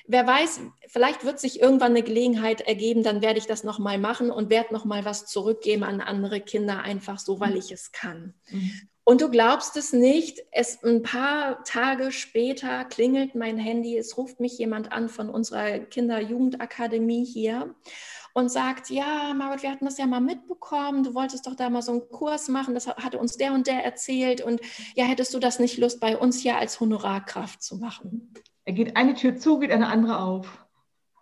wer 0.07 0.25
weiß, 0.25 0.61
vielleicht 0.87 1.25
wird 1.25 1.39
sich 1.39 1.61
irgendwann 1.61 1.91
eine 1.91 2.03
Gelegenheit 2.03 2.61
ergeben, 2.61 3.03
dann 3.03 3.21
werde 3.21 3.39
ich 3.39 3.45
das 3.45 3.63
nochmal 3.63 3.97
machen 3.97 4.31
und 4.31 4.49
werde 4.49 4.73
nochmal 4.73 5.05
was 5.05 5.25
zurückgeben 5.25 5.83
an 5.83 6.01
andere 6.01 6.39
Kinder, 6.39 6.81
einfach 6.81 7.19
so, 7.19 7.39
weil 7.39 7.57
ich 7.57 7.71
es 7.71 7.91
kann. 7.91 8.33
Mhm. 8.49 8.71
Und 9.03 9.21
du 9.21 9.29
glaubst 9.29 9.77
es 9.77 9.93
nicht, 9.93 10.43
es 10.51 10.83
ein 10.83 11.01
paar 11.01 11.63
Tage 11.63 12.11
später 12.11 12.83
klingelt 12.83 13.35
mein 13.35 13.57
Handy, 13.57 13.97
es 13.97 14.17
ruft 14.17 14.41
mich 14.41 14.57
jemand 14.57 14.91
an 14.91 15.07
von 15.07 15.29
unserer 15.29 15.79
Kinder-Jugendakademie 15.79 17.23
hier 17.23 17.73
und 18.37 18.49
sagt, 18.49 18.91
ja, 18.91 19.33
Margot, 19.33 19.63
wir 19.63 19.71
hatten 19.71 19.85
das 19.85 19.97
ja 19.97 20.05
mal 20.05 20.21
mitbekommen, 20.21 21.01
du 21.01 21.15
wolltest 21.15 21.47
doch 21.47 21.55
da 21.55 21.71
mal 21.71 21.81
so 21.81 21.93
einen 21.93 22.07
Kurs 22.09 22.49
machen, 22.49 22.75
das 22.75 22.85
hatte 22.85 23.17
uns 23.17 23.35
der 23.35 23.51
und 23.51 23.65
der 23.65 23.83
erzählt 23.83 24.41
und 24.41 24.61
ja, 24.93 25.05
hättest 25.05 25.33
du 25.33 25.39
das 25.39 25.57
nicht 25.57 25.79
Lust, 25.79 25.99
bei 25.99 26.15
uns 26.15 26.39
hier 26.39 26.55
als 26.55 26.79
Honorarkraft 26.79 27.63
zu 27.63 27.77
machen? 27.77 28.35
Er 28.63 28.73
geht 28.73 28.95
eine 28.95 29.15
Tür 29.15 29.37
zu, 29.37 29.57
geht 29.57 29.71
eine 29.71 29.87
andere 29.87 30.19
auf. 30.19 30.66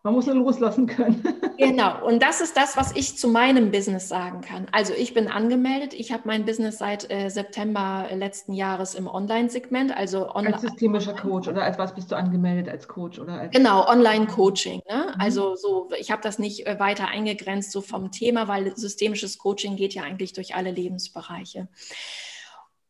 Man 0.06 0.14
muss 0.14 0.28
nur 0.28 0.36
loslassen 0.36 0.86
können. 0.86 1.24
genau. 1.58 2.06
Und 2.06 2.22
das 2.22 2.40
ist 2.40 2.56
das, 2.56 2.78
was 2.78 2.96
ich 2.96 3.18
zu 3.18 3.28
meinem 3.28 3.72
Business 3.72 4.08
sagen 4.08 4.42
kann. 4.42 4.68
Also 4.72 4.94
ich 4.94 5.16
bin 5.16 5.28
angemeldet. 5.28 5.96
Ich 5.96 6.12
habe 6.12 6.22
mein 6.26 6.46
Business 6.46 6.78
seit 6.78 7.10
äh, 7.10 7.30
September 7.30 8.08
letzten 8.14 8.54
Jahres 8.54 8.94
im 8.94 9.08
Online-Segment. 9.08 9.98
Also 9.98 10.30
online 10.30 10.54
als 10.54 10.62
systemischer 10.62 11.16
Coach 11.16 11.48
oder 11.48 11.64
als 11.64 11.80
was 11.80 11.96
bist 11.96 12.12
du 12.12 12.16
angemeldet 12.16 12.70
als 12.70 12.88
Coach 12.88 13.18
oder 13.18 13.34
als 13.34 13.52
genau 13.52 13.88
Online-Coaching. 13.88 14.84
Ne? 14.88 15.08
Mhm. 15.08 15.20
Also 15.20 15.56
so, 15.56 15.90
ich 15.98 16.12
habe 16.12 16.22
das 16.22 16.38
nicht 16.38 16.68
äh, 16.68 16.80
weiter 16.80 17.08
eingegrenzt 17.08 17.72
so 17.72 17.82
vom 17.82 18.12
Thema, 18.12 18.48
weil 18.48 18.78
systemisches 18.78 19.40
Coaching 19.40 19.76
geht 19.76 19.96
ja 19.96 20.04
eigentlich 20.04 20.34
durch 20.34 20.54
alle 20.54 20.70
Lebensbereiche. 20.70 21.68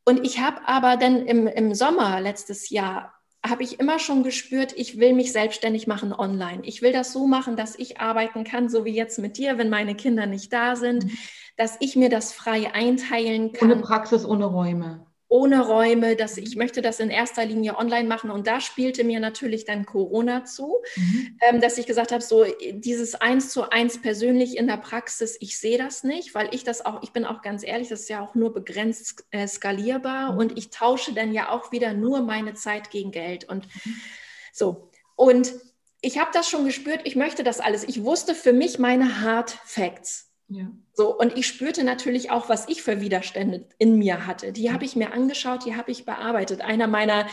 Und 0.03 0.25
ich 0.25 0.41
habe 0.41 0.67
aber 0.67 0.97
dann 0.97 1.25
im, 1.25 1.47
im 1.47 1.73
Sommer 1.75 2.19
letztes 2.19 2.69
Jahr 2.69 3.13
habe 3.49 3.63
ich 3.63 3.79
immer 3.79 3.99
schon 3.99 4.23
gespürt, 4.23 4.73
ich 4.75 4.99
will 4.99 5.13
mich 5.13 5.31
selbstständig 5.31 5.87
machen 5.87 6.13
online. 6.13 6.61
Ich 6.63 6.81
will 6.81 6.91
das 6.91 7.13
so 7.13 7.27
machen, 7.27 7.55
dass 7.55 7.77
ich 7.77 7.99
arbeiten 7.99 8.43
kann, 8.43 8.69
so 8.69 8.85
wie 8.85 8.93
jetzt 8.93 9.19
mit 9.19 9.37
dir, 9.37 9.57
wenn 9.57 9.69
meine 9.69 9.95
Kinder 9.95 10.25
nicht 10.25 10.51
da 10.51 10.75
sind, 10.75 11.05
mhm. 11.05 11.17
dass 11.57 11.77
ich 11.79 11.95
mir 11.95 12.09
das 12.09 12.33
frei 12.33 12.73
einteilen 12.73 13.53
kann. 13.53 13.71
Ohne 13.71 13.81
Praxis, 13.81 14.25
ohne 14.25 14.45
Räume 14.45 15.05
ohne 15.35 15.65
Räume, 15.65 16.15
dass 16.15 16.37
ich 16.37 16.55
möchte 16.55 16.81
das 16.81 17.01
in 17.01 17.09
erster 17.09 17.43
Linie 17.43 17.77
online 17.77 18.07
machen. 18.07 18.31
Und 18.31 18.47
da 18.47 18.61
spielte 18.61 19.03
mir 19.03 19.19
natürlich 19.19 19.65
dann 19.65 19.85
Corona 19.85 20.45
zu, 20.45 20.77
mhm. 20.95 21.37
ähm, 21.41 21.59
dass 21.59 21.77
ich 21.77 21.85
gesagt 21.85 22.13
habe, 22.13 22.23
so 22.23 22.45
dieses 22.71 23.15
eins 23.15 23.49
zu 23.49 23.69
eins 23.69 24.01
persönlich 24.01 24.55
in 24.55 24.67
der 24.67 24.77
Praxis, 24.77 25.35
ich 25.41 25.59
sehe 25.59 25.77
das 25.77 26.05
nicht, 26.05 26.35
weil 26.35 26.47
ich 26.55 26.63
das 26.63 26.85
auch, 26.85 27.03
ich 27.03 27.11
bin 27.11 27.25
auch 27.25 27.41
ganz 27.41 27.65
ehrlich, 27.65 27.89
das 27.89 28.01
ist 28.01 28.09
ja 28.09 28.23
auch 28.23 28.33
nur 28.33 28.53
begrenzt 28.53 29.25
äh, 29.31 29.45
skalierbar 29.45 30.31
mhm. 30.31 30.37
und 30.37 30.57
ich 30.57 30.69
tausche 30.69 31.13
dann 31.13 31.33
ja 31.33 31.49
auch 31.49 31.73
wieder 31.73 31.91
nur 31.91 32.21
meine 32.21 32.53
Zeit 32.53 32.89
gegen 32.89 33.11
Geld. 33.11 33.43
Und 33.43 33.65
mhm. 33.65 33.95
so. 34.53 34.89
Und 35.17 35.53
ich 35.99 36.17
habe 36.17 36.29
das 36.33 36.47
schon 36.47 36.63
gespürt, 36.63 37.01
ich 37.03 37.17
möchte 37.17 37.43
das 37.43 37.59
alles. 37.59 37.83
Ich 37.83 38.05
wusste 38.05 38.35
für 38.35 38.53
mich 38.53 38.79
meine 38.79 39.19
Hard 39.19 39.51
Facts. 39.65 40.24
Ja. 40.47 40.67
So, 40.93 41.17
und 41.17 41.37
ich 41.37 41.47
spürte 41.47 41.83
natürlich 41.83 42.31
auch, 42.31 42.49
was 42.49 42.69
ich 42.69 42.83
für 42.83 43.01
Widerstände 43.01 43.67
in 43.77 43.97
mir 43.97 44.27
hatte. 44.27 44.51
Die 44.51 44.71
habe 44.71 44.85
ich 44.85 44.95
mir 44.95 45.11
angeschaut, 45.11 45.65
die 45.65 45.75
habe 45.75 45.91
ich 45.91 46.05
bearbeitet. 46.05 46.61
Einer 46.61 46.87
meiner 46.87 47.27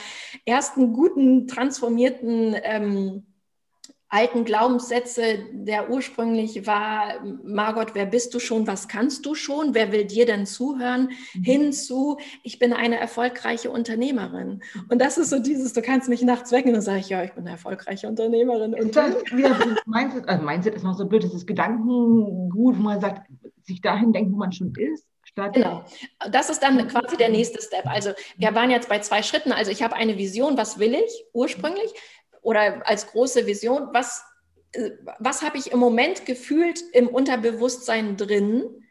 ersten 0.46 0.92
guten, 0.92 1.46
transformierten 1.46 2.56
ähm, 2.62 3.26
alten 4.12 4.44
Glaubenssätze, 4.44 5.38
der 5.52 5.88
ursprünglich 5.88 6.66
war, 6.66 7.14
Margot, 7.44 7.94
wer 7.94 8.04
bist 8.04 8.34
du 8.34 8.40
schon, 8.40 8.66
was 8.66 8.86
kannst 8.86 9.24
du 9.24 9.34
schon, 9.34 9.74
wer 9.74 9.90
will 9.90 10.04
dir 10.04 10.26
denn 10.26 10.44
zuhören, 10.44 11.08
mhm. 11.32 11.42
hin 11.42 11.72
zu, 11.72 12.18
ich 12.42 12.58
bin 12.58 12.74
eine 12.74 12.98
erfolgreiche 12.98 13.70
Unternehmerin. 13.70 14.62
Und 14.90 15.00
das 15.00 15.16
ist 15.16 15.30
so 15.30 15.38
dieses, 15.38 15.72
du 15.72 15.80
kannst 15.80 16.10
mich 16.10 16.20
nachts 16.20 16.52
wecken 16.52 16.68
und 16.68 16.74
dann 16.74 16.82
sage 16.82 17.00
ich, 17.00 17.08
ja, 17.08 17.24
ich 17.24 17.32
bin 17.32 17.44
eine 17.44 17.52
erfolgreiche 17.52 18.06
Unternehmerin. 18.06 18.74
Und 18.74 18.94
das 18.94 19.14
wieder 19.32 19.56
Mindset, 19.86 20.28
also 20.28 20.44
Mindset 20.44 20.74
ist 20.74 20.84
noch 20.84 20.98
so 20.98 21.06
blöd, 21.06 21.24
das 21.24 21.32
ist 21.32 21.46
Gedankengut, 21.46 22.76
wo 22.76 22.82
man 22.82 23.00
sagt, 23.00 23.26
sich 23.62 23.80
dahin 23.80 24.12
denken, 24.12 24.34
wo 24.34 24.36
man 24.36 24.52
schon 24.52 24.74
ist. 24.74 25.06
Genau. 25.34 25.84
Das 26.30 26.50
ist 26.50 26.62
dann 26.62 26.86
quasi 26.88 27.16
der 27.16 27.30
nächste 27.30 27.62
Step. 27.62 27.86
Also 27.86 28.10
wir 28.36 28.54
waren 28.54 28.70
jetzt 28.70 28.90
bei 28.90 28.98
zwei 28.98 29.22
Schritten. 29.22 29.52
Also 29.52 29.70
ich 29.70 29.82
habe 29.82 29.94
eine 29.94 30.18
Vision, 30.18 30.58
was 30.58 30.78
will 30.78 30.94
ich 30.94 31.24
ursprünglich? 31.32 31.90
Oder 32.42 32.86
als 32.86 33.06
große 33.06 33.46
Vision, 33.46 33.88
was, 33.92 34.24
äh, 34.72 34.90
was 35.18 35.42
habe 35.42 35.56
ich 35.56 35.72
im 35.72 35.78
Moment 35.78 36.26
gefühlt 36.26 36.80
im 36.92 37.08
Unterbewusstsein 37.08 38.16
drin, 38.16 38.84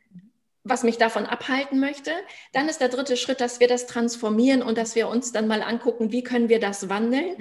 was 0.64 0.84
mich 0.84 0.98
davon 0.98 1.26
abhalten 1.26 1.80
möchte. 1.80 2.12
Dann 2.54 2.70
ist 2.70 2.82
der 2.82 2.90
dritte 2.90 3.18
Schritt, 3.18 3.42
dass 3.42 3.60
wir 3.60 3.68
das 3.68 3.88
transformieren 3.88 4.62
und 4.62 4.78
dass 4.78 4.96
wir 4.96 5.08
uns 5.08 5.32
dann 5.32 5.48
mal 5.48 5.62
angucken, 5.62 6.12
wie 6.12 6.24
können 6.24 6.50
wir 6.50 6.60
das 6.60 6.90
wandeln 6.90 7.36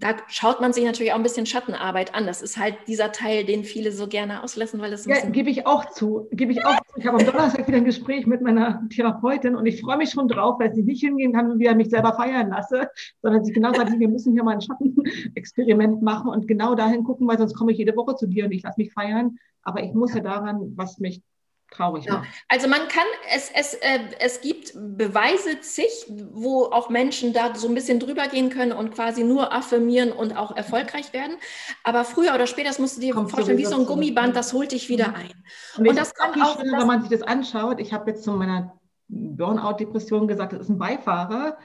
da 0.00 0.14
schaut 0.28 0.60
man 0.60 0.72
sich 0.72 0.84
natürlich 0.84 1.12
auch 1.12 1.16
ein 1.16 1.22
bisschen 1.22 1.46
Schattenarbeit 1.46 2.14
an. 2.14 2.26
Das 2.26 2.40
ist 2.40 2.56
halt 2.56 2.76
dieser 2.86 3.10
Teil, 3.10 3.44
den 3.44 3.64
viele 3.64 3.90
so 3.90 4.06
gerne 4.06 4.42
auslassen, 4.44 4.80
weil 4.80 4.92
es 4.92 5.06
Ja, 5.06 5.28
gebe 5.28 5.50
ich 5.50 5.66
auch 5.66 5.90
zu. 5.90 6.28
Gebe 6.30 6.52
ich 6.52 6.64
auch 6.64 6.76
zu. 6.76 6.98
Ich 6.98 7.06
habe 7.06 7.18
am 7.18 7.26
Donnerstag 7.26 7.66
wieder 7.66 7.78
ein 7.78 7.84
Gespräch 7.84 8.26
mit 8.26 8.40
meiner 8.40 8.82
Therapeutin 8.90 9.56
und 9.56 9.66
ich 9.66 9.80
freue 9.80 9.96
mich 9.96 10.10
schon 10.10 10.28
drauf, 10.28 10.60
weil 10.60 10.72
sie 10.72 10.82
nicht 10.82 11.00
hingehen 11.00 11.32
kann 11.32 11.50
und 11.50 11.58
wieder 11.58 11.74
mich 11.74 11.90
selber 11.90 12.14
feiern 12.14 12.50
lasse, 12.50 12.88
sondern 13.22 13.44
sie 13.44 13.52
genau 13.52 13.72
sagt, 13.72 13.98
wir 13.98 14.08
müssen 14.08 14.32
hier 14.32 14.44
mal 14.44 14.54
ein 14.54 14.60
Schattenexperiment 14.60 16.00
machen 16.02 16.30
und 16.30 16.46
genau 16.46 16.74
dahin 16.76 17.02
gucken, 17.02 17.26
weil 17.26 17.38
sonst 17.38 17.54
komme 17.54 17.72
ich 17.72 17.78
jede 17.78 17.96
Woche 17.96 18.14
zu 18.14 18.26
dir 18.26 18.44
und 18.44 18.52
ich 18.52 18.62
lasse 18.62 18.80
mich 18.80 18.92
feiern. 18.92 19.36
Aber 19.62 19.82
ich 19.82 19.92
muss 19.94 20.14
ja 20.14 20.20
daran, 20.20 20.72
was 20.76 20.98
mich 20.98 21.22
traurig 21.70 22.04
ja. 22.04 22.14
macht. 22.14 22.28
Also 22.48 22.68
man 22.68 22.88
kann, 22.88 23.06
es, 23.34 23.50
es, 23.54 23.74
äh, 23.74 24.00
es 24.20 24.40
gibt 24.40 24.72
Beweise 24.74 25.60
zig, 25.60 25.88
wo 26.32 26.64
auch 26.64 26.88
Menschen 26.88 27.32
da 27.32 27.54
so 27.54 27.68
ein 27.68 27.74
bisschen 27.74 28.00
drüber 28.00 28.28
gehen 28.28 28.50
können 28.50 28.72
und 28.72 28.94
quasi 28.94 29.24
nur 29.24 29.52
affirmieren 29.52 30.12
und 30.12 30.36
auch 30.36 30.56
erfolgreich 30.56 31.12
werden. 31.12 31.36
Aber 31.84 32.04
früher 32.04 32.34
oder 32.34 32.46
später, 32.46 32.68
das 32.68 32.78
musst 32.78 32.96
du 32.96 33.00
dir 33.00 33.14
Kommt 33.14 33.30
vorstellen, 33.30 33.58
wie 33.58 33.64
so 33.64 33.78
ein 33.78 33.86
Gummiband, 33.86 34.34
das 34.36 34.52
holt 34.52 34.72
dich 34.72 34.88
wieder 34.88 35.08
mhm. 35.08 35.14
ein. 35.14 35.44
Und, 35.78 35.88
und 35.88 35.98
das 35.98 36.14
kann 36.14 36.40
auch, 36.40 36.58
schön, 36.58 36.72
wenn 36.72 36.86
man 36.86 37.02
sich 37.02 37.10
das 37.10 37.22
anschaut. 37.22 37.80
Ich 37.80 37.92
habe 37.92 38.10
jetzt 38.10 38.24
zu 38.24 38.32
meiner 38.32 38.78
Burnout-Depression 39.08 40.28
gesagt, 40.28 40.52
das 40.52 40.60
ist 40.60 40.68
ein 40.68 40.78
Beifahrer 40.78 41.58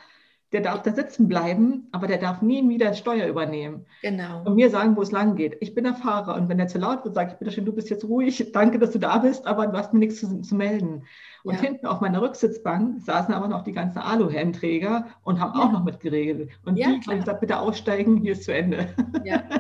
der 0.54 0.62
darf 0.62 0.84
da 0.84 0.94
sitzen 0.94 1.28
bleiben, 1.28 1.88
aber 1.92 2.08
der 2.08 2.20
darf 2.20 2.42
nie 2.42 2.68
wieder 2.70 2.94
Steuer 2.94 3.28
übernehmen. 3.28 3.86
Genau. 4.02 4.44
Und 4.44 4.56
mir 4.56 4.70
sagen, 4.70 4.96
wo 4.96 5.02
es 5.02 5.12
lang 5.12 5.36
geht. 5.36 5.58
Ich 5.62 5.74
bin 5.74 5.84
der 5.84 5.96
Fahrer 5.96 6.36
und 6.36 6.48
wenn 6.48 6.60
der 6.60 6.68
zu 6.68 6.78
laut 6.78 7.04
wird, 7.04 7.16
sage 7.16 7.32
ich, 7.32 7.40
bitte 7.40 7.52
schön, 7.52 7.66
du 7.66 7.74
bist 7.74 7.90
jetzt 7.90 8.06
ruhig, 8.06 8.52
danke, 8.54 8.78
dass 8.78 8.92
du 8.92 9.00
da 9.00 9.18
bist, 9.18 9.48
aber 9.48 9.68
du 9.68 9.78
hast 9.78 9.94
mir 9.94 10.00
nichts 10.00 10.20
zu, 10.20 10.42
zu 10.42 10.56
melden. 10.56 11.04
Und 11.44 11.56
ja. 11.56 11.62
hinten 11.62 11.88
auf 11.88 12.00
meiner 12.00 12.22
Rücksitzbank 12.22 13.02
saßen 13.02 13.34
aber 13.34 13.50
noch 13.50 13.64
die 13.66 13.74
ganzen 13.74 14.00
Aluhelmträger 14.00 15.08
und 15.24 15.42
haben 15.42 15.58
ja. 15.58 15.66
auch 15.66 15.72
noch 15.74 15.84
mitgeregelt. 15.84 16.52
Und 16.66 16.78
ja, 16.78 16.88
die 16.88 17.10
haben 17.10 17.20
gesagt, 17.20 17.42
bitte 17.42 17.60
aussteigen, 17.60 18.18
hier 18.18 18.32
ist 18.32 18.46
zu 18.46 18.54
Ende. 18.54 18.94
Ja. 19.24 19.44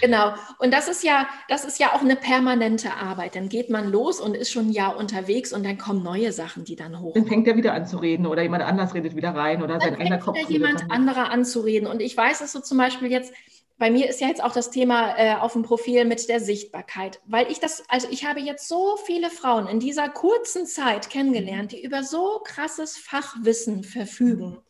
Genau. 0.00 0.32
Und 0.58 0.72
das 0.72 0.88
ist 0.88 1.02
ja, 1.02 1.26
das 1.48 1.64
ist 1.64 1.78
ja 1.78 1.88
auch 1.88 2.00
eine 2.00 2.16
permanente 2.16 2.94
Arbeit. 2.94 3.34
Dann 3.34 3.48
geht 3.48 3.68
man 3.68 3.90
los 3.90 4.20
und 4.20 4.36
ist 4.36 4.50
schon 4.50 4.68
ein 4.68 4.72
Jahr 4.72 4.96
unterwegs 4.96 5.52
und 5.52 5.66
dann 5.66 5.76
kommen 5.76 6.02
neue 6.02 6.32
Sachen, 6.32 6.64
die 6.64 6.76
dann 6.76 7.00
hoch. 7.00 7.14
Dann 7.14 7.26
fängt 7.26 7.46
er 7.48 7.56
wieder 7.56 7.74
an 7.74 7.84
zu 7.84 7.98
reden 7.98 8.26
oder 8.26 8.42
jemand 8.42 8.62
anders 8.62 8.94
redet 8.94 9.16
wieder 9.16 9.34
rein 9.34 9.62
oder 9.62 9.78
dann 9.78 9.80
sein 9.80 9.96
eigener 9.96 10.18
Kopf. 10.18 10.38
Wieder 10.38 10.50
jemand 10.50 10.90
anderer 10.90 11.30
anzureden. 11.30 11.88
Und 11.88 12.00
ich 12.00 12.16
weiß 12.16 12.40
es 12.40 12.52
so 12.52 12.60
zum 12.60 12.78
Beispiel 12.78 13.10
jetzt, 13.10 13.34
bei 13.82 13.90
mir 13.90 14.08
ist 14.08 14.20
ja 14.20 14.28
jetzt 14.28 14.44
auch 14.44 14.52
das 14.52 14.70
Thema 14.70 15.18
äh, 15.18 15.34
auf 15.34 15.54
dem 15.54 15.64
Profil 15.64 16.04
mit 16.04 16.28
der 16.28 16.38
Sichtbarkeit, 16.38 17.20
weil 17.26 17.50
ich 17.50 17.58
das, 17.58 17.82
also 17.88 18.06
ich 18.12 18.24
habe 18.24 18.38
jetzt 18.38 18.68
so 18.68 18.96
viele 18.96 19.28
Frauen 19.28 19.66
in 19.66 19.80
dieser 19.80 20.08
kurzen 20.08 20.66
Zeit 20.66 21.10
kennengelernt, 21.10 21.72
die 21.72 21.82
über 21.82 22.04
so 22.04 22.40
krasses 22.44 22.96
Fachwissen 22.96 23.82
verfügen 23.82 24.60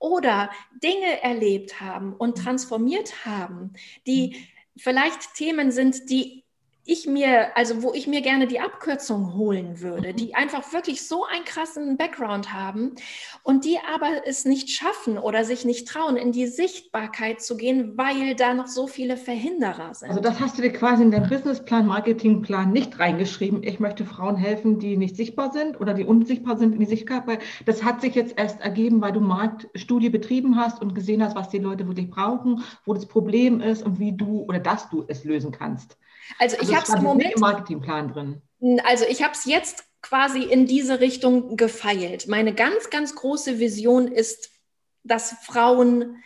oder 0.00 0.50
Dinge 0.82 1.22
erlebt 1.22 1.80
haben 1.80 2.12
und 2.12 2.38
transformiert 2.38 3.24
haben, 3.24 3.74
die 4.08 4.34
vielleicht 4.76 5.34
Themen 5.34 5.70
sind, 5.70 6.10
die 6.10 6.45
ich 6.86 7.06
mir, 7.06 7.56
also 7.56 7.82
wo 7.82 7.92
ich 7.92 8.06
mir 8.06 8.22
gerne 8.22 8.46
die 8.46 8.60
Abkürzung 8.60 9.34
holen 9.34 9.80
würde, 9.80 10.14
die 10.14 10.34
einfach 10.34 10.72
wirklich 10.72 11.06
so 11.06 11.24
einen 11.24 11.44
krassen 11.44 11.96
Background 11.96 12.52
haben 12.52 12.94
und 13.42 13.64
die 13.64 13.78
aber 13.92 14.26
es 14.26 14.44
nicht 14.44 14.70
schaffen 14.70 15.18
oder 15.18 15.44
sich 15.44 15.64
nicht 15.64 15.88
trauen, 15.88 16.16
in 16.16 16.30
die 16.30 16.46
Sichtbarkeit 16.46 17.42
zu 17.42 17.56
gehen, 17.56 17.98
weil 17.98 18.36
da 18.36 18.54
noch 18.54 18.68
so 18.68 18.86
viele 18.86 19.16
Verhinderer 19.16 19.94
sind. 19.94 20.10
Also 20.10 20.20
das 20.20 20.40
hast 20.40 20.58
du 20.58 20.62
dir 20.62 20.72
quasi 20.72 21.02
in 21.02 21.10
deinen 21.10 21.28
Businessplan, 21.28 21.86
Marketingplan 21.86 22.70
nicht 22.70 22.98
reingeschrieben. 22.98 23.64
Ich 23.64 23.80
möchte 23.80 24.04
Frauen 24.04 24.36
helfen, 24.36 24.78
die 24.78 24.96
nicht 24.96 25.16
sichtbar 25.16 25.52
sind 25.52 25.80
oder 25.80 25.92
die 25.92 26.04
unsichtbar 26.04 26.56
sind 26.56 26.72
in 26.74 26.80
die 26.80 26.86
Sichtbarkeit. 26.86 27.40
Das 27.64 27.82
hat 27.82 28.00
sich 28.00 28.14
jetzt 28.14 28.38
erst 28.38 28.60
ergeben, 28.60 29.00
weil 29.00 29.12
du 29.12 29.20
Marktstudie 29.20 30.10
betrieben 30.10 30.56
hast 30.56 30.80
und 30.80 30.94
gesehen 30.94 31.22
hast, 31.22 31.34
was 31.34 31.48
die 31.48 31.58
Leute 31.58 31.86
wirklich 31.88 32.10
brauchen, 32.10 32.62
wo 32.84 32.94
das 32.94 33.06
Problem 33.06 33.60
ist 33.60 33.82
und 33.82 33.98
wie 33.98 34.16
du 34.16 34.42
oder 34.42 34.60
dass 34.60 34.88
du 34.88 35.04
es 35.08 35.24
lösen 35.24 35.50
kannst. 35.50 35.96
Also, 36.38 36.56
also 36.56 36.70
ich 36.70 36.76
habe 36.76 36.86
es 36.86 36.94
im 36.94 37.02
Moment 37.02 37.34
im 37.34 37.40
Marketingplan 37.40 38.12
drin. 38.12 38.42
Also 38.84 39.04
ich 39.08 39.22
habe 39.22 39.32
es 39.32 39.44
jetzt 39.44 39.84
quasi 40.02 40.42
in 40.42 40.66
diese 40.66 41.00
Richtung 41.00 41.56
gefeilt. 41.56 42.28
Meine 42.28 42.54
ganz, 42.54 42.90
ganz 42.90 43.14
große 43.14 43.58
Vision 43.58 44.08
ist, 44.08 44.50
dass 45.02 45.32
Frauen, 45.42 46.22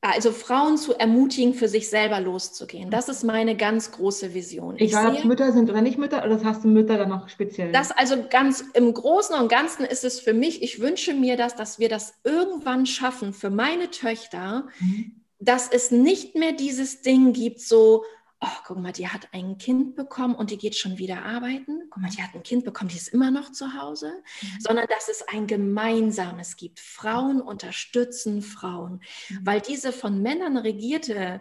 also 0.00 0.32
Frauen 0.32 0.76
zu 0.76 0.94
ermutigen, 0.94 1.54
für 1.54 1.68
sich 1.68 1.88
selber 1.88 2.20
loszugehen. 2.20 2.90
Das 2.90 3.08
ist 3.08 3.24
meine 3.24 3.56
ganz 3.56 3.90
große 3.92 4.34
Vision. 4.34 4.78
Egal, 4.78 5.12
ob 5.12 5.18
es 5.18 5.24
Mütter 5.24 5.52
sind 5.52 5.70
oder 5.70 5.80
nicht 5.80 5.98
Mütter, 5.98 6.18
oder 6.18 6.34
das 6.34 6.44
hast 6.44 6.64
du 6.64 6.68
Mütter 6.68 6.98
dann 6.98 7.08
noch 7.08 7.28
speziell? 7.28 7.72
Das 7.72 7.90
also 7.90 8.24
ganz 8.28 8.64
im 8.74 8.92
Großen 8.92 9.34
und 9.36 9.48
Ganzen 9.48 9.84
ist 9.84 10.04
es 10.04 10.20
für 10.20 10.34
mich, 10.34 10.62
ich 10.62 10.80
wünsche 10.80 11.14
mir 11.14 11.36
das, 11.36 11.56
dass 11.56 11.78
wir 11.78 11.88
das 11.88 12.14
irgendwann 12.22 12.86
schaffen 12.86 13.32
für 13.32 13.50
meine 13.50 13.90
Töchter, 13.90 14.68
mhm. 14.78 15.22
dass 15.40 15.68
es 15.68 15.90
nicht 15.90 16.34
mehr 16.34 16.52
dieses 16.52 17.00
Ding 17.02 17.32
gibt, 17.32 17.60
so, 17.60 18.04
oh, 18.40 18.58
guck 18.66 18.78
mal, 18.78 18.92
die 18.92 19.08
hat 19.08 19.28
ein 19.32 19.58
Kind 19.58 19.96
bekommen 19.96 20.34
und 20.34 20.50
die 20.50 20.58
geht 20.58 20.76
schon 20.76 20.98
wieder 20.98 21.24
arbeiten. 21.24 21.82
Guck 21.90 22.02
mal, 22.02 22.10
die 22.10 22.22
hat 22.22 22.34
ein 22.34 22.42
Kind 22.42 22.64
bekommen, 22.64 22.90
die 22.90 22.96
ist 22.96 23.08
immer 23.08 23.30
noch 23.30 23.50
zu 23.52 23.74
Hause. 23.74 24.12
Mhm. 24.40 24.60
Sondern 24.60 24.86
dass 24.88 25.08
es 25.08 25.26
ein 25.28 25.46
gemeinsames 25.46 26.56
gibt. 26.56 26.78
Frauen 26.80 27.40
unterstützen 27.40 28.42
Frauen. 28.42 29.00
Mhm. 29.28 29.38
Weil 29.42 29.60
diese 29.60 29.92
von 29.92 30.22
Männern 30.22 30.56
regierte. 30.56 31.40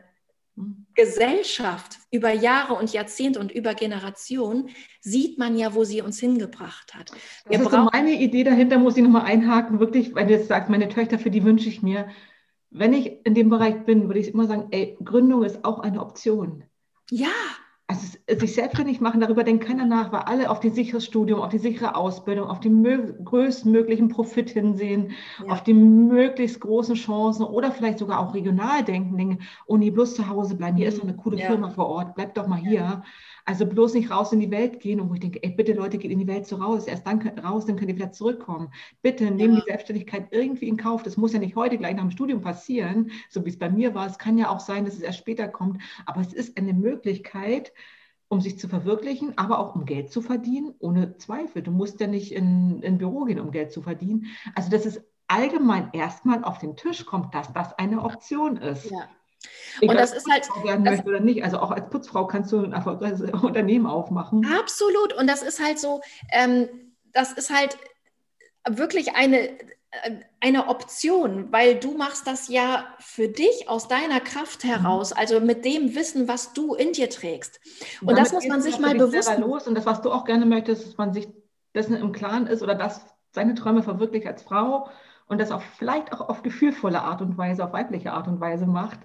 Gesellschaft 0.95 1.99
über 2.09 2.31
Jahre 2.31 2.73
und 2.73 2.91
Jahrzehnte 2.91 3.39
und 3.39 3.51
über 3.51 3.75
Generationen 3.75 4.69
sieht 5.01 5.37
man 5.37 5.55
ja, 5.55 5.75
wo 5.75 5.83
sie 5.83 6.01
uns 6.01 6.19
hingebracht 6.19 6.95
hat. 6.95 7.11
Wir 7.47 7.59
das 7.59 7.67
ist 7.67 7.73
so 7.73 7.89
meine 7.93 8.19
Idee 8.19 8.43
dahinter, 8.43 8.79
muss 8.79 8.97
ich 8.97 9.03
nochmal 9.03 9.25
einhaken, 9.25 9.79
wirklich, 9.79 10.15
weil 10.15 10.25
du 10.25 10.33
jetzt 10.33 10.47
sagst, 10.47 10.71
meine 10.71 10.89
Töchter, 10.89 11.19
für 11.19 11.29
die 11.29 11.43
wünsche 11.43 11.69
ich 11.69 11.83
mir, 11.83 12.07
wenn 12.71 12.93
ich 12.93 13.23
in 13.23 13.35
dem 13.35 13.49
Bereich 13.49 13.85
bin, 13.85 14.07
würde 14.07 14.19
ich 14.19 14.29
immer 14.29 14.47
sagen, 14.47 14.69
ey, 14.71 14.97
Gründung 15.03 15.43
ist 15.43 15.63
auch 15.63 15.77
eine 15.77 16.01
Option. 16.01 16.63
Ja. 17.11 17.29
Also 17.89 18.17
sich 18.27 18.53
selbstständig 18.53 18.99
machen, 18.99 19.21
darüber 19.21 19.45
denkt 19.45 19.65
keiner 19.65 19.85
nach, 19.85 20.11
weil 20.11 20.19
alle 20.21 20.49
auf 20.49 20.59
die 20.59 20.71
sichere 20.71 20.99
Studium, 20.99 21.39
auf 21.39 21.51
die 21.51 21.57
sichere 21.57 21.95
Ausbildung, 21.95 22.49
auf 22.49 22.59
den 22.59 22.83
größtmöglichen 23.23 24.09
Profit 24.09 24.49
hinsehen, 24.49 25.11
ja. 25.41 25.53
auf 25.53 25.63
die 25.63 25.73
möglichst 25.73 26.59
großen 26.59 26.95
Chancen 26.95 27.45
oder 27.45 27.71
vielleicht 27.71 27.99
sogar 27.99 28.19
auch 28.19 28.33
regional 28.33 28.83
denken, 28.83 29.15
denken, 29.15 29.39
oh 29.67 29.77
nee, 29.77 29.89
bloß 29.89 30.15
zu 30.15 30.27
Hause 30.27 30.55
bleiben, 30.55 30.75
hier 30.75 30.89
ist 30.89 30.97
doch 30.97 31.03
eine 31.03 31.15
coole 31.15 31.37
ja. 31.37 31.47
Firma 31.47 31.69
vor 31.69 31.87
Ort, 31.87 32.15
bleib 32.15 32.35
doch 32.35 32.47
mal 32.47 32.59
hier. 32.59 33.03
Also 33.47 33.65
bloß 33.65 33.93
nicht 33.93 34.11
raus 34.11 34.33
in 34.33 34.41
die 34.41 34.51
Welt 34.51 34.81
gehen 34.81 34.99
und 34.99 35.09
wo 35.09 35.13
ich 35.13 35.21
denke, 35.21 35.41
ey, 35.41 35.49
bitte 35.49 35.71
Leute, 35.71 35.97
geht 35.97 36.11
in 36.11 36.19
die 36.19 36.27
Welt 36.27 36.45
so 36.45 36.57
raus, 36.57 36.85
erst 36.85 37.07
dann 37.07 37.25
raus, 37.39 37.65
dann 37.65 37.77
könnt 37.77 37.89
ihr 37.89 37.95
wieder 37.95 38.11
zurückkommen. 38.11 38.73
Bitte 39.01 39.31
nehmt 39.31 39.53
ja. 39.53 39.61
die 39.61 39.71
Selbstständigkeit 39.71 40.27
irgendwie 40.31 40.67
in 40.67 40.75
Kauf. 40.75 41.01
Das 41.01 41.15
muss 41.15 41.31
ja 41.31 41.39
nicht 41.39 41.55
heute 41.55 41.77
gleich 41.77 41.95
nach 41.95 42.03
dem 42.03 42.11
Studium 42.11 42.41
passieren, 42.41 43.09
so 43.29 43.45
wie 43.45 43.49
es 43.49 43.57
bei 43.57 43.69
mir 43.69 43.95
war. 43.95 44.05
Es 44.05 44.19
kann 44.19 44.37
ja 44.37 44.49
auch 44.49 44.59
sein, 44.59 44.83
dass 44.83 44.95
es 44.95 44.99
erst 44.99 45.19
später 45.19 45.47
kommt, 45.47 45.81
aber 46.05 46.19
es 46.19 46.33
ist 46.33 46.57
eine 46.57 46.73
Möglichkeit, 46.73 47.71
um 48.27 48.41
sich 48.41 48.59
zu 48.59 48.67
verwirklichen, 48.67 49.37
aber 49.37 49.59
auch 49.59 49.75
um 49.75 49.85
Geld 49.85 50.11
zu 50.11 50.21
verdienen, 50.21 50.73
ohne 50.79 51.15
Zweifel. 51.15 51.61
Du 51.61 51.71
musst 51.71 52.01
ja 52.01 52.07
nicht 52.07 52.33
in 52.33 52.83
ein 52.85 52.97
Büro 52.97 53.23
gehen, 53.23 53.39
um 53.39 53.51
Geld 53.51 53.71
zu 53.71 53.81
verdienen. 53.81 54.25
Also 54.55 54.69
das 54.69 54.85
ist 54.85 55.01
allgemein 55.29 55.91
erstmal 55.93 56.43
auf 56.43 56.57
den 56.57 56.75
Tisch 56.75 57.05
kommt, 57.05 57.33
dass 57.33 57.53
das 57.53 57.73
eine 57.79 58.01
Option 58.01 58.57
ist. 58.57 58.91
Ja. 58.91 59.07
Egal, 59.81 59.95
und 59.95 60.01
das 60.01 60.13
ist 60.13 60.29
halt. 60.29 60.47
Das, 60.83 61.05
oder 61.05 61.19
nicht. 61.19 61.43
Also 61.43 61.59
auch 61.59 61.71
als 61.71 61.89
Putzfrau 61.89 62.25
kannst 62.25 62.51
du 62.51 62.59
ein 62.59 62.73
erfolgreiches 62.73 63.21
Unternehmen 63.41 63.85
aufmachen. 63.85 64.45
Absolut. 64.59 65.13
Und 65.13 65.27
das 65.27 65.43
ist 65.43 65.63
halt 65.63 65.79
so, 65.79 66.01
ähm, 66.31 66.67
das 67.13 67.33
ist 67.33 67.53
halt 67.53 67.77
wirklich 68.69 69.15
eine, 69.15 69.49
äh, 69.49 70.19
eine 70.39 70.67
Option, 70.67 71.51
weil 71.51 71.75
du 71.75 71.97
machst 71.97 72.27
das 72.27 72.47
ja 72.47 72.85
für 72.99 73.27
dich 73.27 73.69
aus 73.69 73.87
deiner 73.87 74.19
Kraft 74.19 74.63
mhm. 74.63 74.69
heraus, 74.69 75.13
also 75.13 75.39
mit 75.39 75.65
dem 75.65 75.95
Wissen, 75.95 76.27
was 76.27 76.53
du 76.53 76.73
in 76.73 76.93
dir 76.93 77.09
trägst. 77.09 77.59
Und, 78.01 78.09
und 78.09 78.17
das 78.17 78.33
muss 78.33 78.47
man 78.47 78.61
sich 78.61 78.79
mal 78.79 78.95
bewusst. 78.95 79.37
Los. 79.37 79.67
Und 79.67 79.75
das, 79.75 79.85
was 79.85 80.01
du 80.01 80.11
auch 80.11 80.25
gerne 80.25 80.45
möchtest, 80.45 80.85
dass 80.85 80.97
man 80.97 81.13
sich 81.13 81.27
dessen 81.75 81.95
im 81.95 82.11
Klaren 82.11 82.47
ist 82.47 82.63
oder 82.63 82.75
dass 82.75 83.05
seine 83.31 83.53
Träume 83.53 83.83
verwirklicht 83.83 84.25
als 84.25 84.41
Frau 84.41 84.89
und 85.27 85.39
das 85.39 85.51
auch 85.51 85.61
vielleicht 85.61 86.11
auch 86.11 86.27
auf 86.27 86.41
gefühlvolle 86.41 87.01
Art 87.01 87.21
und 87.21 87.37
Weise, 87.37 87.63
auf 87.63 87.73
weibliche 87.73 88.13
Art 88.13 88.27
und 88.27 88.39
Weise 88.39 88.65
macht. 88.65 88.99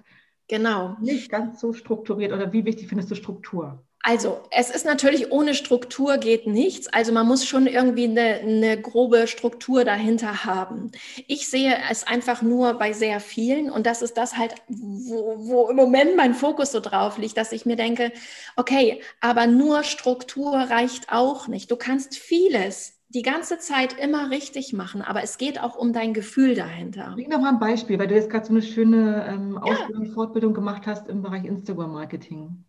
Genau. 0.47 0.95
Nicht 0.99 1.29
ganz 1.29 1.59
so 1.61 1.73
strukturiert 1.73 2.33
oder 2.33 2.51
wie 2.51 2.65
wichtig 2.65 2.87
findest 2.87 3.11
du 3.11 3.15
Struktur? 3.15 3.83
Also 4.05 4.41
es 4.51 4.69
ist 4.69 4.85
natürlich 4.85 5.31
ohne 5.31 5.53
Struktur 5.53 6.17
geht 6.17 6.45
nichts. 6.45 6.87
Also 6.87 7.13
man 7.13 7.25
muss 7.25 7.45
schon 7.45 7.67
irgendwie 7.67 8.03
eine, 8.03 8.41
eine, 8.41 8.81
grobe 8.81 9.27
Struktur 9.27 9.85
dahinter 9.85 10.43
haben. 10.43 10.91
Ich 11.27 11.47
sehe 11.47 11.77
es 11.89 12.05
einfach 12.05 12.41
nur 12.41 12.73
bei 12.73 12.91
sehr 12.91 13.21
vielen 13.21 13.71
und 13.71 13.85
das 13.85 14.01
ist 14.01 14.17
das 14.17 14.37
halt, 14.37 14.55
wo, 14.67 15.47
wo 15.47 15.69
im 15.69 15.77
Moment 15.77 16.17
mein 16.17 16.33
Fokus 16.33 16.73
so 16.73 16.81
drauf 16.81 17.17
liegt, 17.17 17.37
dass 17.37 17.53
ich 17.53 17.65
mir 17.65 17.77
denke, 17.77 18.11
okay, 18.57 19.01
aber 19.21 19.47
nur 19.47 19.83
Struktur 19.83 20.51
reicht 20.51 21.09
auch 21.09 21.47
nicht. 21.47 21.71
Du 21.71 21.77
kannst 21.77 22.17
vieles 22.17 22.99
die 23.13 23.21
ganze 23.21 23.59
Zeit 23.59 23.93
immer 23.99 24.31
richtig 24.31 24.73
machen, 24.73 25.01
aber 25.01 25.23
es 25.23 25.37
geht 25.37 25.61
auch 25.61 25.75
um 25.75 25.93
dein 25.93 26.13
Gefühl 26.13 26.55
dahinter. 26.55 27.11
Bring 27.13 27.29
doch 27.29 27.39
mal 27.39 27.49
ein 27.49 27.59
Beispiel, 27.59 27.99
weil 27.99 28.07
du 28.07 28.15
jetzt 28.15 28.29
gerade 28.29 28.45
so 28.45 28.53
eine 28.53 28.63
schöne 28.63 29.27
ähm, 29.29 29.57
Ausbildung, 29.57 30.05
ja. 30.05 30.13
Fortbildung 30.13 30.53
gemacht 30.53 30.83
hast 30.87 31.07
im 31.09 31.21
Bereich 31.21 31.45
Instagram-Marketing. 31.45 32.65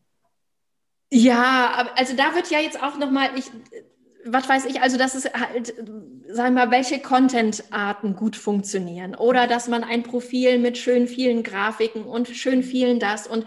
Ja, 1.11 1.89
also 1.97 2.15
da 2.15 2.35
wird 2.35 2.51
ja 2.51 2.59
jetzt 2.59 2.83
auch 2.83 2.99
nochmal, 2.99 3.31
ich, 3.37 3.51
was 4.27 4.49
weiß 4.49 4.67
ich, 4.67 4.83
also 4.83 4.99
dass 4.99 5.15
es 5.15 5.33
halt, 5.33 5.75
sagen 6.29 6.55
wir 6.55 6.67
mal, 6.67 6.71
welche 6.71 6.99
Content-Arten 6.99 8.15
gut 8.15 8.37
funktionieren 8.37 9.15
oder 9.15 9.47
dass 9.47 9.69
man 9.69 9.83
ein 9.83 10.03
Profil 10.03 10.59
mit 10.59 10.77
schön 10.77 11.07
vielen 11.07 11.43
Grafiken 11.43 12.05
und 12.05 12.29
schön 12.29 12.63
vielen 12.63 12.99
das 12.99 13.27
und 13.27 13.47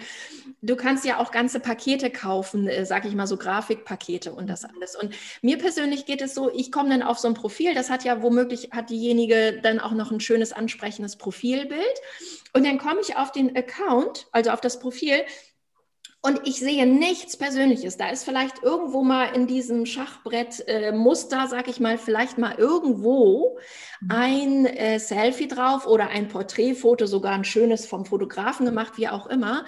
du 0.62 0.76
kannst 0.76 1.06
ja 1.06 1.20
auch 1.20 1.32
ganze 1.32 1.60
Pakete 1.60 2.10
kaufen, 2.10 2.68
äh, 2.68 2.86
sag 2.86 3.06
ich 3.06 3.14
mal 3.14 3.28
so 3.28 3.38
Grafikpakete 3.38 4.34
und 4.34 4.48
das 4.48 4.66
alles. 4.66 4.96
Und 4.96 5.16
mir 5.42 5.58
persönlich 5.58 6.06
geht 6.06 6.22
es 6.22 6.34
so, 6.34 6.52
ich 6.54 6.72
komme 6.72 6.90
dann 6.90 7.04
auf 7.04 7.20
so 7.20 7.28
ein 7.28 7.34
Profil, 7.34 7.74
das 7.74 7.90
hat 7.90 8.04
ja 8.04 8.22
womöglich, 8.22 8.70
hat 8.72 8.90
diejenige 8.90 9.60
dann 9.62 9.80
auch 9.80 9.92
noch 9.92 10.12
ein 10.12 10.20
schönes, 10.20 10.54
ansprechendes 10.54 11.16
Profilbild. 11.16 11.82
Und 12.54 12.66
dann 12.66 12.78
komme 12.78 13.02
ich 13.02 13.18
auf 13.18 13.32
den 13.32 13.56
Account, 13.56 14.28
also 14.32 14.52
auf 14.52 14.62
das 14.62 14.80
Profil, 14.80 15.24
und 16.24 16.42
ich 16.46 16.60
sehe 16.60 16.86
nichts 16.86 17.38
Persönliches. 17.38 17.96
Da 17.96 18.10
ist 18.10 18.26
vielleicht 18.26 18.64
irgendwo 18.64 19.04
mal 19.04 19.36
in 19.36 19.48
diesem 19.48 19.86
Schachbrett-Muster, 19.86 21.44
äh, 21.44 21.48
sag 21.48 21.68
ich 21.68 21.80
mal, 21.80 21.98
vielleicht 21.98 22.38
mal 22.38 22.56
irgendwo 22.58 23.58
mhm. 24.02 24.12
ein 24.12 24.66
äh, 24.66 25.00
Selfie 25.00 25.48
drauf 25.48 25.86
oder 25.86 26.10
ein 26.10 26.28
Porträtfoto, 26.28 27.06
sogar 27.06 27.34
ein 27.34 27.44
schönes 27.44 27.86
vom 27.86 28.06
Fotografen 28.06 28.66
gemacht, 28.66 28.94
wie 28.98 29.08
auch 29.08 29.28
immer. 29.28 29.64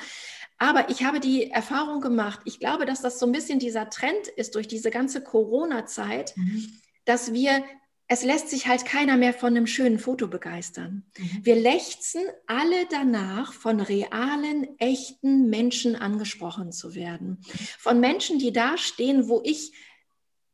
Aber 0.60 0.89
ich 0.89 1.03
habe 1.03 1.20
die 1.20 1.49
Erfahrung 1.49 2.01
gemacht, 2.01 2.41
ich 2.45 2.60
glaube, 2.60 2.86
dass 2.86 3.01
das 3.01 3.18
so 3.18 3.26
ein 3.26 3.32
bisschen 3.32 3.60
dieser 3.60 3.89
Trend 3.89 4.28
ist 4.36 4.55
durch 4.55 4.68
diese 4.68 4.91
ganze 4.91 5.24
Corona-Zeit, 5.24 6.36
mhm. 6.36 6.80
dass 7.05 7.34
wir 7.34 7.64
es 8.12 8.24
lässt 8.24 8.49
sich 8.49 8.68
halt 8.68 8.86
keiner 8.86 9.18
mehr 9.18 9.36
von 9.36 9.55
einem 9.55 9.68
schönen 9.68 9.99
Foto 9.99 10.28
begeistern. 10.28 11.03
Mhm. 11.16 11.39
Wir 11.43 11.55
lechzen 11.55 12.24
alle 12.47 12.88
danach, 12.89 13.53
von 13.53 13.80
realen, 13.80 14.68
echten 14.80 15.47
Menschen 15.47 15.95
angesprochen 15.95 16.72
zu 16.72 16.95
werden. 16.95 17.38
Von 17.78 17.99
Menschen, 17.99 18.39
die 18.39 18.51
da 18.51 18.80
stehen, 18.80 19.30
wo 19.30 19.41
ich 19.45 19.74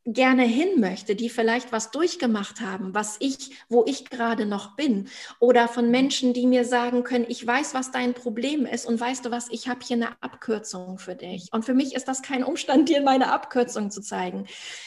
gerne 0.06 0.43
hin 0.43 0.80
möchte, 0.80 1.16
die 1.16 1.30
vielleicht 1.30 1.72
was 1.72 1.89
durchgemacht 1.89 2.62
haben, 2.62 2.93
was 2.93 3.18
ich, 3.20 3.58
wo 3.70 3.84
ich 3.88 4.10
gerade 4.10 4.45
noch 4.45 4.76
bin, 4.76 5.10
oder 5.39 5.68
von 5.68 5.89
Menschen, 5.89 6.34
die 6.34 6.45
mir 6.45 6.64
sagen 6.64 7.03
können, 7.03 7.26
ich 7.28 7.45
weiß, 7.45 7.74
was 7.74 7.91
dein 7.91 8.14
Problem 8.14 8.66
ist 8.66 8.86
und 8.86 8.99
weißt 8.99 9.26
du 9.26 9.32
was, 9.32 9.49
ich 9.49 9.68
habe 9.68 9.80
hier 9.84 9.97
eine 9.97 10.22
Abkürzung 10.22 10.99
für 10.99 11.16
dich. 11.16 11.49
Und 11.51 11.66
für 11.66 11.74
mich 11.74 11.95
ist 11.95 12.08
das 12.08 12.22
kein 12.22 12.43
Umstand, 12.43 12.89
dir 12.89 13.01
meine 13.01 13.32
Abkürzung 13.32 13.89
zu 13.89 14.01
zeigen. 14.01 14.45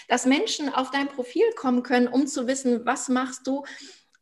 Dass 0.09 0.25
Menschen 0.25 0.73
auf 0.73 0.91
dein 0.93 1.09
Profil 1.09 1.45
kommen 1.57 1.83
können, 1.83 2.07
um 2.07 2.29
zu 2.29 2.47
wissen, 2.47 2.87
was 2.87 3.09
machst 3.09 3.47
du, 3.47 3.65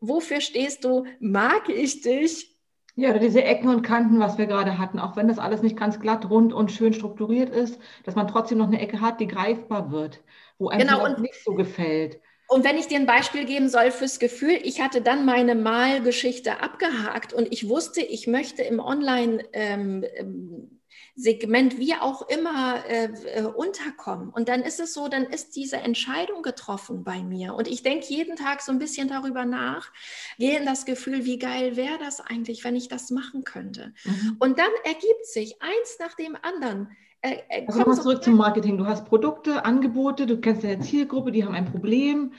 wofür 0.00 0.40
stehst 0.40 0.84
du, 0.84 1.04
mag 1.20 1.68
ich 1.68 2.00
dich, 2.00 2.56
ja, 2.98 3.10
oder 3.10 3.18
diese 3.18 3.44
Ecken 3.44 3.68
und 3.68 3.82
Kanten, 3.82 4.20
was 4.20 4.38
wir 4.38 4.46
gerade 4.46 4.78
hatten, 4.78 4.98
auch 4.98 5.16
wenn 5.16 5.28
das 5.28 5.38
alles 5.38 5.60
nicht 5.60 5.76
ganz 5.76 6.00
glatt, 6.00 6.30
rund 6.30 6.54
und 6.54 6.72
schön 6.72 6.94
strukturiert 6.94 7.50
ist, 7.50 7.78
dass 8.04 8.14
man 8.14 8.26
trotzdem 8.26 8.56
noch 8.56 8.68
eine 8.68 8.80
Ecke 8.80 9.02
hat, 9.02 9.20
die 9.20 9.26
greifbar 9.26 9.90
wird 9.90 10.22
wo 10.58 10.68
einem 10.68 10.86
genau, 10.86 11.04
und, 11.04 11.20
nicht 11.20 11.42
so 11.44 11.54
gefällt. 11.54 12.20
Und 12.48 12.64
wenn 12.64 12.78
ich 12.78 12.86
dir 12.86 12.98
ein 12.98 13.06
Beispiel 13.06 13.44
geben 13.44 13.68
soll 13.68 13.90
fürs 13.90 14.18
Gefühl, 14.18 14.58
ich 14.62 14.80
hatte 14.80 15.00
dann 15.00 15.24
meine 15.24 15.54
Malgeschichte 15.54 16.60
abgehakt 16.60 17.32
und 17.32 17.52
ich 17.52 17.68
wusste, 17.68 18.00
ich 18.00 18.26
möchte 18.26 18.62
im 18.62 18.78
Online 18.78 19.44
ähm, 19.52 20.04
ähm 20.14 20.70
Segment, 21.18 21.78
wie 21.78 21.94
auch 21.94 22.28
immer, 22.28 22.84
äh, 22.86 23.08
äh, 23.34 23.42
unterkommen. 23.44 24.28
Und 24.28 24.50
dann 24.50 24.60
ist 24.60 24.80
es 24.80 24.92
so, 24.92 25.08
dann 25.08 25.24
ist 25.24 25.56
diese 25.56 25.78
Entscheidung 25.78 26.42
getroffen 26.42 27.04
bei 27.04 27.22
mir. 27.22 27.54
Und 27.54 27.68
ich 27.68 27.82
denke 27.82 28.06
jeden 28.08 28.36
Tag 28.36 28.60
so 28.60 28.70
ein 28.70 28.78
bisschen 28.78 29.08
darüber 29.08 29.46
nach, 29.46 29.90
gehe 30.38 30.58
in 30.58 30.66
das 30.66 30.84
Gefühl, 30.84 31.24
wie 31.24 31.38
geil 31.38 31.76
wäre 31.76 31.98
das 31.98 32.20
eigentlich, 32.20 32.64
wenn 32.64 32.76
ich 32.76 32.88
das 32.88 33.10
machen 33.10 33.44
könnte. 33.44 33.94
Mhm. 34.04 34.36
Und 34.40 34.58
dann 34.58 34.70
ergibt 34.84 35.24
sich 35.24 35.56
eins 35.62 35.96
nach 35.98 36.14
dem 36.14 36.36
anderen 36.40 36.94
äh, 37.26 37.42
äh, 37.48 37.66
also 37.66 37.80
nochmal 37.80 38.00
zurück 38.00 38.22
zum 38.22 38.36
Marketing. 38.36 38.78
Du 38.78 38.86
hast 38.86 39.06
Produkte, 39.06 39.64
Angebote, 39.64 40.26
du 40.26 40.38
kennst 40.40 40.64
deine 40.64 40.80
Zielgruppe, 40.80 41.32
die 41.32 41.44
haben 41.44 41.54
ein 41.54 41.70
Problem. 41.70 42.32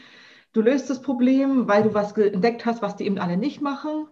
Du 0.54 0.62
löst 0.62 0.90
das 0.90 1.02
Problem, 1.02 1.68
weil 1.68 1.84
du 1.84 1.94
was 1.94 2.14
entdeckt 2.14 2.66
hast, 2.66 2.82
was 2.82 2.96
die 2.96 3.06
eben 3.06 3.20
alle 3.20 3.38
nicht 3.38 3.62
machen. 3.62 4.08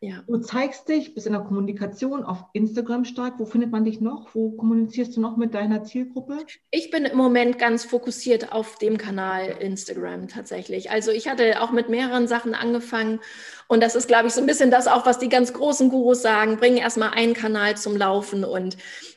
Ja. 0.00 0.22
Du 0.26 0.36
zeigst 0.36 0.86
dich, 0.88 1.14
bist 1.14 1.26
in 1.26 1.32
der 1.32 1.40
Kommunikation 1.40 2.24
auf 2.24 2.44
Instagram 2.52 3.06
stark. 3.06 3.38
Wo 3.38 3.46
findet 3.46 3.70
man 3.70 3.86
dich 3.86 4.02
noch? 4.02 4.34
Wo 4.34 4.50
kommunizierst 4.50 5.16
du 5.16 5.20
noch 5.22 5.38
mit 5.38 5.54
deiner 5.54 5.82
Zielgruppe? 5.82 6.44
Ich 6.70 6.90
bin 6.90 7.06
im 7.06 7.16
Moment 7.16 7.58
ganz 7.58 7.86
fokussiert 7.86 8.52
auf 8.52 8.76
dem 8.76 8.98
Kanal 8.98 9.56
Instagram 9.60 10.28
tatsächlich. 10.28 10.90
Also 10.90 11.10
ich 11.10 11.26
hatte 11.26 11.62
auch 11.62 11.70
mit 11.70 11.88
mehreren 11.88 12.28
Sachen 12.28 12.54
angefangen 12.54 13.20
und 13.66 13.82
das 13.82 13.94
ist, 13.94 14.06
glaube 14.06 14.26
ich, 14.26 14.34
so 14.34 14.42
ein 14.42 14.46
bisschen 14.46 14.70
das 14.70 14.88
auch, 14.88 15.06
was 15.06 15.18
die 15.18 15.30
ganz 15.30 15.54
großen 15.54 15.88
Gurus 15.88 16.20
sagen. 16.20 16.58
Bring 16.58 16.76
erstmal 16.76 17.12
einen 17.14 17.32
Kanal 17.32 17.78
zum 17.78 17.96
Laufen 17.96 18.44
und 18.44 18.76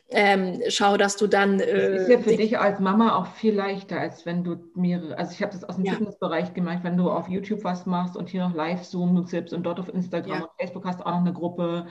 ähm, 0.09 0.61
schau, 0.69 0.95
dass 0.95 1.17
du 1.17 1.27
dann. 1.27 1.59
Äh, 1.59 1.91
das 1.91 2.01
ist 2.03 2.09
ja 2.09 2.19
für 2.19 2.37
dich 2.37 2.57
als 2.57 2.79
Mama 2.79 3.15
auch 3.15 3.27
viel 3.27 3.53
leichter, 3.53 3.99
als 3.99 4.25
wenn 4.25 4.43
du 4.43 4.57
mehrere. 4.73 5.17
Also 5.17 5.33
ich 5.33 5.41
habe 5.41 5.51
das 5.51 5.63
aus 5.65 5.75
dem 5.75 5.85
ja. 5.85 5.93
Fitnessbereich 5.93 6.53
gemeint, 6.53 6.83
wenn 6.83 6.97
du 6.97 7.09
auf 7.11 7.27
YouTube 7.27 7.63
was 7.63 7.85
machst 7.85 8.15
und 8.15 8.29
hier 8.29 8.47
noch 8.47 8.55
Live-Zoom 8.55 9.13
nutzt 9.13 9.53
und 9.53 9.63
dort 9.63 9.79
auf 9.79 9.89
Instagram 9.89 10.39
ja. 10.39 10.43
und 10.43 10.49
Facebook 10.57 10.85
hast 10.85 11.01
auch 11.01 11.11
noch 11.11 11.21
eine 11.21 11.33
Gruppe. 11.33 11.87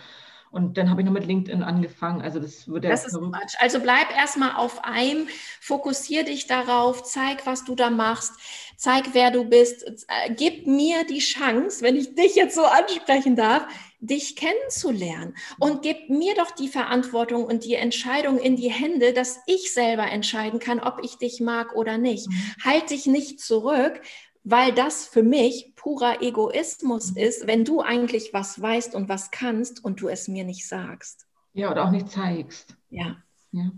Und 0.51 0.79
dann 0.79 0.89
habe 0.89 1.03
ich 1.03 1.05
noch 1.05 1.13
mit 1.13 1.27
LinkedIn 1.27 1.63
angefangen. 1.63 2.23
Also 2.23 2.41
das 2.41 2.67
wird 2.69 2.85
ja 2.85 2.91
Das 2.91 3.05
ist 3.05 3.19
Quatsch. 3.19 3.57
Also 3.59 3.81
bleib 3.81 4.11
erstmal 4.17 4.57
auf 4.57 4.85
einem, 4.85 5.29
fokussier 5.61 6.25
dich 6.25 6.47
darauf, 6.47 7.03
zeig, 7.03 7.45
was 7.45 7.65
du 7.65 7.75
da 7.75 7.91
machst, 7.91 8.33
zeig, 8.77 9.13
wer 9.13 9.31
du 9.31 9.45
bist, 9.45 9.85
äh, 9.85 10.33
gib 10.35 10.67
mir 10.67 11.05
die 11.05 11.19
Chance, 11.19 11.83
wenn 11.83 11.97
ich 11.97 12.15
dich 12.15 12.37
jetzt 12.37 12.55
so 12.55 12.65
ansprechen 12.65 13.37
darf, 13.37 13.67
dich 14.01 14.37
kennenzulernen 14.37 15.37
und 15.59 15.83
gib 15.83 16.11
mir 16.11 16.35
doch 16.35 16.51
die 16.51 16.69
Verantwortung 16.69 17.45
und 17.45 17.65
die 17.65 17.75
Entscheidung 17.75 18.39
in 18.39 18.57
die 18.57 18.71
Hände, 18.71 19.13
dass 19.13 19.41
ich 19.47 19.73
selber 19.73 20.07
entscheiden 20.11 20.59
kann, 20.59 20.81
ob 20.81 21.01
ich 21.03 21.17
dich 21.17 21.41
mag 21.41 21.75
oder 21.75 21.99
nicht. 21.99 22.29
Mhm. 22.29 22.55
Halt 22.65 22.91
dich 22.91 23.07
nicht 23.07 23.41
zurück, 23.41 24.01
weil 24.45 24.73
das 24.73 25.07
für 25.07 25.23
mich 25.23 25.73
purer 25.75 26.23
Egoismus 26.23 27.13
mhm. 27.13 27.17
ist, 27.17 27.47
wenn 27.47 27.65
du 27.65 27.81
eigentlich 27.81 28.33
was 28.33 28.61
weißt 28.61 28.95
und 28.95 29.09
was 29.09 29.31
kannst 29.31 29.85
und 29.85 30.01
du 30.01 30.09
es 30.09 30.29
mir 30.29 30.45
nicht 30.45 30.69
sagst. 30.69 31.27
Ja, 31.53 31.71
oder 31.71 31.87
auch 31.87 31.91
nicht 31.91 32.11
zeigst. 32.11 32.77
Ja. 32.91 33.17
ja. 33.53 33.71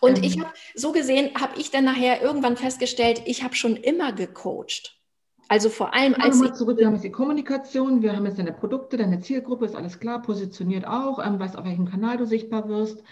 Und 0.00 0.18
ähm. 0.18 0.24
ich 0.24 0.40
habe 0.40 0.52
so 0.74 0.92
gesehen, 0.92 1.34
habe 1.40 1.58
ich 1.58 1.70
dann 1.70 1.84
nachher 1.84 2.20
irgendwann 2.20 2.56
festgestellt, 2.56 3.22
ich 3.26 3.42
habe 3.42 3.54
schon 3.54 3.76
immer 3.76 4.12
gecoacht. 4.12 5.00
Also 5.48 5.68
vor 5.68 5.94
allem 5.94 6.14
als. 6.14 6.38
Mal 6.38 6.54
zurück, 6.54 6.78
wir 6.78 6.86
haben 6.86 6.94
jetzt 6.94 7.04
die 7.04 7.10
Kommunikation, 7.12 8.02
wir 8.02 8.16
haben 8.16 8.26
jetzt 8.26 8.38
deine 8.38 8.52
Produkte, 8.52 8.96
deine 8.96 9.20
Zielgruppe, 9.20 9.66
ist 9.66 9.76
alles 9.76 10.00
klar, 10.00 10.22
positioniert 10.22 10.86
auch, 10.86 11.24
ähm, 11.24 11.38
weißt 11.38 11.56
auf 11.58 11.64
welchem 11.64 11.88
Kanal 11.88 12.16
du 12.16 12.26
sichtbar 12.26 12.68
wirst. 12.68 13.02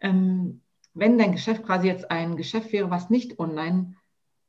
Ähm, 0.00 0.62
wenn 0.94 1.18
dein 1.18 1.32
Geschäft 1.32 1.64
quasi 1.64 1.86
jetzt 1.88 2.10
ein 2.10 2.36
Geschäft 2.36 2.72
wäre, 2.72 2.90
was 2.90 3.10
nicht 3.10 3.38
online 3.38 3.94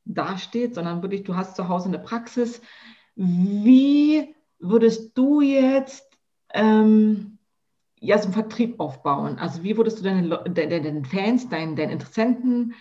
dasteht, 0.04 0.74
sondern 0.74 1.02
wirklich, 1.02 1.24
du 1.24 1.36
hast 1.36 1.56
zu 1.56 1.68
Hause 1.68 1.88
eine 1.88 1.98
Praxis, 1.98 2.60
wie 3.14 4.34
würdest 4.58 5.16
du 5.16 5.40
jetzt 5.40 6.18
ähm, 6.54 7.38
ja, 8.00 8.16
so 8.18 8.24
einen 8.24 8.32
Vertrieb 8.32 8.80
aufbauen? 8.80 9.38
Also 9.38 9.62
wie 9.62 9.76
würdest 9.76 9.98
du 9.98 10.04
deinen 10.04 10.30
deine, 10.54 11.04
Fans, 11.04 11.48
deinen, 11.48 11.76
deinen 11.76 11.90
Interessenten 11.90 12.74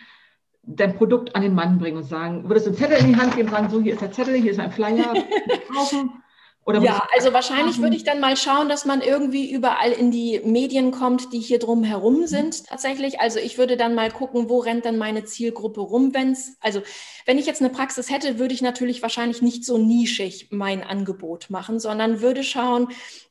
dein 0.68 0.96
Produkt 0.96 1.36
an 1.36 1.42
den 1.42 1.56
Mann 1.56 1.80
bringen 1.80 1.98
und 1.98 2.04
sagen, 2.04 2.44
würdest 2.48 2.68
du 2.68 2.72
einen 2.72 2.78
Zettel 2.78 2.98
in 3.00 3.08
die 3.08 3.16
Hand 3.16 3.36
geben 3.36 3.48
und 3.48 3.56
sagen, 3.56 3.70
so, 3.70 3.82
hier 3.82 3.94
ist 3.94 4.02
der 4.02 4.12
Zettel, 4.12 4.36
hier 4.36 4.52
ist 4.52 4.58
mein 4.58 4.72
Flyer, 4.72 5.14
kaufen? 5.74 6.22
Oder 6.68 6.82
ja, 6.82 7.08
also 7.16 7.32
wahrscheinlich 7.32 7.82
würde 7.82 7.96
ich 7.96 8.04
dann 8.04 8.20
mal 8.20 8.36
schauen, 8.36 8.68
dass 8.68 8.84
man 8.84 9.00
irgendwie 9.00 9.50
überall 9.50 9.94
in 9.94 10.12
die 10.12 10.42
Medien 10.44 10.92
kommt, 10.92 11.32
die 11.32 11.40
hier 11.40 11.60
drum 11.60 11.86
herum 11.86 12.20
mhm. 12.20 12.28
sind 12.28 12.66
tatsächlich. 12.66 13.22
Also 13.22 13.40
ich 13.40 13.58
würde 13.58 13.78
dann 13.78 13.96
mal 13.96 14.12
gucken, 14.12 14.50
wo 14.50 14.60
rennt 14.60 14.84
dann 14.84 14.98
meine 14.98 15.24
Zielgruppe 15.24 15.80
rum, 15.80 16.14
wenn 16.14 16.34
es, 16.34 16.58
also 16.60 16.82
wenn 17.26 17.38
ich 17.38 17.46
jetzt 17.46 17.62
eine 17.62 17.70
Praxis 17.70 18.12
hätte, 18.12 18.38
würde 18.38 18.54
ich 18.54 18.62
natürlich 18.62 19.02
wahrscheinlich 19.02 19.42
nicht 19.42 19.64
so 19.64 19.78
nischig 19.78 20.50
mein 20.52 20.84
Angebot 20.84 21.50
machen, 21.50 21.80
sondern 21.80 22.20
würde 22.20 22.44
schauen, 22.44 22.90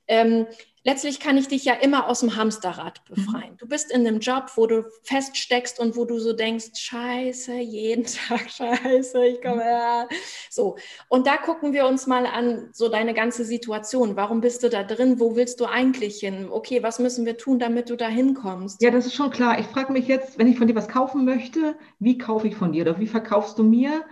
ähm, 0.08 0.46
letztlich 0.86 1.18
kann 1.18 1.36
ich 1.36 1.48
dich 1.48 1.64
ja 1.64 1.74
immer 1.74 2.08
aus 2.08 2.20
dem 2.20 2.36
Hamsterrad 2.36 3.02
mhm. 3.08 3.14
befreien. 3.14 3.56
Du 3.58 3.66
bist 3.66 3.90
in 3.90 4.06
einem 4.06 4.20
Job, 4.20 4.52
wo 4.54 4.66
du 4.66 4.84
feststeckst 5.02 5.80
und 5.80 5.96
wo 5.96 6.04
du 6.04 6.18
so 6.20 6.32
denkst, 6.32 6.70
scheiße, 6.74 7.54
jeden 7.54 8.04
Tag 8.28 8.48
scheiße, 8.48 9.26
ich 9.26 9.42
komme 9.42 9.64
ja. 9.64 10.08
So. 10.48 10.76
Und 11.08 11.26
da 11.26 11.36
gucken 11.36 11.72
wir 11.72 11.86
uns 11.86 12.06
mal 12.06 12.24
an, 12.24 12.70
so 12.72 12.88
deine 12.88 13.12
ganze 13.12 13.44
Situation. 13.44 14.16
Warum 14.16 14.40
bist 14.40 14.62
du 14.62 14.70
da 14.70 14.84
drin? 14.84 15.18
Wo 15.18 15.34
willst 15.34 15.60
du 15.60 15.66
eigentlich 15.66 16.20
hin? 16.20 16.48
Okay, 16.50 16.82
was 16.82 17.00
müssen 17.00 17.26
wir 17.26 17.36
tun, 17.36 17.58
damit 17.58 17.90
du 17.90 17.96
da 17.96 18.08
hinkommst? 18.08 18.80
Ja, 18.80 18.90
das 18.90 19.06
ist 19.06 19.14
schon 19.14 19.30
klar. 19.30 19.58
Ich 19.58 19.66
frage 19.66 19.92
mich 19.92 20.06
jetzt, 20.06 20.38
wenn 20.38 20.46
ich 20.46 20.56
von 20.56 20.68
dir 20.68 20.76
was 20.76 20.88
kaufen 20.88 21.24
möchte, 21.24 21.76
wie 21.98 22.16
kaufe 22.16 22.46
ich 22.46 22.54
von 22.54 22.72
dir 22.72 22.82
oder 22.82 23.00
wie 23.00 23.08
verkaufst 23.08 23.58
du 23.58 23.64
mir 23.64 24.04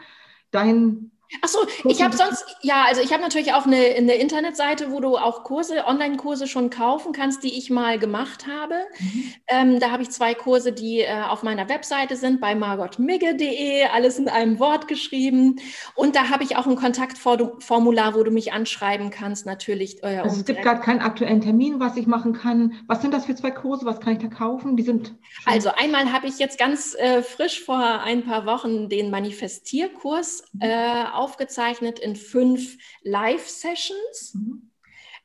dein 0.50 1.12
Ach 1.42 1.48
so, 1.48 1.58
ich 1.88 2.02
habe 2.02 2.16
sonst, 2.16 2.44
ja, 2.62 2.84
also 2.86 3.00
ich 3.00 3.12
habe 3.12 3.22
natürlich 3.22 3.52
auch 3.54 3.66
eine, 3.66 3.76
eine, 3.76 4.14
Internetseite, 4.14 4.92
wo 4.92 5.00
du 5.00 5.16
auch 5.16 5.42
Kurse, 5.42 5.84
Online-Kurse 5.86 6.46
schon 6.46 6.70
kaufen 6.70 7.12
kannst, 7.12 7.42
die 7.42 7.58
ich 7.58 7.70
mal 7.70 7.98
gemacht 7.98 8.46
habe. 8.46 8.74
Mhm. 8.98 9.34
Ähm, 9.48 9.80
da 9.80 9.90
habe 9.90 10.02
ich 10.02 10.10
zwei 10.10 10.34
Kurse, 10.34 10.72
die 10.72 11.00
äh, 11.00 11.22
auf 11.28 11.42
meiner 11.42 11.68
Webseite 11.68 12.16
sind, 12.16 12.40
bei 12.40 12.54
margotmigge.de, 12.54 13.86
alles 13.86 14.18
in 14.18 14.28
einem 14.28 14.58
Wort 14.58 14.86
geschrieben. 14.86 15.56
Und 15.94 16.14
da 16.14 16.30
habe 16.30 16.44
ich 16.44 16.56
auch 16.56 16.66
ein 16.66 16.76
Kontaktformular, 16.76 18.14
wo 18.14 18.22
du 18.22 18.30
mich 18.30 18.52
anschreiben 18.52 19.10
kannst, 19.10 19.46
natürlich. 19.46 20.02
Äh, 20.02 20.18
also 20.18 20.40
es 20.40 20.44
gibt 20.44 20.62
gerade 20.62 20.80
keinen 20.80 21.00
aktuellen 21.00 21.40
Termin, 21.40 21.80
was 21.80 21.96
ich 21.96 22.06
machen 22.06 22.34
kann. 22.34 22.74
Was 22.86 23.02
sind 23.02 23.12
das 23.12 23.26
für 23.26 23.34
zwei 23.34 23.50
Kurse? 23.50 23.86
Was 23.86 24.00
kann 24.00 24.14
ich 24.14 24.18
da 24.18 24.28
kaufen? 24.28 24.76
Die 24.76 24.82
sind 24.82 25.14
also 25.46 25.70
einmal 25.76 26.12
habe 26.12 26.26
ich 26.26 26.38
jetzt 26.38 26.58
ganz 26.58 26.94
äh, 26.94 27.22
frisch 27.22 27.62
vor 27.62 27.78
ein 27.78 28.24
paar 28.24 28.46
Wochen 28.46 28.88
den 28.88 29.10
Manifestierkurs 29.10 30.44
mhm. 30.52 30.60
äh, 30.62 31.04
aufgezeichnet 31.24 31.98
in 31.98 32.16
fünf 32.16 32.76
Live-Sessions. 33.02 34.34
Mhm. 34.34 34.70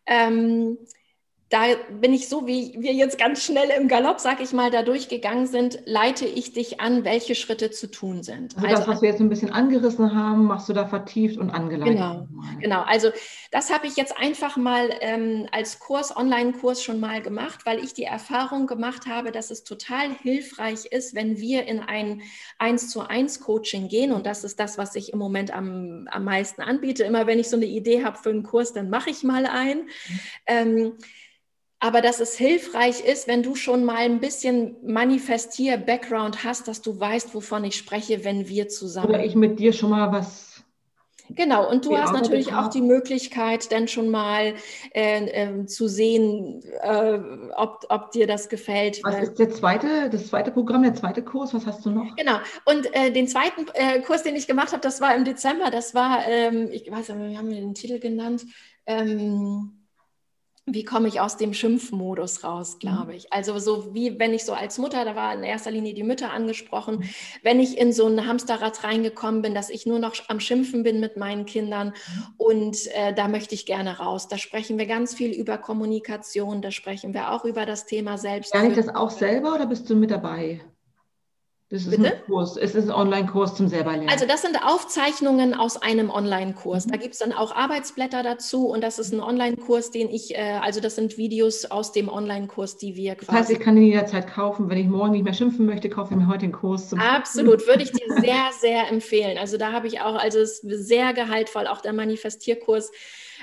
Ähm, 0.05 0.77
da 1.49 1.63
bin 1.99 2.13
ich 2.13 2.29
so, 2.29 2.45
wie 2.45 2.75
wir 2.77 2.93
jetzt 2.93 3.17
ganz 3.17 3.43
schnell 3.43 3.69
im 3.71 3.87
Galopp, 3.87 4.19
sag 4.19 4.39
ich 4.39 4.53
mal, 4.53 4.69
da 4.69 4.83
durchgegangen 4.83 5.47
sind, 5.47 5.79
leite 5.85 6.27
ich 6.27 6.53
dich 6.53 6.79
an, 6.79 7.03
welche 7.05 7.33
Schritte 7.33 7.71
zu 7.71 7.89
tun 7.89 8.21
sind. 8.21 8.55
Also, 8.55 8.67
also 8.67 8.77
das, 8.77 8.87
was 8.87 9.01
wir 9.01 9.09
jetzt 9.09 9.19
ein 9.19 9.29
bisschen 9.29 9.51
angerissen 9.51 10.13
haben, 10.13 10.45
machst 10.45 10.69
du 10.69 10.73
da 10.73 10.85
vertieft 10.85 11.39
und 11.39 11.49
angeleitet. 11.49 11.95
Genau, 11.95 12.27
genau. 12.59 12.83
Also 12.83 13.09
das 13.49 13.73
habe 13.73 13.87
ich 13.87 13.95
jetzt 13.95 14.15
einfach 14.19 14.57
mal 14.57 14.91
ähm, 15.01 15.47
als 15.51 15.79
Kurs, 15.79 16.15
Online-Kurs 16.15 16.83
schon 16.83 16.99
mal 16.99 17.19
gemacht, 17.19 17.65
weil 17.65 17.83
ich 17.83 17.95
die 17.95 18.03
Erfahrung 18.03 18.67
gemacht 18.67 19.07
habe, 19.07 19.31
dass 19.31 19.49
es 19.49 19.63
total 19.63 20.11
hilfreich 20.21 20.85
ist, 20.91 21.15
wenn 21.15 21.39
wir 21.39 21.65
in 21.65 21.79
ein 21.79 22.21
1 22.59 22.91
zu 22.91 23.01
1 23.01 23.39
Coaching 23.39 23.87
gehen. 23.87 24.11
Und 24.11 24.27
das 24.27 24.43
ist 24.43 24.59
das, 24.59 24.77
was 24.77 24.93
ich 24.93 25.13
im 25.13 25.19
Moment 25.19 25.51
am, 25.51 26.07
am 26.11 26.25
meisten 26.25 26.61
anbiete. 26.61 27.05
Immer 27.05 27.25
wenn 27.25 27.39
ich 27.39 27.49
so 27.49 27.55
eine 27.55 27.65
Idee 27.65 28.03
habe 28.03 28.19
für 28.19 28.29
einen 28.29 28.43
Kurs, 28.43 28.71
dann 28.71 28.91
mache 28.91 29.09
ich 29.09 29.23
mal 29.23 29.47
einen. 29.47 29.85
Mhm. 29.85 30.19
Ähm, 30.45 30.93
aber 31.79 32.01
dass 32.01 32.19
es 32.19 32.35
hilfreich 32.37 33.05
ist, 33.05 33.27
wenn 33.27 33.43
du 33.43 33.55
schon 33.55 33.85
mal 33.85 33.97
ein 33.97 34.19
bisschen 34.19 34.75
Manifestier-Background 34.83 36.43
hast, 36.43 36.67
dass 36.67 36.81
du 36.81 36.99
weißt, 36.99 37.33
wovon 37.33 37.63
ich 37.63 37.75
spreche, 37.75 38.25
wenn 38.25 38.49
wir 38.49 38.67
zusammen. 38.67 39.09
Oder 39.09 39.23
ich 39.23 39.35
mit 39.35 39.59
dir 39.59 39.71
schon 39.71 39.91
mal 39.91 40.11
was 40.11 40.49
Genau, 41.31 41.69
und 41.69 41.85
du 41.85 41.95
hast 41.95 42.11
natürlich 42.11 42.53
auch 42.53 42.69
die 42.69 42.81
Möglichkeit, 42.81 43.71
dann 43.71 43.87
schon 43.87 44.09
mal 44.09 44.55
äh, 44.95 45.25
äh, 45.25 45.65
zu 45.67 45.87
sehen, 45.87 46.63
äh, 46.81 47.19
ob, 47.55 47.85
ob 47.89 48.11
dir 48.11 48.25
das 48.25 48.49
gefällt. 48.49 48.99
Was 49.03 49.19
ist 49.19 49.39
der 49.39 49.51
zweite, 49.51 50.09
das 50.09 50.27
zweite 50.27 50.51
Programm, 50.51 50.81
der 50.81 50.95
zweite 50.95 51.21
Kurs? 51.21 51.53
Was 51.53 51.67
hast 51.67 51.85
du 51.85 51.91
noch? 51.91 52.15
Genau, 52.15 52.39
und 52.65 52.93
äh, 52.95 53.11
den 53.11 53.27
zweiten 53.27 53.67
äh, 53.75 54.01
Kurs, 54.01 54.23
den 54.23 54.35
ich 54.35 54.47
gemacht 54.47 54.71
habe, 54.71 54.81
das 54.81 55.01
war 55.01 55.15
im 55.15 55.23
Dezember. 55.23 55.69
Das 55.69 55.93
war, 55.93 56.27
ähm, 56.27 56.69
ich 56.71 56.89
weiß 56.89 57.09
nicht, 57.09 57.29
wir 57.29 57.37
haben 57.37 57.51
den 57.51 57.75
Titel 57.75 57.99
genannt. 57.99 58.45
Ähm, 58.87 59.78
wie 60.73 60.83
komme 60.83 61.07
ich 61.07 61.19
aus 61.19 61.37
dem 61.37 61.53
Schimpfmodus 61.53 62.43
raus, 62.43 62.75
mhm. 62.75 62.79
glaube 62.79 63.15
ich. 63.15 63.31
Also 63.31 63.59
so 63.59 63.93
wie 63.93 64.19
wenn 64.19 64.33
ich 64.33 64.45
so 64.45 64.53
als 64.53 64.77
Mutter, 64.77 65.05
da 65.05 65.15
war 65.15 65.33
in 65.33 65.43
erster 65.43 65.71
Linie 65.71 65.93
die 65.93 66.03
Mütter 66.03 66.31
angesprochen, 66.31 67.03
wenn 67.43 67.59
ich 67.59 67.77
in 67.77 67.93
so 67.93 68.07
ein 68.07 68.27
Hamsterrad 68.27 68.83
reingekommen 68.83 69.41
bin, 69.41 69.53
dass 69.53 69.69
ich 69.69 69.85
nur 69.85 69.99
noch 69.99 70.15
am 70.27 70.39
Schimpfen 70.39 70.83
bin 70.83 70.99
mit 70.99 71.17
meinen 71.17 71.45
Kindern 71.45 71.87
mhm. 71.87 72.23
und 72.37 72.87
äh, 72.93 73.13
da 73.13 73.27
möchte 73.27 73.55
ich 73.55 73.65
gerne 73.65 73.99
raus. 73.99 74.27
Da 74.27 74.37
sprechen 74.37 74.77
wir 74.77 74.85
ganz 74.85 75.13
viel 75.13 75.31
über 75.31 75.57
Kommunikation, 75.57 76.61
da 76.61 76.71
sprechen 76.71 77.13
wir 77.13 77.31
auch 77.31 77.45
über 77.45 77.65
das 77.65 77.85
Thema 77.85 78.17
Selbst. 78.17 78.53
Lerne 78.53 78.69
ich 78.69 78.75
das 78.75 78.89
auch 78.89 79.11
selber 79.11 79.55
oder 79.55 79.65
bist 79.65 79.89
du 79.89 79.95
mit 79.95 80.11
dabei? 80.11 80.61
Das 81.71 81.83
ist 81.83 81.91
Bitte? 81.91 82.15
ein 82.15 82.25
Kurs, 82.25 82.57
es 82.57 82.73
ist 82.73 82.85
ein 82.85 82.91
Online-Kurs 82.91 83.53
zum 83.53 83.67
selberlernen. 83.67 84.09
Also 84.09 84.25
das 84.25 84.41
sind 84.41 84.57
Aufzeichnungen 84.65 85.53
aus 85.53 85.79
einem 85.79 86.09
Online-Kurs. 86.09 86.87
Mhm. 86.87 86.91
Da 86.91 86.97
gibt 86.97 87.13
es 87.13 87.19
dann 87.19 87.31
auch 87.31 87.55
Arbeitsblätter 87.55 88.23
dazu 88.23 88.67
und 88.67 88.83
das 88.83 88.97
ist 88.97 89.13
ein 89.13 89.19
Online-Kurs, 89.19 89.91
den 89.91 90.09
ich, 90.09 90.35
äh, 90.35 90.59
also 90.63 90.81
das 90.81 90.95
sind 90.95 91.19
Videos 91.19 91.65
aus 91.65 91.91
dem 91.91 92.09
Online-Kurs, 92.09 92.77
die 92.77 92.95
wir 92.95 93.13
quasi... 93.13 93.27
Das 93.27 93.35
heißt, 93.35 93.51
ich 93.51 93.59
kann 93.59 93.77
ihn 93.77 93.83
jederzeit 93.83 94.25
kaufen. 94.25 94.67
Wenn 94.67 94.79
ich 94.79 94.87
morgen 94.87 95.11
nicht 95.11 95.23
mehr 95.23 95.33
schimpfen 95.35 95.67
möchte, 95.67 95.91
kaufe 95.91 96.15
ich 96.15 96.19
mir 96.19 96.27
heute 96.27 96.39
den 96.39 96.53
Kurs. 96.53 96.89
Zum 96.89 96.99
Absolut, 96.99 97.67
würde 97.67 97.83
ich 97.83 97.91
dir 97.91 98.15
sehr, 98.19 98.49
sehr 98.59 98.89
empfehlen. 98.89 99.37
Also 99.37 99.57
da 99.57 99.71
habe 99.71 99.85
ich 99.85 100.01
auch, 100.01 100.15
also 100.15 100.39
es 100.39 100.63
ist 100.63 100.87
sehr 100.87 101.13
gehaltvoll, 101.13 101.67
auch 101.67 101.81
der 101.81 101.93
Manifestierkurs 101.93 102.89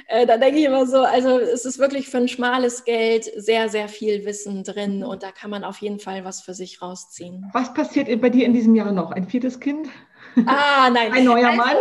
äh, 0.09 0.27
da 0.27 0.37
denke 0.37 0.59
ich 0.59 0.65
immer 0.65 0.87
so, 0.87 1.03
also 1.03 1.39
es 1.39 1.65
ist 1.65 1.79
wirklich 1.79 2.09
für 2.09 2.19
ein 2.19 2.29
schmales 2.29 2.85
Geld 2.85 3.25
sehr, 3.37 3.69
sehr 3.69 3.89
viel 3.89 4.25
Wissen 4.25 4.65
drin 4.65 5.05
und 5.05 5.23
da 5.23 5.33
kann 5.33 5.51
man 5.51 5.65
auf 5.65 5.79
jeden 5.79 5.99
Fall 5.99 6.25
was 6.25 6.41
für 6.41 6.55
sich 6.55 6.83
rausziehen. 6.83 7.51
Was 7.53 7.75
passiert 7.75 8.21
bei 8.21 8.31
dir 8.31 8.47
in 8.47 8.53
diesem 8.53 8.75
Jahr 8.75 8.93
noch? 8.93 9.11
Ein 9.11 9.27
viertes 9.27 9.61
Kind? 9.61 9.89
Ah, 10.45 10.91
nein. 10.91 11.13
Ein 11.13 11.25
neuer 11.25 11.49
also, 11.49 11.57
Mann. 11.57 11.77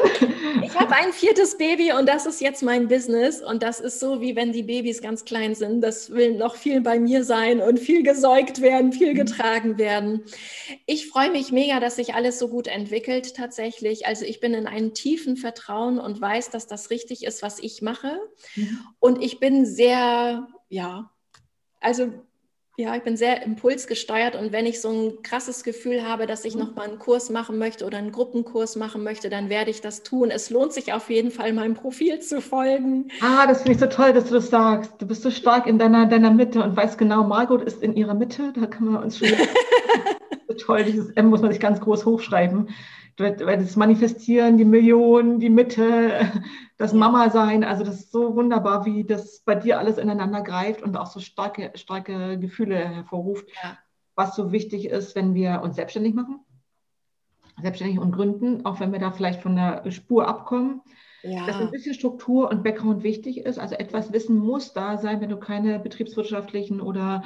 Ich 0.63 0.73
habe 0.73 0.95
ein 0.95 1.11
viertes 1.11 1.57
Baby 1.57 1.91
und 1.91 2.07
das 2.07 2.25
ist 2.25 2.39
jetzt 2.41 2.63
mein 2.63 2.87
Business. 2.87 3.41
Und 3.41 3.63
das 3.63 3.79
ist 3.79 3.99
so, 3.99 4.21
wie 4.21 4.35
wenn 4.35 4.53
die 4.53 4.63
Babys 4.63 5.01
ganz 5.01 5.25
klein 5.25 5.55
sind. 5.55 5.81
Das 5.81 6.11
will 6.11 6.35
noch 6.35 6.55
viel 6.55 6.81
bei 6.81 6.99
mir 6.99 7.23
sein 7.23 7.59
und 7.59 7.79
viel 7.79 8.03
gesäugt 8.03 8.61
werden, 8.61 8.93
viel 8.93 9.11
mhm. 9.11 9.17
getragen 9.17 9.77
werden. 9.77 10.23
Ich 10.85 11.07
freue 11.07 11.31
mich 11.31 11.51
mega, 11.51 11.79
dass 11.79 11.97
sich 11.97 12.13
alles 12.13 12.39
so 12.39 12.47
gut 12.47 12.67
entwickelt 12.67 13.35
tatsächlich. 13.35 14.07
Also 14.07 14.25
ich 14.25 14.39
bin 14.39 14.53
in 14.53 14.67
einem 14.67 14.93
tiefen 14.93 15.35
Vertrauen 15.35 15.99
und 15.99 16.21
weiß, 16.21 16.49
dass 16.49 16.67
das 16.67 16.89
richtig 16.89 17.25
ist, 17.25 17.41
was 17.41 17.59
ich 17.59 17.81
mache. 17.81 18.19
Mhm. 18.55 18.79
Und 18.99 19.23
ich 19.23 19.39
bin 19.39 19.65
sehr, 19.65 20.47
ja, 20.69 21.11
also 21.81 22.13
ja, 22.77 22.93
ich 22.95 23.03
bin 23.03 23.15
sehr 23.15 23.43
impulsgesteuert 23.43 24.35
und 24.35 24.51
wenn 24.51 24.65
ich 24.65 24.81
so 24.81 24.89
ein 24.89 25.23
krasses 25.23 25.63
Gefühl 25.63 26.05
habe, 26.05 26.25
dass 26.25 26.43
ich 26.43 26.55
mhm. 26.55 26.61
noch 26.61 26.75
mal 26.75 26.87
einen 26.87 26.99
Kurs 26.99 27.29
machen 27.29 27.57
möchte 27.57 27.85
oder 27.85 27.97
einen 27.97 28.11
Gruppenkurs 28.11 28.75
machen 28.75 29.01
möchte, 29.01 29.29
dann 29.29 29.49
werde 29.49 29.71
ich 29.71 29.79
das 29.79 30.03
tun. 30.03 30.29
Es 30.29 30.49
lohnt 30.49 30.73
sich 30.73 30.91
auf 30.91 31.09
jeden 31.09 31.31
Fall, 31.31 31.53
meinem 31.53 31.75
Profil 31.75 32.19
zu 32.19 32.41
folgen. 32.41 33.07
Ah, 33.21 33.47
das 33.47 33.61
finde 33.61 33.73
ich 33.73 33.79
so 33.79 33.85
toll, 33.85 34.11
dass 34.11 34.25
du 34.25 34.33
das 34.33 34.49
sagst. 34.49 34.93
Du 34.99 35.07
bist 35.07 35.21
so 35.21 35.31
stark 35.31 35.67
in 35.67 35.79
deiner, 35.79 36.05
deiner 36.05 36.31
Mitte 36.31 36.61
und 36.61 36.75
weißt 36.75 36.97
genau, 36.97 37.23
Margot 37.23 37.61
ist 37.61 37.81
in 37.81 37.95
ihrer 37.95 38.13
Mitte. 38.13 38.51
Da 38.59 38.65
kann 38.65 38.91
man 38.91 39.03
uns 39.03 39.19
schon. 39.19 39.29
so 40.47 40.53
toll, 40.55 40.83
dieses 40.83 41.11
M 41.11 41.27
muss 41.27 41.41
man 41.41 41.51
sich 41.51 41.61
ganz 41.61 41.79
groß 41.79 42.05
hochschreiben 42.05 42.67
das 43.17 43.75
Manifestieren, 43.75 44.57
die 44.57 44.65
Millionen, 44.65 45.39
die 45.39 45.49
Mitte, 45.49 46.31
das 46.77 46.93
Mama-Sein, 46.93 47.63
also 47.63 47.83
das 47.83 47.99
ist 47.99 48.11
so 48.11 48.35
wunderbar, 48.35 48.85
wie 48.85 49.03
das 49.05 49.39
bei 49.39 49.55
dir 49.55 49.79
alles 49.79 49.97
ineinander 49.97 50.41
greift 50.41 50.81
und 50.81 50.97
auch 50.97 51.07
so 51.07 51.19
starke, 51.19 51.71
starke 51.75 52.37
Gefühle 52.37 52.77
hervorruft, 52.77 53.47
ja. 53.63 53.77
was 54.15 54.35
so 54.35 54.51
wichtig 54.51 54.89
ist, 54.89 55.15
wenn 55.15 55.33
wir 55.33 55.61
uns 55.63 55.77
selbstständig 55.77 56.13
machen, 56.13 56.41
selbstständig 57.61 57.99
und 57.99 58.11
gründen, 58.11 58.65
auch 58.65 58.79
wenn 58.79 58.91
wir 58.91 58.99
da 58.99 59.11
vielleicht 59.11 59.41
von 59.41 59.55
der 59.55 59.89
Spur 59.91 60.27
abkommen. 60.27 60.81
Ja. 61.23 61.47
Dass 61.47 61.55
ein 61.55 61.71
bisschen 61.71 61.95
Struktur 61.95 62.51
und 62.51 62.63
Background 62.63 63.01
wichtig 63.01 63.39
ist. 63.39 63.57
Also 63.57 63.73
etwas 63.73 64.13
Wissen 64.13 64.37
muss 64.37 64.73
da 64.73 64.97
sein, 64.97 65.21
wenn 65.21 65.29
du 65.29 65.37
keine 65.37 65.79
betriebswirtschaftlichen 65.79 66.81
oder 66.81 67.23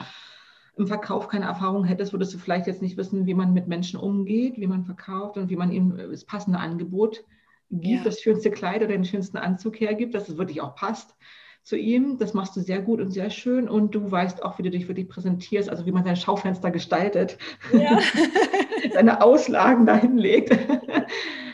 im 0.80 0.88
Verkauf 0.88 1.28
keine 1.28 1.46
Erfahrung 1.46 1.84
hättest, 1.84 2.14
würdest 2.14 2.34
du 2.34 2.38
vielleicht 2.38 2.66
jetzt 2.66 2.82
nicht 2.82 2.98
wissen, 2.98 3.26
wie 3.26 3.34
man 3.34 3.54
mit 3.54 3.68
Menschen 3.68 4.00
umgeht, 4.00 4.58
wie 4.58 4.68
man 4.68 4.86
verkauft 4.86 5.38
und 5.38 5.50
wie 5.50 5.58
man 5.58 5.72
ihm 5.72 5.98
das 5.98 6.24
passende 6.24 6.60
Angebot 6.60 7.24
gibt, 7.70 8.00
ja. 8.00 8.04
das 8.04 8.22
schönste 8.22 8.50
Kleid 8.50 8.78
oder 8.78 8.88
den 8.88 9.06
schönsten 9.06 9.38
Anzug 9.38 9.80
hergibt, 9.80 10.16
dass 10.16 10.30
es 10.30 10.38
wirklich 10.38 10.62
auch 10.62 10.76
passt 10.76 11.16
zu 11.64 11.78
ihm. 11.78 12.18
Das 12.18 12.34
machst 12.34 12.56
du 12.56 12.62
sehr 12.62 12.82
gut 12.82 13.02
und 13.02 13.12
sehr 13.12 13.30
schön 13.30 13.68
und 13.68 13.94
du 13.94 14.10
weißt 14.10 14.42
auch, 14.42 14.58
wie 14.58 14.64
du 14.64 14.70
dich 14.70 14.88
wirklich 14.88 15.10
präsentierst, 15.10 15.70
also 15.70 15.86
wie 15.86 15.92
man 15.92 16.06
sein 16.06 16.16
Schaufenster 16.16 16.72
gestaltet, 16.72 17.38
ja. 17.74 18.00
seine 18.94 19.22
Auslagen 19.22 19.86
dahin 19.86 20.18
legt. 20.18 20.58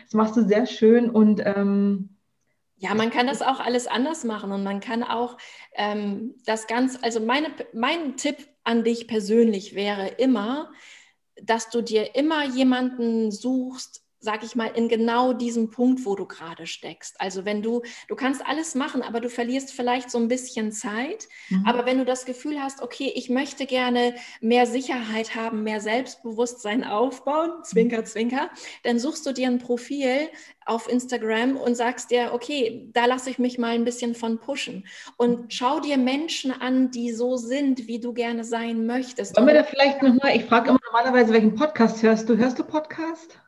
Das 0.05 0.13
machst 0.13 0.37
du 0.37 0.43
sehr 0.43 0.67
schön 0.67 1.09
und 1.09 1.41
ähm, 1.43 2.14
ja, 2.85 2.93
man 2.93 3.09
kann 3.09 3.25
das 3.25 3.41
auch 3.41 3.59
alles 3.59 3.87
anders 3.87 4.23
machen 4.23 4.51
und 4.51 4.63
man 4.63 4.79
kann 4.79 5.01
auch 5.01 5.37
ähm, 5.73 6.35
das 6.45 6.67
ganz, 6.67 6.99
also 7.01 7.19
meine, 7.19 7.47
mein 7.73 8.15
Tipp 8.15 8.47
an 8.63 8.83
dich 8.83 9.07
persönlich 9.07 9.73
wäre 9.73 10.07
immer, 10.07 10.71
dass 11.41 11.71
du 11.71 11.81
dir 11.81 12.15
immer 12.15 12.45
jemanden 12.45 13.31
suchst, 13.31 14.04
sag 14.25 14.43
ich 14.43 14.55
mal, 14.55 14.71
in 14.75 14.89
genau 14.89 15.33
diesem 15.33 15.69
Punkt, 15.69 16.05
wo 16.05 16.15
du 16.15 16.25
gerade 16.25 16.65
steckst. 16.65 17.21
Also 17.21 17.45
wenn 17.45 17.61
du, 17.61 17.83
du 18.07 18.15
kannst 18.15 18.45
alles 18.45 18.75
machen, 18.75 19.03
aber 19.03 19.21
du 19.21 19.29
verlierst 19.29 19.71
vielleicht 19.71 20.11
so 20.11 20.17
ein 20.17 20.27
bisschen 20.27 20.71
Zeit. 20.71 21.27
Mhm. 21.49 21.63
Aber 21.65 21.85
wenn 21.85 21.99
du 21.99 22.05
das 22.05 22.25
Gefühl 22.25 22.59
hast, 22.59 22.81
okay, 22.81 23.11
ich 23.15 23.29
möchte 23.29 23.65
gerne 23.67 24.15
mehr 24.41 24.65
Sicherheit 24.65 25.35
haben, 25.35 25.63
mehr 25.63 25.79
Selbstbewusstsein 25.79 26.83
aufbauen, 26.83 27.51
Zwinker, 27.63 28.03
Zwinker, 28.03 28.49
dann 28.83 28.99
suchst 28.99 29.25
du 29.25 29.31
dir 29.31 29.47
ein 29.47 29.59
Profil 29.59 30.27
auf 30.65 30.89
Instagram 30.89 31.55
und 31.55 31.75
sagst 31.75 32.09
dir, 32.09 32.31
okay, 32.33 32.89
da 32.91 33.05
lasse 33.05 33.29
ich 33.29 33.37
mich 33.37 33.59
mal 33.59 33.75
ein 33.75 33.85
bisschen 33.85 34.15
von 34.15 34.39
pushen. 34.39 34.87
Und 35.17 35.53
schau 35.53 35.79
dir 35.79 35.97
Menschen 35.97 36.51
an, 36.51 36.89
die 36.89 37.11
so 37.11 37.37
sind, 37.37 37.87
wie 37.87 37.99
du 37.99 38.11
gerne 38.13 38.43
sein 38.43 38.87
möchtest. 38.87 39.37
Wollen 39.37 39.47
wir 39.47 39.53
da 39.53 39.63
vielleicht 39.63 40.01
nochmal, 40.01 40.35
ich 40.35 40.45
frage 40.45 40.69
immer 40.69 40.79
normalerweise, 40.91 41.31
welchen 41.31 41.53
Podcast 41.53 42.01
hörst 42.01 42.27
du? 42.27 42.35
Hörst 42.35 42.57
du 42.57 42.63
Podcast? 42.63 43.39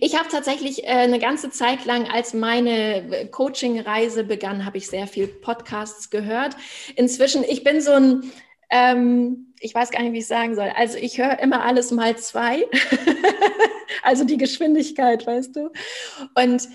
Ich 0.00 0.18
habe 0.18 0.28
tatsächlich 0.28 0.84
äh, 0.84 0.88
eine 0.88 1.18
ganze 1.18 1.50
Zeit 1.50 1.84
lang, 1.84 2.08
als 2.08 2.34
meine 2.34 3.28
Coaching-Reise 3.30 4.24
begann, 4.24 4.64
habe 4.64 4.78
ich 4.78 4.88
sehr 4.88 5.06
viel 5.06 5.26
Podcasts 5.28 6.10
gehört. 6.10 6.56
Inzwischen, 6.96 7.44
ich 7.44 7.64
bin 7.64 7.80
so 7.80 7.92
ein, 7.92 8.32
ähm, 8.70 9.54
ich 9.60 9.74
weiß 9.74 9.90
gar 9.90 10.02
nicht, 10.02 10.12
wie 10.12 10.18
ich 10.18 10.26
sagen 10.26 10.54
soll. 10.54 10.72
Also 10.76 10.98
ich 10.98 11.18
höre 11.18 11.38
immer 11.38 11.64
alles 11.64 11.90
mal 11.90 12.16
zwei. 12.16 12.66
also 14.02 14.24
die 14.24 14.38
Geschwindigkeit, 14.38 15.26
weißt 15.26 15.56
du. 15.56 15.70
Und 16.34 16.68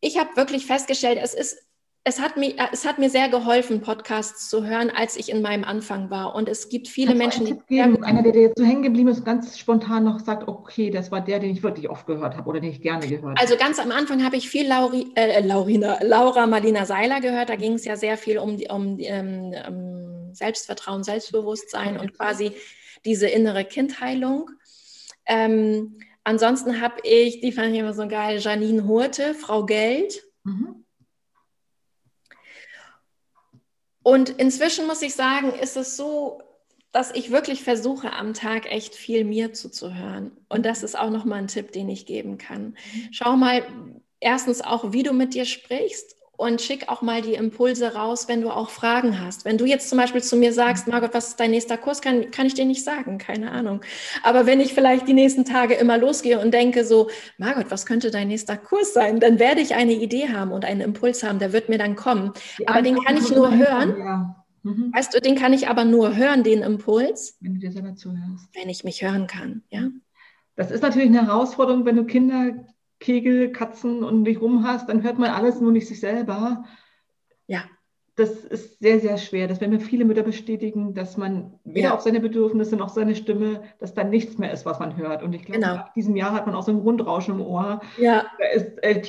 ich 0.00 0.18
habe 0.18 0.36
wirklich 0.36 0.66
festgestellt, 0.66 1.18
es 1.22 1.34
ist 1.34 1.67
es 2.04 2.20
hat, 2.20 2.36
mir, 2.36 2.54
es 2.72 2.86
hat 2.86 2.98
mir 2.98 3.10
sehr 3.10 3.28
geholfen, 3.28 3.82
Podcasts 3.82 4.48
zu 4.48 4.64
hören, 4.64 4.90
als 4.90 5.16
ich 5.16 5.30
in 5.30 5.42
meinem 5.42 5.64
Anfang 5.64 6.08
war. 6.10 6.34
Und 6.34 6.48
es 6.48 6.68
gibt 6.68 6.88
viele 6.88 7.08
Kannst 7.08 7.40
Menschen, 7.40 7.62
die. 7.68 7.76
Geben, 7.76 8.02
einer, 8.02 8.22
der 8.22 8.32
dir 8.32 8.42
jetzt 8.42 8.58
so 8.58 8.64
hängen 8.64 8.82
geblieben 8.82 9.08
ist, 9.08 9.24
ganz 9.24 9.58
spontan 9.58 10.04
noch 10.04 10.18
sagt: 10.20 10.48
Okay, 10.48 10.90
das 10.90 11.10
war 11.10 11.20
der, 11.20 11.38
den 11.38 11.50
ich 11.50 11.62
wirklich 11.62 11.90
oft 11.90 12.06
gehört 12.06 12.36
habe 12.36 12.48
oder 12.48 12.60
den 12.60 12.70
ich 12.70 12.80
gerne 12.80 13.06
gehört 13.06 13.24
habe. 13.24 13.40
Also 13.40 13.56
ganz 13.56 13.78
am 13.78 13.92
Anfang 13.92 14.24
habe 14.24 14.36
ich 14.36 14.48
viel 14.48 14.66
Lauri, 14.66 15.08
äh, 15.16 15.44
Laurina, 15.44 15.98
Laura 16.02 16.46
Marlina 16.46 16.86
Seiler 16.86 17.20
gehört. 17.20 17.50
Da 17.50 17.56
ging 17.56 17.74
es 17.74 17.84
ja 17.84 17.96
sehr 17.96 18.16
viel 18.16 18.38
um, 18.38 18.56
um, 18.70 18.96
ähm, 19.00 19.54
um 19.68 20.34
Selbstvertrauen, 20.34 21.04
Selbstbewusstsein 21.04 21.98
und 21.98 22.16
quasi 22.16 22.52
diese 23.04 23.28
innere 23.28 23.64
Kindheilung. 23.64 24.50
Ähm, 25.26 25.98
ansonsten 26.24 26.80
habe 26.80 26.96
ich, 27.02 27.40
die 27.40 27.52
fand 27.52 27.74
ich 27.74 27.80
immer 27.80 27.92
so 27.92 28.08
geil, 28.08 28.38
Janine 28.38 28.86
Hurte, 28.86 29.34
Frau 29.34 29.66
Geld. 29.66 30.22
Mhm 30.44 30.84
Und 34.02 34.30
inzwischen 34.30 34.86
muss 34.86 35.02
ich 35.02 35.14
sagen, 35.14 35.52
ist 35.52 35.76
es 35.76 35.96
so, 35.96 36.40
dass 36.92 37.14
ich 37.14 37.30
wirklich 37.30 37.62
versuche, 37.62 38.12
am 38.12 38.34
Tag 38.34 38.70
echt 38.70 38.94
viel 38.94 39.24
mir 39.24 39.52
zuzuhören. 39.52 40.32
Und 40.48 40.64
das 40.64 40.82
ist 40.82 40.98
auch 40.98 41.10
nochmal 41.10 41.40
ein 41.40 41.48
Tipp, 41.48 41.72
den 41.72 41.88
ich 41.88 42.06
geben 42.06 42.38
kann. 42.38 42.76
Schau 43.10 43.36
mal 43.36 43.62
erstens 44.20 44.62
auch, 44.62 44.92
wie 44.92 45.02
du 45.02 45.12
mit 45.12 45.34
dir 45.34 45.44
sprichst 45.44 46.17
und 46.38 46.62
schick 46.62 46.88
auch 46.88 47.02
mal 47.02 47.20
die 47.20 47.34
Impulse 47.34 47.94
raus, 47.94 48.28
wenn 48.28 48.42
du 48.42 48.50
auch 48.50 48.70
Fragen 48.70 49.20
hast. 49.20 49.44
Wenn 49.44 49.58
du 49.58 49.64
jetzt 49.64 49.88
zum 49.88 49.98
Beispiel 49.98 50.22
zu 50.22 50.36
mir 50.36 50.52
sagst, 50.52 50.86
Margot, 50.86 51.12
was 51.12 51.30
ist 51.30 51.40
dein 51.40 51.50
nächster 51.50 51.76
Kurs, 51.76 52.00
kann, 52.00 52.30
kann 52.30 52.46
ich 52.46 52.54
dir 52.54 52.64
nicht 52.64 52.84
sagen, 52.84 53.18
keine 53.18 53.50
Ahnung. 53.50 53.80
Aber 54.22 54.46
wenn 54.46 54.60
ich 54.60 54.72
vielleicht 54.72 55.08
die 55.08 55.14
nächsten 55.14 55.44
Tage 55.44 55.74
immer 55.74 55.98
losgehe 55.98 56.40
und 56.40 56.54
denke 56.54 56.84
so, 56.84 57.10
Margot, 57.38 57.72
was 57.72 57.86
könnte 57.86 58.12
dein 58.12 58.28
nächster 58.28 58.56
Kurs 58.56 58.94
sein, 58.94 59.18
dann 59.18 59.40
werde 59.40 59.60
ich 59.60 59.74
eine 59.74 59.94
Idee 59.94 60.28
haben 60.28 60.52
und 60.52 60.64
einen 60.64 60.80
Impuls 60.80 61.24
haben, 61.24 61.40
der 61.40 61.52
wird 61.52 61.68
mir 61.68 61.78
dann 61.78 61.96
kommen. 61.96 62.32
Die 62.60 62.68
aber 62.68 62.82
den 62.82 63.02
kann 63.02 63.16
ich 63.16 63.34
nur 63.34 63.50
hören. 63.50 63.96
Ja. 63.98 64.44
Mhm. 64.62 64.92
Weißt 64.94 65.12
du, 65.12 65.20
den 65.20 65.34
kann 65.34 65.52
ich 65.52 65.66
aber 65.66 65.84
nur 65.84 66.14
hören, 66.14 66.44
den 66.44 66.62
Impuls. 66.62 67.36
Wenn 67.40 67.54
du 67.54 67.60
dir 67.60 67.72
selber 67.72 67.96
zuhörst. 67.96 68.48
Wenn 68.54 68.68
ich 68.68 68.84
mich 68.84 69.02
hören 69.02 69.26
kann, 69.26 69.64
ja. 69.70 69.88
Das 70.54 70.70
ist 70.70 70.82
natürlich 70.82 71.08
eine 71.08 71.26
Herausforderung, 71.26 71.84
wenn 71.84 71.96
du 71.96 72.04
Kinder 72.04 72.64
Kegelkatzen 73.00 74.02
und 74.04 74.24
dich 74.24 74.40
rum 74.40 74.64
hast, 74.64 74.88
dann 74.88 75.02
hört 75.02 75.18
man 75.18 75.30
alles 75.30 75.60
nur 75.60 75.72
nicht 75.72 75.88
sich 75.88 76.00
selber. 76.00 76.64
Das 78.18 78.30
ist 78.30 78.80
sehr, 78.80 78.98
sehr 78.98 79.16
schwer. 79.16 79.46
Das 79.46 79.60
werden 79.60 79.70
mir 79.70 79.80
viele 79.80 80.04
Mütter 80.04 80.24
bestätigen, 80.24 80.92
dass 80.92 81.16
man 81.16 81.52
weder 81.64 81.88
ja. 81.88 81.94
auf 81.94 82.00
seine 82.00 82.18
Bedürfnisse 82.18 82.74
noch 82.74 82.88
seine 82.88 83.14
Stimme, 83.14 83.62
dass 83.78 83.94
da 83.94 84.02
nichts 84.02 84.38
mehr 84.38 84.52
ist, 84.52 84.66
was 84.66 84.80
man 84.80 84.96
hört. 84.96 85.22
Und 85.22 85.32
ich 85.34 85.44
glaube, 85.44 85.60
genau. 85.60 85.74
nach 85.76 85.92
diesem 85.92 86.16
Jahr 86.16 86.32
hat 86.32 86.46
man 86.46 86.56
auch 86.56 86.64
so 86.64 86.72
ein 86.72 86.82
Grundrauschen 86.82 87.34
im 87.34 87.40
Ohr. 87.40 87.80
Ja. 87.96 88.26
Da 88.38 88.46
ist 88.46 88.76
äh, 88.82 89.00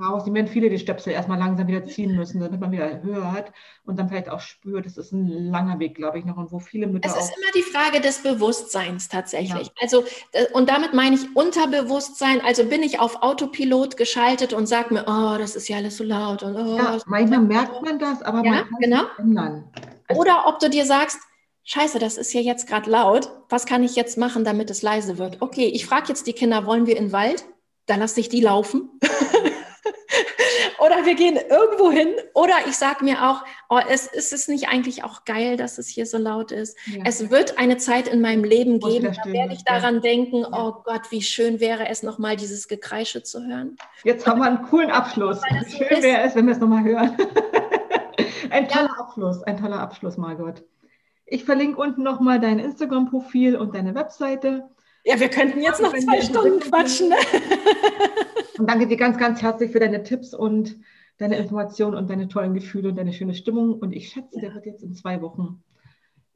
raus. 0.00 0.24
Die 0.24 0.32
werden 0.34 0.46
viele 0.46 0.70
die 0.70 0.78
Stöpsel 0.78 1.12
erstmal 1.12 1.38
langsam 1.38 1.66
wieder 1.66 1.84
ziehen 1.84 2.14
müssen, 2.14 2.40
damit 2.40 2.60
man 2.60 2.70
wieder 2.70 3.02
hört 3.02 3.52
und 3.84 3.98
dann 3.98 4.08
vielleicht 4.08 4.28
auch 4.28 4.40
spürt. 4.40 4.86
Das 4.86 4.96
ist 4.96 5.12
ein 5.12 5.50
langer 5.50 5.78
Weg, 5.78 5.94
glaube 5.94 6.18
ich, 6.18 6.24
noch 6.24 6.36
und 6.36 6.52
wo 6.52 6.58
viele 6.58 6.86
Mütter. 6.86 7.08
Es 7.08 7.16
ist 7.16 7.36
immer 7.36 7.52
die 7.54 7.62
Frage 7.62 8.00
des 8.00 8.22
Bewusstseins 8.22 9.08
tatsächlich. 9.08 9.66
Ja. 9.66 9.72
Also, 9.80 10.04
äh, 10.32 10.46
und 10.52 10.68
damit 10.68 10.94
meine 10.94 11.16
ich 11.16 11.34
Unterbewusstsein. 11.34 12.40
Also 12.44 12.64
bin 12.64 12.82
ich 12.82 13.00
auf 13.00 13.22
Autopilot 13.22 13.96
geschaltet 13.96 14.52
und 14.52 14.66
sage 14.66 14.94
mir, 14.94 15.04
oh, 15.06 15.38
das 15.38 15.56
ist 15.56 15.68
ja 15.68 15.76
alles 15.76 15.96
so 15.96 16.04
laut 16.04 16.42
und 16.42 16.56
oh, 16.56 16.76
ja, 16.76 16.98
manchmal 17.20 17.40
merkt 17.40 17.82
man 17.82 17.98
das, 17.98 18.22
aber 18.22 18.44
ja, 18.44 18.50
man 18.50 18.68
kann 18.68 18.78
genau. 18.80 19.02
es 19.02 19.18
ändern. 19.18 19.64
Also 20.08 20.20
Oder 20.20 20.46
ob 20.46 20.58
du 20.58 20.70
dir 20.70 20.84
sagst, 20.84 21.18
Scheiße, 21.68 21.98
das 21.98 22.16
ist 22.16 22.32
ja 22.32 22.40
jetzt 22.40 22.68
gerade 22.68 22.88
laut. 22.88 23.28
Was 23.48 23.66
kann 23.66 23.82
ich 23.82 23.96
jetzt 23.96 24.16
machen, 24.16 24.44
damit 24.44 24.70
es 24.70 24.82
leise 24.82 25.18
wird? 25.18 25.42
Okay, 25.42 25.66
ich 25.66 25.84
frage 25.84 26.08
jetzt 26.08 26.28
die 26.28 26.32
Kinder, 26.32 26.64
wollen 26.64 26.86
wir 26.86 26.96
in 26.96 27.06
den 27.06 27.12
Wald? 27.12 27.44
Dann 27.86 27.98
lasse 27.98 28.20
ich 28.20 28.28
die 28.28 28.40
laufen. 28.40 28.88
oder 30.86 31.04
wir 31.04 31.14
gehen 31.14 31.36
irgendwo 31.36 31.90
hin. 31.90 32.14
Oder 32.34 32.54
ich 32.66 32.76
sage 32.76 33.04
mir 33.04 33.28
auch, 33.28 33.44
oh, 33.68 33.80
es 33.88 34.06
ist 34.06 34.32
es 34.32 34.48
nicht 34.48 34.68
eigentlich 34.68 35.04
auch 35.04 35.24
geil, 35.24 35.56
dass 35.56 35.78
es 35.78 35.88
hier 35.88 36.06
so 36.06 36.18
laut 36.18 36.52
ist. 36.52 36.76
Ja. 36.86 37.02
Es 37.04 37.30
wird 37.30 37.58
eine 37.58 37.76
Zeit 37.76 38.08
in 38.08 38.20
meinem 38.20 38.44
Leben 38.44 38.78
geben, 38.80 39.14
da 39.24 39.32
werde 39.32 39.54
ich 39.54 39.64
daran 39.64 39.96
ja. 39.96 40.00
denken, 40.00 40.44
oh 40.44 40.74
Gott, 40.84 41.10
wie 41.10 41.22
schön 41.22 41.60
wäre 41.60 41.88
es 41.88 42.02
nochmal, 42.02 42.36
dieses 42.36 42.68
Gekreische 42.68 43.22
zu 43.22 43.44
hören. 43.44 43.76
Jetzt 44.04 44.26
haben 44.26 44.40
wir 44.40 44.46
einen 44.46 44.62
coolen 44.62 44.90
Abschluss. 44.90 45.40
Wie 45.42 45.70
so 45.70 45.84
schön 45.84 46.02
wäre 46.02 46.22
es, 46.22 46.34
wenn 46.34 46.46
wir 46.46 46.52
es 46.52 46.60
nochmal 46.60 46.84
hören. 46.84 47.16
ein 48.50 48.68
toller 48.68 48.86
ja. 48.86 49.00
Abschluss, 49.00 49.42
ein 49.42 49.58
toller 49.58 49.80
Abschluss, 49.80 50.16
Margot. 50.16 50.62
Ich 51.26 51.44
verlinke 51.44 51.80
unten 51.80 52.04
nochmal 52.04 52.38
dein 52.38 52.60
Instagram-Profil 52.60 53.56
und 53.56 53.74
deine 53.74 53.94
Webseite. 53.96 54.68
Ja, 55.06 55.20
wir 55.20 55.28
könnten 55.28 55.62
jetzt 55.62 55.80
noch 55.80 55.96
zwei 55.96 56.20
Stunden 56.20 56.58
quatschen. 56.58 57.10
Ne? 57.10 57.16
Und 58.58 58.68
danke 58.68 58.88
dir 58.88 58.96
ganz, 58.96 59.16
ganz 59.18 59.40
herzlich 59.40 59.70
für 59.70 59.78
deine 59.78 60.02
Tipps 60.02 60.34
und 60.34 60.76
deine 61.18 61.36
Informationen 61.36 61.94
und 61.94 62.10
deine 62.10 62.26
tollen 62.26 62.54
Gefühle 62.54 62.88
und 62.88 62.96
deine 62.96 63.12
schöne 63.12 63.34
Stimmung. 63.34 63.74
Und 63.74 63.92
ich 63.92 64.08
schätze, 64.08 64.40
der 64.40 64.52
wird 64.54 64.66
jetzt 64.66 64.82
in 64.82 64.94
zwei 64.94 65.22
Wochen 65.22 65.62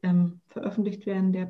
ähm, 0.05 0.41
veröffentlicht 0.47 1.05
werden, 1.05 1.33
der 1.33 1.47